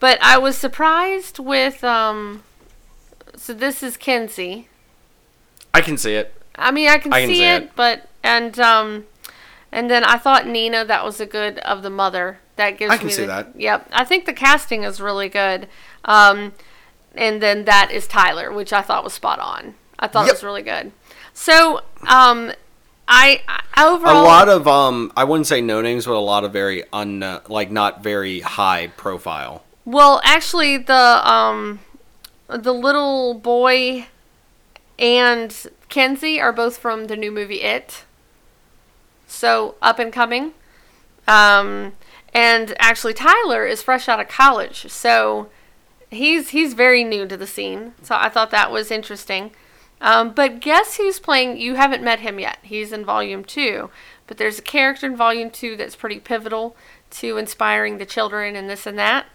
but 0.00 0.18
I 0.20 0.38
was 0.38 0.56
surprised 0.56 1.38
with 1.38 1.84
um, 1.84 2.42
so 3.36 3.54
this 3.54 3.82
is 3.82 3.96
Kenzie. 3.96 4.68
I 5.72 5.80
can 5.80 5.96
see 5.96 6.14
it. 6.14 6.34
I 6.56 6.70
mean 6.70 6.88
I 6.88 6.98
can, 6.98 7.12
I 7.12 7.20
can 7.20 7.28
see, 7.28 7.36
see 7.36 7.44
it, 7.44 7.62
it. 7.64 7.70
but 7.76 8.08
and 8.22 8.58
um, 8.60 9.06
and 9.70 9.90
then 9.90 10.04
I 10.04 10.18
thought 10.18 10.46
Nina 10.46 10.84
that 10.84 11.04
was 11.04 11.20
a 11.20 11.26
good 11.26 11.58
of 11.60 11.82
the 11.82 11.90
mother. 11.90 12.38
That 12.56 12.76
gives 12.78 12.92
I 12.92 12.98
can 12.98 13.06
me 13.06 13.12
see 13.12 13.22
the, 13.22 13.28
that. 13.28 13.60
Yep, 13.60 13.88
I 13.92 14.04
think 14.04 14.26
the 14.26 14.32
casting 14.34 14.84
is 14.84 15.00
really 15.00 15.28
good. 15.28 15.68
Um, 16.04 16.52
and 17.14 17.42
then 17.42 17.64
that 17.64 17.90
is 17.90 18.06
Tyler, 18.06 18.52
which 18.52 18.72
I 18.72 18.82
thought 18.82 19.04
was 19.04 19.12
spot 19.14 19.38
on. 19.38 19.74
I 19.98 20.06
thought 20.08 20.24
it 20.24 20.28
Yep. 20.28 20.34
was 20.34 20.44
really 20.44 20.62
good. 20.62 20.92
So 21.32 21.80
um, 22.06 22.52
I 23.08 23.40
overall 23.78 24.22
a 24.22 24.24
lot 24.24 24.48
of 24.48 24.68
um, 24.68 25.12
I 25.16 25.24
wouldn't 25.24 25.46
say 25.46 25.60
no 25.60 25.80
names, 25.80 26.06
but 26.06 26.14
a 26.14 26.18
lot 26.18 26.44
of 26.44 26.52
very 26.52 26.84
un 26.92 27.40
like 27.48 27.70
not 27.70 28.02
very 28.02 28.40
high 28.40 28.88
profile. 28.96 29.64
Well, 29.84 30.20
actually, 30.24 30.76
the 30.76 30.94
um, 31.30 31.80
the 32.48 32.72
little 32.72 33.34
boy 33.34 34.06
and 34.98 35.54
Kenzie 35.88 36.40
are 36.40 36.52
both 36.52 36.78
from 36.78 37.06
the 37.06 37.16
new 37.16 37.30
movie 37.30 37.60
It. 37.60 38.04
So 39.26 39.76
up 39.80 39.98
and 39.98 40.12
coming, 40.12 40.52
um, 41.26 41.92
and 42.34 42.74
actually 42.78 43.14
Tyler 43.14 43.66
is 43.66 43.82
fresh 43.82 44.08
out 44.08 44.20
of 44.20 44.28
college, 44.28 44.90
so 44.90 45.48
he's 46.10 46.50
he's 46.50 46.74
very 46.74 47.02
new 47.02 47.26
to 47.26 47.36
the 47.36 47.46
scene. 47.46 47.94
So 48.02 48.14
I 48.14 48.28
thought 48.28 48.50
that 48.50 48.70
was 48.70 48.90
interesting. 48.90 49.52
Um, 50.00 50.32
but 50.32 50.60
guess 50.60 50.96
who's 50.96 51.20
playing? 51.20 51.58
You 51.58 51.76
haven't 51.76 52.02
met 52.02 52.20
him 52.20 52.38
yet. 52.40 52.58
He's 52.62 52.92
in 52.92 53.04
volume 53.04 53.44
two, 53.44 53.90
but 54.26 54.36
there's 54.36 54.58
a 54.58 54.62
character 54.62 55.06
in 55.06 55.16
volume 55.16 55.50
two 55.50 55.76
that's 55.76 55.96
pretty 55.96 56.18
pivotal 56.18 56.76
to 57.12 57.38
inspiring 57.38 57.98
the 57.98 58.06
children 58.06 58.56
and 58.56 58.68
this 58.68 58.86
and 58.86 58.98
that, 58.98 59.26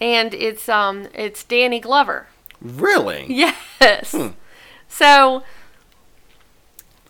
and 0.00 0.34
it's 0.34 0.68
um 0.68 1.08
it's 1.14 1.44
Danny 1.44 1.80
Glover. 1.80 2.26
Really 2.60 3.26
Yes. 3.80 4.14
So 4.90 5.42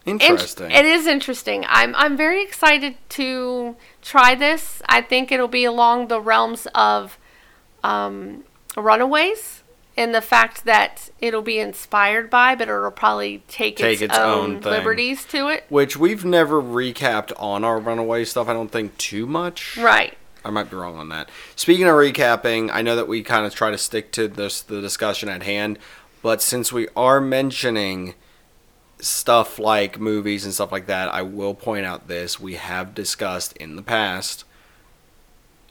int- 0.06 0.22
interesting. 0.22 0.70
it 0.70 0.84
is 0.84 1.06
interesting. 1.06 1.64
I'm 1.66 1.94
I'm 1.96 2.16
very 2.16 2.42
excited 2.44 2.94
to 3.10 3.74
try 4.02 4.36
this. 4.36 4.82
I 4.88 5.00
think 5.00 5.32
it'll 5.32 5.48
be 5.48 5.64
along 5.64 6.06
the 6.06 6.20
realms 6.20 6.68
of 6.74 7.18
um, 7.82 8.44
Runaways 8.76 9.62
and 9.96 10.14
the 10.14 10.20
fact 10.20 10.64
that 10.66 11.10
it'll 11.20 11.42
be 11.42 11.58
inspired 11.58 12.30
by, 12.30 12.54
but 12.54 12.68
it'll 12.68 12.90
probably 12.90 13.42
take, 13.48 13.76
Take 13.76 14.00
its, 14.00 14.12
its 14.12 14.18
own, 14.18 14.56
own 14.56 14.60
liberties 14.60 15.24
to 15.26 15.48
it. 15.48 15.64
Which 15.68 15.96
we've 15.96 16.24
never 16.24 16.62
recapped 16.62 17.32
on 17.38 17.64
our 17.64 17.78
runaway 17.78 18.24
stuff. 18.24 18.48
I 18.48 18.52
don't 18.52 18.70
think 18.70 18.96
too 18.98 19.26
much. 19.26 19.76
Right. 19.76 20.16
I 20.44 20.50
might 20.50 20.70
be 20.70 20.76
wrong 20.76 20.96
on 20.96 21.10
that. 21.10 21.28
Speaking 21.54 21.86
of 21.86 21.94
recapping, 21.94 22.70
I 22.72 22.80
know 22.82 22.96
that 22.96 23.08
we 23.08 23.22
kind 23.22 23.44
of 23.44 23.54
try 23.54 23.70
to 23.70 23.78
stick 23.78 24.10
to 24.12 24.26
this 24.26 24.62
the 24.62 24.80
discussion 24.80 25.28
at 25.28 25.42
hand, 25.42 25.78
but 26.22 26.42
since 26.42 26.72
we 26.72 26.88
are 26.96 27.20
mentioning 27.20 28.14
stuff 28.98 29.58
like 29.58 29.98
movies 29.98 30.44
and 30.44 30.52
stuff 30.52 30.72
like 30.72 30.86
that, 30.86 31.12
I 31.12 31.22
will 31.22 31.54
point 31.54 31.86
out 31.86 32.08
this: 32.08 32.40
we 32.40 32.54
have 32.54 32.94
discussed 32.94 33.56
in 33.56 33.76
the 33.76 33.82
past 33.82 34.44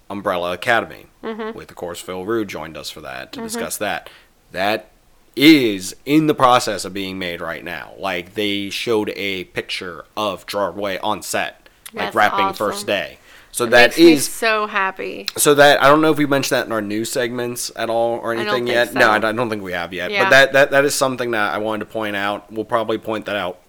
Umbrella 0.10 0.54
Academy, 0.54 1.08
mm-hmm. 1.24 1.58
with 1.58 1.70
of 1.70 1.76
course 1.76 2.00
Phil 2.00 2.26
Rude 2.26 2.48
joined 2.48 2.78
us 2.78 2.90
for 2.90 3.02
that 3.02 3.32
to 3.34 3.40
mm-hmm. 3.40 3.48
discuss 3.48 3.78
that. 3.78 4.10
That 4.52 4.92
is 5.36 5.96
in 6.06 6.28
the 6.28 6.34
process 6.34 6.84
of 6.84 6.94
being 6.94 7.20
made 7.20 7.40
right 7.40 7.64
now. 7.64 7.94
Like 7.98 8.34
they 8.34 8.70
showed 8.70 9.10
a 9.16 9.46
picture 9.46 10.06
of 10.18 10.46
Gerard 10.46 10.76
Way 10.76 11.00
on 11.00 11.22
set, 11.22 11.70
like 11.94 12.06
That's 12.06 12.16
wrapping 12.16 12.46
awesome. 12.46 12.68
first 12.68 12.88
day. 12.88 13.20
So 13.60 13.66
It 13.66 13.72
that 13.72 13.98
me 13.98 14.16
so 14.18 14.68
happy. 14.68 15.26
so 15.38 15.54
that 15.56 15.84
I 15.84 15.88
don't 15.88 16.02
know 16.02 16.12
if 16.12 16.18
we 16.18 16.26
mentioned 16.26 16.58
that 16.58 16.66
in 16.66 16.72
our 16.72 16.82
news 16.82 17.12
segments 17.12 17.72
at 17.76 17.90
all 17.90 18.20
or 18.20 18.34
anything 18.34 18.68
yet. 18.68 18.94
so. 18.94 19.00
No, 19.00 19.12
I 19.12 19.20
don't 19.20 19.50
think 19.50 19.62
we 19.64 19.74
have 19.74 19.92
yet. 19.94 20.12
Yeah. 20.12 20.24
But 20.24 20.30
that, 20.30 20.54
that 20.54 20.72
that 20.72 20.86
is 20.86 20.96
something 20.96 21.32
that 21.32 21.54
I 21.54 21.58
wanted 21.58 21.80
to 21.86 21.92
point 21.92 22.16
out. 22.16 22.52
We'll 22.52 22.66
probably 22.66 22.98
point 22.98 23.26
that 23.26 23.36
out 23.36 23.60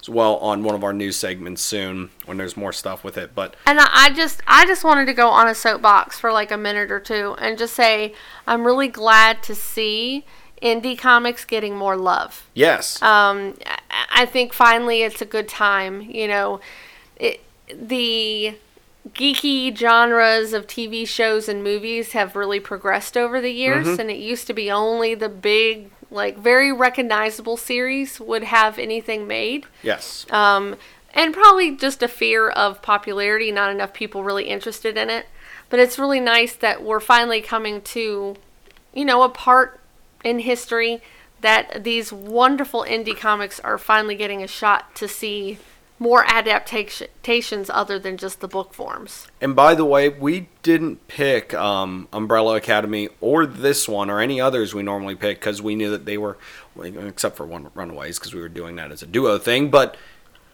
as 0.00 0.08
well 0.08 0.36
on 0.38 0.62
one 0.62 0.74
of 0.74 0.82
our 0.82 0.94
news 0.94 1.16
segments 1.16 1.60
soon 1.60 2.08
when 2.24 2.38
there's 2.38 2.56
more 2.56 2.72
stuff 2.72 3.04
with 3.04 3.18
it. 3.18 3.34
But 3.34 3.54
And 3.66 3.78
I, 3.78 4.10
just 4.14 4.40
I 4.46 4.64
just 4.66 4.82
wanted 4.82 5.04
to 5.06 5.12
go 5.12 5.28
on 5.28 5.46
a 5.46 5.54
soapbox 5.54 6.18
for 6.18 6.32
like 6.32 6.50
a 6.50 6.56
minute 6.56 6.90
or 6.90 7.00
two 7.00 7.36
and 7.38 7.58
just 7.58 7.74
say 7.74 8.14
I'm 8.46 8.64
really 8.66 8.88
glad 8.88 9.42
to 9.42 9.54
see 9.54 10.24
indie 10.62 10.98
comics 10.98 11.44
getting 11.44 11.76
more 11.76 11.96
love. 11.96 12.46
yes, 12.54 13.00
Um, 13.02 13.56
I- 13.66 13.76
I 14.22 14.26
think 14.26 14.52
finally 14.52 15.02
it's 15.02 15.20
a 15.22 15.26
good 15.26 15.48
time. 15.48 16.02
You 16.02 16.28
know, 16.28 16.60
it, 17.16 17.40
the 17.72 18.54
geeky 19.08 19.76
genres 19.76 20.52
of 20.52 20.66
TV 20.66 21.06
shows 21.06 21.48
and 21.48 21.64
movies 21.64 22.12
have 22.12 22.36
really 22.36 22.60
progressed 22.60 23.16
over 23.16 23.40
the 23.40 23.50
years, 23.50 23.86
and 23.98 24.10
it 24.10 24.18
used 24.18 24.46
to 24.46 24.52
be 24.52 24.70
only 24.70 25.14
the 25.14 25.28
big, 25.28 25.90
like 26.10 26.38
very 26.38 26.72
recognizable 26.72 27.56
series 27.56 28.20
would 28.20 28.44
have 28.44 28.78
anything 28.78 29.26
made. 29.26 29.66
yes, 29.82 30.26
Um, 30.30 30.76
and 31.12 31.34
probably 31.34 31.74
just 31.76 32.02
a 32.02 32.08
fear 32.08 32.50
of 32.50 32.82
popularity, 32.82 33.50
not 33.50 33.70
enough 33.70 33.92
people 33.92 34.22
really 34.22 34.44
interested 34.44 34.96
in 34.96 35.10
it. 35.10 35.26
But 35.68 35.80
it's 35.80 35.98
really 35.98 36.20
nice 36.20 36.54
that 36.54 36.82
we're 36.82 37.00
finally 37.00 37.40
coming 37.40 37.80
to, 37.82 38.36
you 38.92 39.04
know, 39.04 39.22
a 39.22 39.28
part 39.28 39.80
in 40.24 40.40
history 40.40 41.00
that 41.40 41.84
these 41.84 42.12
wonderful 42.12 42.84
indie 42.88 43.16
comics 43.16 43.58
are 43.60 43.78
finally 43.78 44.14
getting 44.14 44.42
a 44.42 44.46
shot 44.46 44.94
to 44.96 45.08
see 45.08 45.58
more 46.00 46.24
adaptations 46.26 47.70
other 47.70 47.98
than 47.98 48.16
just 48.16 48.40
the 48.40 48.48
book 48.48 48.72
forms. 48.72 49.28
And 49.38 49.54
by 49.54 49.74
the 49.74 49.84
way, 49.84 50.08
we 50.08 50.48
didn't 50.62 51.06
pick 51.08 51.52
um, 51.52 52.08
Umbrella 52.10 52.56
Academy 52.56 53.10
or 53.20 53.44
this 53.44 53.86
one 53.86 54.08
or 54.08 54.18
any 54.18 54.40
others 54.40 54.74
we 54.74 54.82
normally 54.82 55.14
pick 55.14 55.38
because 55.38 55.60
we 55.60 55.76
knew 55.76 55.90
that 55.90 56.06
they 56.06 56.16
were, 56.16 56.38
except 56.82 57.36
for 57.36 57.44
one 57.44 57.70
Runaways 57.74 58.18
because 58.18 58.34
we 58.34 58.40
were 58.40 58.48
doing 58.48 58.76
that 58.76 58.90
as 58.90 59.02
a 59.02 59.06
duo 59.06 59.38
thing. 59.38 59.70
But 59.70 59.94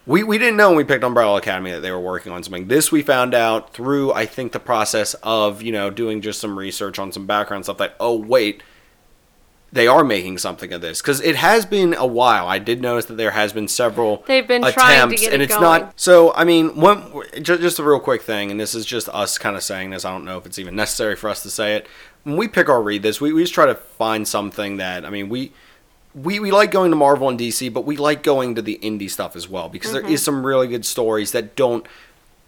we, 0.05 0.21
we 0.21 0.37
didn't 0.37 0.57
know 0.57 0.67
when 0.67 0.77
we 0.77 0.83
picked 0.83 1.05
Umbrella 1.05 1.37
Academy 1.37 1.71
that 1.71 1.79
they 1.79 1.91
were 1.91 1.99
working 1.99 2.33
on 2.33 2.43
something. 2.43 2.67
This 2.67 2.91
we 2.91 3.01
found 3.01 3.33
out 3.33 3.73
through, 3.73 4.11
I 4.11 4.25
think, 4.25 4.51
the 4.51 4.59
process 4.59 5.13
of, 5.23 5.61
you 5.61 5.71
know, 5.71 5.89
doing 5.89 6.21
just 6.21 6.41
some 6.41 6.59
research 6.59 6.99
on 6.99 7.13
some 7.13 7.25
background 7.25 7.63
stuff 7.63 7.77
that, 7.77 7.95
oh, 8.01 8.17
wait, 8.17 8.63
they 9.71 9.87
are 9.87 10.03
making 10.03 10.37
something 10.37 10.71
of 10.71 10.81
this 10.81 11.01
because 11.01 11.19
it 11.21 11.35
has 11.35 11.65
been 11.65 11.93
a 11.93 12.05
while. 12.05 12.47
I 12.47 12.59
did 12.59 12.81
notice 12.81 13.05
that 13.05 13.17
there 13.17 13.31
has 13.31 13.51
been 13.51 13.67
several 13.67 14.23
They've 14.25 14.47
been 14.47 14.63
attempts, 14.63 14.75
trying 14.75 15.09
to 15.09 15.15
get 15.15 15.33
and 15.33 15.41
it's 15.41 15.53
going. 15.53 15.63
not. 15.63 15.99
So 15.99 16.33
I 16.33 16.43
mean, 16.45 16.79
one 16.79 17.23
just, 17.41 17.61
just 17.61 17.79
a 17.79 17.83
real 17.83 17.99
quick 17.99 18.21
thing, 18.21 18.49
and 18.49 18.59
this 18.59 18.73
is 18.73 18.85
just 18.85 19.09
us 19.09 19.37
kind 19.37 19.55
of 19.55 19.63
saying 19.63 19.89
this. 19.89 20.05
I 20.05 20.11
don't 20.11 20.25
know 20.25 20.37
if 20.37 20.45
it's 20.45 20.59
even 20.59 20.75
necessary 20.75 21.15
for 21.15 21.29
us 21.29 21.43
to 21.43 21.49
say 21.49 21.75
it. 21.75 21.87
When 22.23 22.37
we 22.37 22.47
pick 22.47 22.69
our 22.69 22.81
read 22.81 23.03
this, 23.03 23.19
we, 23.19 23.33
we 23.33 23.43
just 23.43 23.53
try 23.53 23.65
to 23.65 23.75
find 23.75 24.27
something 24.27 24.77
that 24.77 25.05
I 25.05 25.09
mean 25.09 25.29
we. 25.29 25.51
We, 26.15 26.39
we 26.39 26.49
like 26.49 26.71
going 26.71 26.89
to 26.89 26.95
Marvel 26.95 27.29
and 27.29 27.37
DC, 27.39 27.71
but 27.71 27.85
we 27.85 27.95
like 27.95 28.23
going 28.23 28.55
to 28.55 28.61
the 28.63 28.79
indie 28.81 29.11
stuff 29.11 29.35
as 29.35 29.47
well 29.47 29.69
because 29.69 29.91
there 29.91 30.01
is 30.01 30.07
mm-hmm. 30.07 30.15
some 30.15 30.43
really 30.43 30.67
good 30.67 30.83
stories 30.83 31.31
that 31.33 31.55
don't 31.55 31.85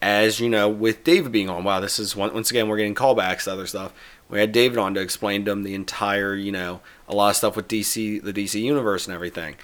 as 0.02 0.40
you 0.40 0.50
know, 0.50 0.70
with 0.70 1.04
David 1.04 1.32
being 1.32 1.50
on, 1.50 1.64
wow, 1.64 1.80
this 1.80 2.00
is 2.00 2.16
one, 2.16 2.34
once 2.34 2.50
again 2.50 2.68
we're 2.68 2.78
getting 2.78 2.96
callbacks 2.96 3.44
to 3.44 3.52
other 3.52 3.68
stuff. 3.68 3.94
We 4.30 4.40
had 4.40 4.52
David 4.52 4.78
on 4.78 4.94
to 4.94 5.02
explain 5.02 5.46
to 5.46 5.52
him 5.52 5.64
the 5.64 5.74
entire, 5.74 6.36
you 6.36 6.52
know, 6.52 6.82
a 7.08 7.16
lot 7.16 7.32
of 7.32 7.36
stuff 7.36 7.56
with 7.56 7.68
DC, 7.68 8.22
the 8.24 8.34
DC 8.34 8.62
universe 8.62 9.08
and 9.08 9.16
everything. 9.16 9.56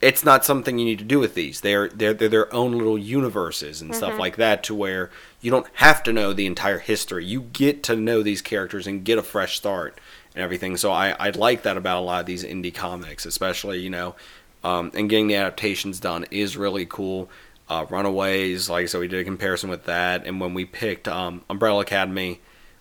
It's 0.00 0.24
not 0.24 0.44
something 0.46 0.78
you 0.78 0.84
need 0.86 0.98
to 1.00 1.04
do 1.04 1.18
with 1.18 1.34
these. 1.34 1.60
They're 1.60 1.88
they're 1.88 2.14
they're 2.14 2.28
their 2.30 2.54
own 2.54 2.72
little 2.72 2.96
universes 2.98 3.82
and 3.82 3.94
stuff 3.94 4.18
like 4.18 4.36
that, 4.36 4.62
to 4.64 4.74
where 4.74 5.10
you 5.42 5.50
don't 5.50 5.66
have 5.74 6.02
to 6.04 6.12
know 6.12 6.32
the 6.32 6.46
entire 6.46 6.78
history. 6.78 7.24
You 7.24 7.42
get 7.42 7.82
to 7.84 7.96
know 7.96 8.22
these 8.22 8.40
characters 8.40 8.86
and 8.86 9.04
get 9.04 9.18
a 9.18 9.22
fresh 9.22 9.56
start 9.56 10.00
and 10.34 10.42
everything. 10.42 10.78
So 10.78 10.90
I 10.90 11.10
I 11.20 11.30
like 11.30 11.62
that 11.64 11.76
about 11.76 11.98
a 11.98 12.04
lot 12.04 12.20
of 12.20 12.26
these 12.26 12.44
indie 12.44 12.74
comics, 12.74 13.26
especially 13.26 13.80
you 13.80 13.90
know, 13.90 14.14
um, 14.64 14.90
and 14.94 15.10
getting 15.10 15.26
the 15.28 15.36
adaptations 15.36 16.00
done 16.00 16.24
is 16.30 16.56
really 16.56 16.86
cool. 16.86 17.28
uh, 17.68 17.86
Runaways. 17.88 18.68
Like 18.70 18.84
I 18.84 18.86
said, 18.86 19.00
we 19.00 19.08
did 19.08 19.20
a 19.20 19.24
comparison 19.24 19.70
with 19.70 19.84
that, 19.84 20.26
and 20.26 20.40
when 20.40 20.54
we 20.54 20.64
picked 20.64 21.08
um, 21.08 21.42
Umbrella 21.50 21.82
Academy, 21.82 22.40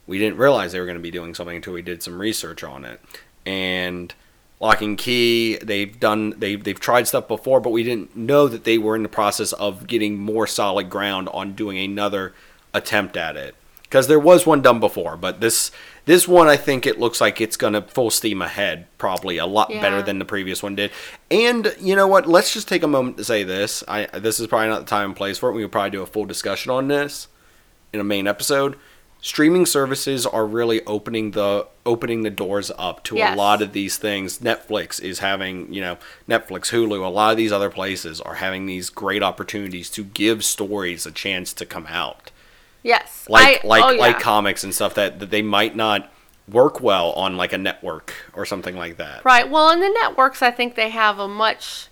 we 0.10 0.18
didn't 0.18 0.38
realize 0.40 0.72
they 0.72 0.80
were 0.80 0.86
going 0.88 0.98
to 0.98 1.02
be 1.04 1.12
doing 1.12 1.36
something 1.36 1.56
until 1.56 1.74
we 1.74 1.84
did 1.84 2.02
some 2.02 2.20
research 2.20 2.64
on 2.64 2.84
it. 2.84 3.00
And 3.46 4.14
Locke 4.60 4.82
and 4.82 4.98
Key, 4.98 5.58
they've 5.62 5.98
done 6.00 6.34
they 6.38 6.56
they've 6.56 6.80
tried 6.80 7.08
stuff 7.08 7.28
before, 7.28 7.60
but 7.62 7.70
we 7.70 7.84
didn't 7.84 8.16
know 8.16 8.48
that 8.48 8.64
they 8.64 8.78
were 8.80 8.96
in 8.96 9.04
the 9.04 9.10
process 9.10 9.54
of 9.54 9.86
getting 9.88 10.18
more 10.18 10.48
solid 10.48 10.90
ground 10.90 11.30
on 11.32 11.54
doing 11.54 11.78
another 11.78 12.34
attempt 12.74 13.16
at 13.16 13.38
it. 13.38 13.56
Because 13.84 14.08
there 14.08 14.20
was 14.20 14.46
one 14.46 14.62
done 14.62 14.80
before, 14.80 15.16
but 15.16 15.42
this 15.42 15.72
this 16.06 16.28
one 16.28 16.48
I 16.48 16.58
think 16.58 16.86
it 16.86 17.00
looks 17.00 17.22
like 17.22 17.40
it's 17.40 17.56
gonna 17.56 17.82
full 17.84 18.10
steam 18.10 18.42
ahead, 18.42 18.88
probably 18.98 19.38
a 19.38 19.46
lot 19.46 19.70
Yeah. 19.70 19.80
better 19.82 20.02
than 20.02 20.18
the 20.20 20.26
previous 20.26 20.62
one 20.64 20.76
did. 20.76 20.92
And 21.32 21.74
you 21.80 21.96
know 21.96 22.08
what? 22.08 22.28
Let's 22.28 22.52
just 22.54 22.68
take 22.68 22.82
a 22.84 22.88
moment 22.88 23.18
to 23.18 23.24
say 23.24 23.44
this. 23.44 23.84
I 23.88 24.06
this 24.20 24.40
is 24.40 24.48
probably 24.48 24.70
not 24.70 24.80
the 24.80 24.86
time 24.90 25.06
and 25.12 25.16
place 25.16 25.38
for 25.38 25.50
it. 25.50 25.54
We 25.54 25.62
could 25.62 25.72
probably 25.72 25.92
do 25.92 26.02
a 26.02 26.08
full 26.08 26.26
discussion 26.26 26.72
on 26.72 26.88
this 26.88 27.28
in 27.94 28.00
a 28.00 28.04
main 28.04 28.28
episode. 28.28 28.76
Streaming 29.22 29.66
services 29.66 30.26
are 30.26 30.46
really 30.46 30.82
opening 30.86 31.32
the 31.32 31.68
opening 31.86 32.22
the 32.24 32.30
doors 32.30 32.72
up 32.78 33.04
to 33.04 33.18
Yes. 33.18 33.34
a 33.34 33.38
lot 33.38 33.62
of 33.62 33.74
these 33.74 33.98
things. 33.98 34.40
Netflix 34.40 35.02
is 35.02 35.20
having, 35.20 35.74
you 35.74 35.82
know, 35.82 35.98
Netflix, 36.28 36.72
Hulu, 36.72 37.04
a 37.04 37.10
lot 37.10 37.32
of 37.32 37.38
these 37.38 37.52
other 37.52 37.70
places 37.70 38.22
are 38.22 38.36
having 38.36 38.66
these 38.66 38.90
great 38.90 39.22
opportunities 39.22 39.90
to 39.92 40.04
give 40.06 40.46
stories 40.46 41.06
a 41.06 41.12
chance 41.12 41.52
to 41.54 41.66
come 41.66 41.86
out. 41.88 42.32
Yes. 42.82 43.26
Like 43.28 43.66
I- 43.66 43.68
like 43.68 43.84
oh, 43.84 43.90
yeah. 43.92 44.00
like 44.02 44.20
comics 44.22 44.64
and 44.64 44.74
stuff 44.74 44.94
that, 44.96 45.20
that 45.20 45.32
they 45.32 45.42
might 45.42 45.76
not 45.76 46.10
work 46.48 46.80
well 46.80 47.12
on 47.12 47.36
like 47.36 47.52
a 47.52 47.58
network 47.58 48.14
or 48.34 48.46
something 48.46 48.76
like 48.78 48.96
that. 48.98 49.26
Right. 49.26 49.50
Well, 49.50 49.70
in 49.72 49.82
the 49.82 49.90
networks, 50.02 50.42
I 50.42 50.52
think 50.52 50.76
they 50.76 50.90
have 50.90 51.20
a 51.20 51.28
much 51.28 51.88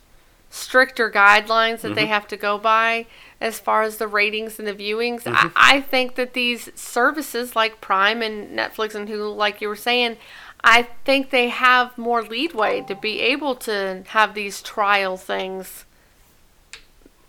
stricter 0.50 1.12
guidelines 1.12 1.82
that 1.82 1.94
they 1.96 2.04
Mm-hmm. 2.04 2.12
have 2.12 2.28
to 2.30 2.38
go 2.38 2.58
by 2.58 3.06
as 3.40 3.60
far 3.60 3.84
as 3.84 3.98
the 3.98 4.08
ratings 4.08 4.58
and 4.60 4.68
the 4.68 4.74
viewings. 4.74 5.24
Mm-hmm. 5.24 5.48
I, 5.56 5.78
I 5.78 5.82
think 5.82 6.16
that 6.16 6.34
these 6.34 6.70
services 6.80 7.56
like 7.56 7.82
Prime 7.82 8.22
and 8.22 8.58
Netflix 8.58 8.96
and 8.96 9.08
Hulu, 9.08 9.36
like 9.36 9.62
you 9.62 9.68
were 9.68 9.76
saying, 9.76 10.18
I 10.64 10.84
think 11.06 11.30
they 11.30 11.50
have 11.50 11.96
more 11.98 12.24
leadway 12.24 12.82
to 12.88 12.96
be 12.96 13.22
able 13.22 13.56
to 13.58 14.04
have 14.08 14.34
these 14.34 14.62
trial 14.62 15.18
things. 15.18 15.86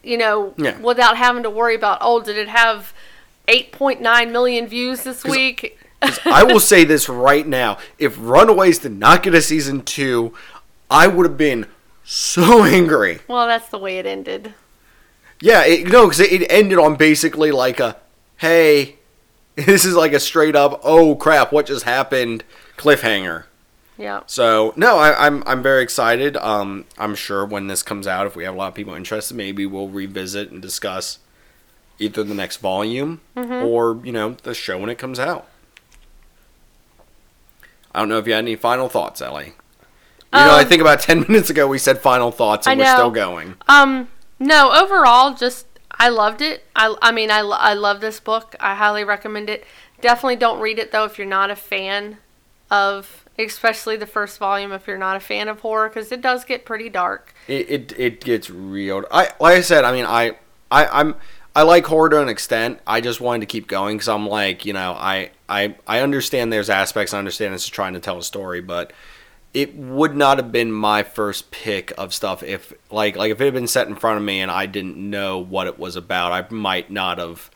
You 0.02 0.16
know, 0.16 0.54
Yeah. 0.56 0.78
without 0.78 1.16
having 1.16 1.42
to 1.42 1.50
worry 1.50 1.74
about 1.74 1.98
oh, 2.00 2.22
did 2.22 2.36
it 2.36 2.48
have 2.48 2.92
8.9 3.46 4.30
million 4.30 4.66
views 4.66 5.02
this 5.02 5.24
week? 5.24 5.78
I 6.24 6.44
will 6.44 6.60
say 6.60 6.84
this 6.84 7.08
right 7.08 7.46
now: 7.46 7.78
if 7.98 8.16
Runaways 8.18 8.78
did 8.78 8.92
not 8.92 9.22
get 9.24 9.34
a 9.34 9.42
season 9.42 9.82
two, 9.82 10.32
I 10.88 11.06
would 11.08 11.26
have 11.26 11.36
been 11.36 11.66
so 12.04 12.62
angry. 12.78 13.18
well, 13.28 13.46
that's 13.46 13.68
the 13.68 13.78
way 13.78 13.98
it 13.98 14.06
ended. 14.06 14.54
Yeah, 15.40 15.64
it, 15.64 15.86
no, 15.88 16.06
because 16.06 16.20
it, 16.20 16.32
it 16.32 16.46
ended 16.50 16.78
on 16.78 16.96
basically 16.96 17.50
like 17.52 17.78
a, 17.80 17.96
"Hey, 18.38 18.96
this 19.54 19.84
is 19.84 19.94
like 19.94 20.12
a 20.12 20.20
straight 20.20 20.56
up, 20.56 20.80
oh 20.84 21.14
crap, 21.16 21.52
what 21.52 21.66
just 21.66 21.84
happened?" 21.84 22.44
cliffhanger. 22.76 23.44
Yeah. 23.96 24.20
So 24.26 24.72
no, 24.76 24.98
I, 24.98 25.26
I'm 25.26 25.42
I'm 25.46 25.62
very 25.62 25.82
excited. 25.82 26.36
Um, 26.36 26.84
I'm 26.98 27.14
sure 27.16 27.44
when 27.44 27.66
this 27.66 27.82
comes 27.82 28.06
out, 28.06 28.26
if 28.28 28.36
we 28.36 28.44
have 28.44 28.54
a 28.54 28.56
lot 28.56 28.68
of 28.68 28.74
people 28.74 28.94
interested, 28.94 29.36
maybe 29.36 29.66
we'll 29.66 29.88
revisit 29.88 30.50
and 30.52 30.62
discuss 30.62 31.18
either 31.98 32.22
the 32.22 32.34
next 32.34 32.58
volume 32.58 33.20
or 33.64 34.00
you 34.04 34.12
know 34.12 34.36
the 34.44 34.54
show 34.54 34.78
when 34.78 34.88
it 34.90 34.98
comes 34.98 35.18
out. 35.18 35.48
I 37.94 38.00
don't 38.00 38.08
know 38.08 38.18
if 38.18 38.26
you 38.26 38.34
had 38.34 38.44
any 38.44 38.54
final 38.56 38.88
thoughts, 38.88 39.20
Ellie. 39.20 39.54
You 40.32 40.40
know, 40.40 40.50
I 40.56 40.62
Um, 40.62 40.68
think 40.68 40.80
about 40.80 41.00
ten 41.08 41.20
minutes 41.22 41.50
ago 41.50 41.66
we 41.66 41.78
said 41.78 41.98
final 41.98 42.30
thoughts, 42.30 42.66
and 42.66 42.78
we're 42.78 42.86
still 42.98 43.10
going. 43.10 43.54
Um, 43.68 44.08
no, 44.38 44.72
overall, 44.72 45.34
just 45.34 45.66
I 45.98 46.08
loved 46.08 46.40
it. 46.42 46.64
I, 46.76 46.94
I 47.02 47.12
mean, 47.12 47.30
I, 47.30 47.40
I 47.40 47.74
love 47.74 48.00
this 48.00 48.20
book. 48.20 48.54
I 48.60 48.74
highly 48.74 49.04
recommend 49.04 49.50
it. 49.50 49.64
Definitely 50.00 50.36
don't 50.36 50.60
read 50.60 50.78
it 50.78 50.92
though 50.92 51.04
if 51.04 51.18
you're 51.18 51.26
not 51.26 51.50
a 51.50 51.56
fan 51.56 52.18
of, 52.70 53.24
especially 53.38 53.96
the 53.96 54.06
first 54.06 54.38
volume. 54.38 54.70
If 54.70 54.86
you're 54.86 54.98
not 54.98 55.16
a 55.16 55.20
fan 55.20 55.48
of 55.48 55.60
horror, 55.60 55.88
because 55.88 56.12
it 56.12 56.20
does 56.20 56.44
get 56.44 56.64
pretty 56.64 56.88
dark. 56.88 57.34
It, 57.48 57.68
it 57.68 57.94
it 57.98 58.20
gets 58.20 58.48
real. 58.48 59.04
I 59.10 59.30
like 59.40 59.56
I 59.56 59.60
said. 59.60 59.84
I 59.84 59.92
mean, 59.92 60.04
I 60.04 60.36
I 60.70 60.86
I'm 60.86 61.16
I 61.56 61.62
like 61.62 61.86
horror 61.86 62.10
to 62.10 62.22
an 62.22 62.28
extent. 62.28 62.78
I 62.86 63.00
just 63.00 63.20
wanted 63.20 63.40
to 63.40 63.46
keep 63.46 63.66
going 63.66 63.96
because 63.96 64.08
I'm 64.08 64.28
like, 64.28 64.64
you 64.64 64.72
know, 64.72 64.92
I 64.92 65.30
I 65.48 65.74
I 65.88 66.00
understand 66.00 66.52
there's 66.52 66.70
aspects. 66.70 67.12
I 67.12 67.18
understand 67.18 67.54
it's 67.54 67.66
trying 67.66 67.94
to 67.94 68.00
tell 68.00 68.18
a 68.18 68.22
story, 68.22 68.60
but 68.60 68.92
it 69.54 69.76
would 69.76 70.14
not 70.14 70.38
have 70.38 70.52
been 70.52 70.70
my 70.70 71.02
first 71.02 71.50
pick 71.50 71.92
of 71.96 72.12
stuff 72.12 72.42
if 72.42 72.72
like 72.90 73.16
like 73.16 73.30
if 73.32 73.40
it 73.40 73.44
had 73.44 73.54
been 73.54 73.66
set 73.66 73.88
in 73.88 73.96
front 73.96 74.18
of 74.18 74.24
me 74.24 74.40
and 74.40 74.50
I 74.50 74.66
didn't 74.66 74.96
know 74.96 75.38
what 75.38 75.66
it 75.66 75.78
was 75.78 75.96
about. 75.96 76.32
I 76.32 76.52
might 76.52 76.90
not 76.90 77.18
have. 77.18 77.50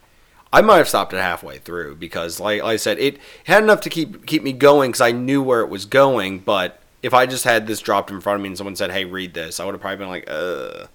I 0.55 0.61
might 0.61 0.76
have 0.76 0.88
stopped 0.88 1.14
it 1.14 1.18
halfway 1.18 1.57
through 1.57 1.97
because, 1.97 2.38
like, 2.38 2.62
like 2.62 2.74
I 2.74 2.76
said, 2.76 2.99
it 2.99 3.18
had 3.45 3.62
enough 3.62 3.80
to 3.82 3.90
keep 3.90 4.26
keep 4.26 4.43
me 4.43 4.53
going 4.53 4.90
because 4.90 5.01
I 5.01 5.12
knew 5.12 5.43
where 5.43 5.61
it 5.61 5.70
was 5.70 5.86
going. 5.86 6.40
But 6.40 6.78
if 7.03 7.14
I 7.14 7.24
just 7.26 7.45
had 7.45 7.66
this 7.66 7.80
dropped 7.80 8.11
in 8.11 8.20
front 8.20 8.36
of 8.36 8.43
me 8.43 8.49
and 8.49 8.57
someone 8.59 8.76
said, 8.76 8.90
"Hey, 8.90 9.05
read 9.05 9.34
this," 9.34 9.61
I 9.61 9.64
would 9.64 9.72
have 9.72 9.80
probably 9.80 9.99
been 9.99 10.09
like, 10.09 10.28
"Uh." 10.28 10.86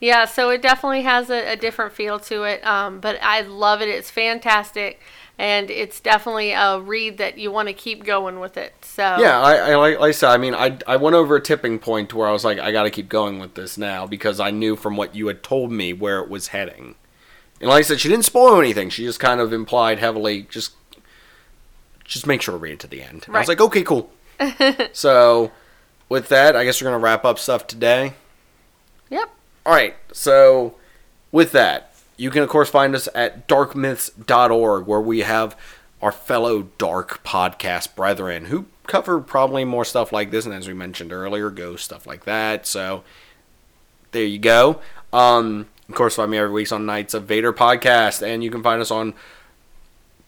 Yeah, 0.00 0.24
so 0.24 0.50
it 0.50 0.62
definitely 0.62 1.02
has 1.02 1.30
a, 1.30 1.52
a 1.52 1.56
different 1.56 1.92
feel 1.92 2.18
to 2.20 2.42
it. 2.42 2.66
Um, 2.66 2.98
but 2.98 3.18
I 3.22 3.42
love 3.42 3.80
it. 3.80 3.88
It's 3.88 4.10
fantastic, 4.10 5.00
and 5.38 5.70
it's 5.70 6.00
definitely 6.00 6.52
a 6.52 6.78
read 6.80 7.18
that 7.18 7.38
you 7.38 7.50
want 7.50 7.68
to 7.68 7.74
keep 7.74 8.04
going 8.04 8.40
with 8.40 8.56
it. 8.56 8.74
So 8.82 9.02
Yeah, 9.02 9.40
I, 9.40 9.54
I 9.54 9.76
like, 9.76 9.98
like 9.98 10.08
I 10.08 10.12
said. 10.12 10.30
I 10.30 10.36
mean, 10.36 10.54
I 10.54 10.78
I 10.86 10.96
went 10.96 11.16
over 11.16 11.36
a 11.36 11.40
tipping 11.40 11.78
point 11.78 12.14
where 12.14 12.28
I 12.28 12.32
was 12.32 12.44
like, 12.44 12.58
I 12.58 12.72
got 12.72 12.84
to 12.84 12.90
keep 12.90 13.08
going 13.08 13.38
with 13.38 13.54
this 13.54 13.76
now 13.78 14.06
because 14.06 14.40
I 14.40 14.50
knew 14.50 14.76
from 14.76 14.96
what 14.96 15.14
you 15.14 15.26
had 15.26 15.42
told 15.42 15.72
me 15.72 15.92
where 15.92 16.20
it 16.20 16.28
was 16.28 16.48
heading. 16.48 16.94
And 17.60 17.70
like 17.70 17.80
I 17.80 17.82
said, 17.82 18.00
she 18.00 18.08
didn't 18.08 18.24
spoil 18.24 18.60
anything. 18.60 18.90
She 18.90 19.04
just 19.04 19.20
kind 19.20 19.40
of 19.40 19.52
implied 19.52 19.98
heavily, 19.98 20.42
just 20.50 20.72
just 22.04 22.26
make 22.26 22.42
sure 22.42 22.52
to 22.52 22.58
read 22.58 22.72
it 22.72 22.80
to 22.80 22.86
the 22.86 23.02
end. 23.02 23.24
And 23.26 23.36
I 23.36 23.40
was 23.40 23.48
like, 23.48 23.60
okay, 23.60 23.82
cool. 23.82 24.10
so, 24.92 25.52
with 26.08 26.28
that, 26.28 26.56
I 26.56 26.64
guess 26.64 26.80
we're 26.80 26.90
gonna 26.90 27.02
wrap 27.02 27.24
up 27.24 27.38
stuff 27.38 27.66
today. 27.66 28.14
Yep. 29.08 29.30
All 29.64 29.72
right. 29.72 29.94
So, 30.12 30.74
with 31.30 31.52
that, 31.52 31.91
you 32.16 32.30
can 32.30 32.42
of 32.42 32.48
course 32.48 32.68
find 32.70 32.94
us 32.94 33.08
at 33.14 33.48
darkmyths.org 33.48 34.86
where 34.86 35.00
we 35.00 35.20
have 35.20 35.56
our 36.00 36.12
fellow 36.12 36.68
dark 36.78 37.22
podcast 37.24 37.94
brethren 37.94 38.46
who 38.46 38.66
cover 38.86 39.20
probably 39.20 39.64
more 39.64 39.84
stuff 39.84 40.12
like 40.12 40.30
this 40.30 40.44
and 40.44 40.54
as 40.54 40.68
we 40.68 40.74
mentioned 40.74 41.12
earlier, 41.12 41.50
ghost 41.50 41.84
stuff 41.84 42.06
like 42.06 42.24
that. 42.24 42.66
So, 42.66 43.04
there 44.12 44.24
you 44.24 44.38
go. 44.38 44.80
Um, 45.12 45.68
of 45.88 45.94
course, 45.94 46.16
find 46.16 46.30
me 46.30 46.38
every 46.38 46.52
week 46.52 46.72
on 46.72 46.86
Nights 46.86 47.14
of 47.14 47.24
Vader 47.24 47.52
podcast, 47.52 48.22
and 48.26 48.42
you 48.42 48.50
can 48.50 48.62
find 48.62 48.80
us 48.80 48.90
on 48.90 49.14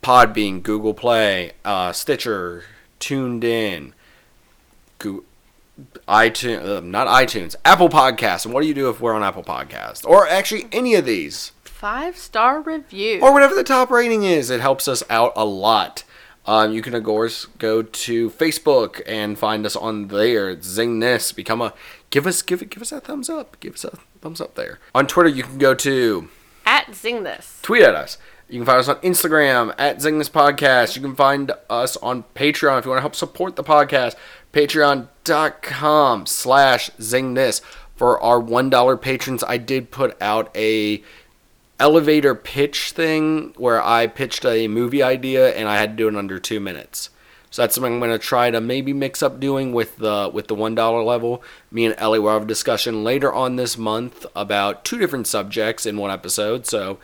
Podbean, 0.02 0.62
Google 0.62 0.94
Play, 0.94 1.52
uh, 1.64 1.92
Stitcher, 1.92 2.64
TuneIn, 3.00 3.92
iTunes, 6.08 6.66
uh, 6.66 6.80
not 6.80 7.06
iTunes, 7.06 7.56
Apple 7.64 7.88
Podcasts. 7.88 8.44
And 8.44 8.52
what 8.52 8.62
do 8.62 8.68
you 8.68 8.74
do 8.74 8.88
if 8.90 9.00
we're 9.00 9.14
on 9.14 9.22
Apple 9.22 9.44
Podcasts, 9.44 10.04
or 10.04 10.28
actually 10.28 10.66
any 10.72 10.94
of 10.94 11.06
these, 11.06 11.52
Five 11.84 12.16
star 12.16 12.62
review. 12.62 13.20
or 13.20 13.30
whatever 13.30 13.54
the 13.54 13.62
top 13.62 13.90
rating 13.90 14.22
is? 14.22 14.48
It 14.48 14.62
helps 14.62 14.88
us 14.88 15.02
out 15.10 15.34
a 15.36 15.44
lot. 15.44 16.02
Um, 16.46 16.72
you 16.72 16.80
can 16.80 16.94
of 16.94 17.04
course 17.04 17.44
go 17.58 17.82
to 17.82 18.30
Facebook 18.30 19.02
and 19.06 19.38
find 19.38 19.66
us 19.66 19.76
on 19.76 20.08
there. 20.08 20.58
Zing 20.62 21.00
this, 21.00 21.30
become 21.30 21.60
a 21.60 21.74
give 22.08 22.26
us 22.26 22.40
give 22.40 22.62
it 22.62 22.70
give 22.70 22.80
us 22.80 22.88
that 22.88 23.04
thumbs 23.04 23.28
up, 23.28 23.60
give 23.60 23.74
us 23.74 23.84
a 23.84 23.98
thumbs 24.22 24.40
up 24.40 24.54
there. 24.54 24.78
On 24.94 25.06
Twitter, 25.06 25.28
you 25.28 25.42
can 25.42 25.58
go 25.58 25.74
to 25.74 26.30
at 26.64 26.94
Zing 26.94 27.22
This. 27.22 27.58
tweet 27.60 27.82
at 27.82 27.94
us. 27.94 28.16
You 28.48 28.60
can 28.60 28.64
find 28.64 28.78
us 28.78 28.88
on 28.88 28.96
Instagram 29.02 29.74
at 29.76 30.00
Zing 30.00 30.16
This 30.16 30.30
Podcast. 30.30 30.96
You 30.96 31.02
can 31.02 31.14
find 31.14 31.52
us 31.68 31.98
on 31.98 32.24
Patreon 32.34 32.78
if 32.78 32.86
you 32.86 32.92
want 32.92 32.98
to 32.98 33.02
help 33.02 33.14
support 33.14 33.56
the 33.56 33.62
podcast. 33.62 34.14
Patreon.com 34.54 36.24
slash 36.24 36.90
Zing 36.98 37.34
This. 37.34 37.60
For 37.94 38.20
our 38.20 38.40
$1 38.40 39.00
patrons, 39.00 39.44
I 39.44 39.56
did 39.56 39.92
put 39.92 40.20
out 40.20 40.50
a 40.56 41.00
elevator 41.84 42.34
pitch 42.34 42.92
thing 42.92 43.52
where 43.58 43.82
I 43.82 44.06
pitched 44.06 44.46
a 44.46 44.68
movie 44.68 45.02
idea 45.02 45.54
and 45.54 45.68
I 45.68 45.76
had 45.76 45.90
to 45.90 45.96
do 45.96 46.08
it 46.08 46.16
under 46.16 46.38
two 46.38 46.58
minutes. 46.58 47.10
So 47.50 47.60
that's 47.60 47.74
something 47.74 47.92
I'm 47.92 47.98
going 47.98 48.10
to 48.10 48.18
try 48.18 48.50
to 48.50 48.58
maybe 48.58 48.94
mix 48.94 49.22
up 49.22 49.38
doing 49.38 49.74
with 49.74 49.98
the 49.98 50.30
with 50.32 50.48
the 50.48 50.54
one 50.54 50.74
dollar 50.74 51.02
level. 51.02 51.42
Me 51.70 51.84
and 51.84 51.94
Ellie 51.98 52.18
will 52.18 52.32
have 52.32 52.44
a 52.44 52.46
discussion 52.46 53.04
later 53.04 53.30
on 53.30 53.56
this 53.56 53.76
month 53.76 54.24
about 54.34 54.86
two 54.86 54.96
different 54.96 55.26
subjects 55.26 55.84
in 55.84 55.98
one 55.98 56.10
episode. 56.10 56.64
So 56.64 56.98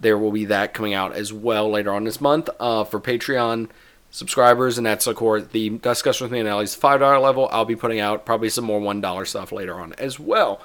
there 0.00 0.16
will 0.16 0.32
be 0.32 0.46
that 0.46 0.72
coming 0.72 0.94
out 0.94 1.12
as 1.12 1.30
well 1.30 1.68
later 1.68 1.92
on 1.92 2.04
this 2.04 2.18
month 2.18 2.48
uh, 2.58 2.84
for 2.84 3.00
Patreon 3.00 3.68
subscribers, 4.10 4.78
and 4.78 4.86
that's 4.86 5.06
of 5.06 5.16
course 5.16 5.44
the 5.52 5.68
discussion 5.68 6.24
with 6.24 6.32
me 6.32 6.40
and 6.40 6.48
Ellie's 6.48 6.74
five 6.74 7.00
dollar 7.00 7.18
level. 7.18 7.50
I'll 7.52 7.66
be 7.66 7.76
putting 7.76 8.00
out 8.00 8.24
probably 8.24 8.48
some 8.48 8.64
more 8.64 8.80
one 8.80 9.02
dollar 9.02 9.26
stuff 9.26 9.52
later 9.52 9.74
on 9.74 9.92
as 9.98 10.18
well. 10.18 10.62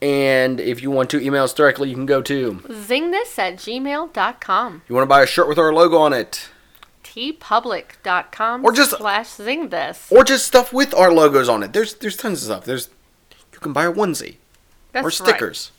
And 0.00 0.60
if 0.60 0.80
you 0.82 0.90
want 0.92 1.10
to 1.10 1.20
email 1.20 1.42
us 1.44 1.52
directly, 1.52 1.88
you 1.88 1.94
can 1.96 2.06
go 2.06 2.22
to. 2.22 2.52
Zingthis 2.68 3.36
at 3.38 3.56
gmail.com. 3.56 4.82
You 4.88 4.94
want 4.94 5.02
to 5.02 5.08
buy 5.08 5.22
a 5.22 5.26
shirt 5.26 5.48
with 5.48 5.58
our 5.58 5.72
logo 5.74 5.96
on 5.98 6.12
it, 6.12 6.48
teepublic.com 7.02 8.64
Or 8.64 8.72
just- 8.72 8.96
slash 8.96 9.26
zingthis. 9.30 10.10
or 10.12 10.24
just 10.24 10.46
stuff 10.46 10.72
with 10.72 10.94
our 10.94 11.12
logos 11.12 11.48
on 11.48 11.62
it. 11.62 11.72
There's 11.72 11.94
there's 11.94 12.16
tons 12.16 12.42
of 12.42 12.44
stuff. 12.46 12.64
There's 12.64 12.88
you 13.52 13.58
can 13.58 13.72
buy 13.72 13.84
a 13.86 13.92
onesie 13.92 14.36
That's 14.92 15.04
or 15.04 15.08
right. 15.08 15.12
stickers. 15.14 15.72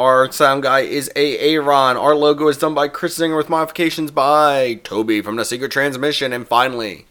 Our 0.00 0.30
sound 0.30 0.62
guy 0.62 0.80
is 0.80 1.10
A. 1.16 1.38
Aaron. 1.38 1.96
Our 1.96 2.14
logo 2.14 2.46
is 2.48 2.56
done 2.56 2.72
by 2.74 2.86
Chris 2.88 3.18
Zinger 3.18 3.36
with 3.36 3.48
modifications 3.48 4.10
by 4.12 4.80
Toby 4.84 5.20
from 5.22 5.34
the 5.36 5.44
Secret 5.44 5.72
Transmission. 5.72 6.32
And 6.32 6.46
finally, 6.46 7.06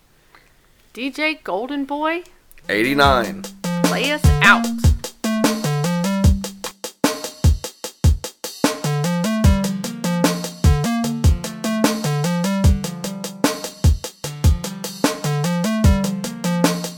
DJ 0.93 1.41
Golden 1.43 1.85
Boy, 1.85 2.23
eighty 2.69 2.95
nine. 2.95 3.43
play 3.83 4.11
us 4.11 4.25
out. 4.41 4.65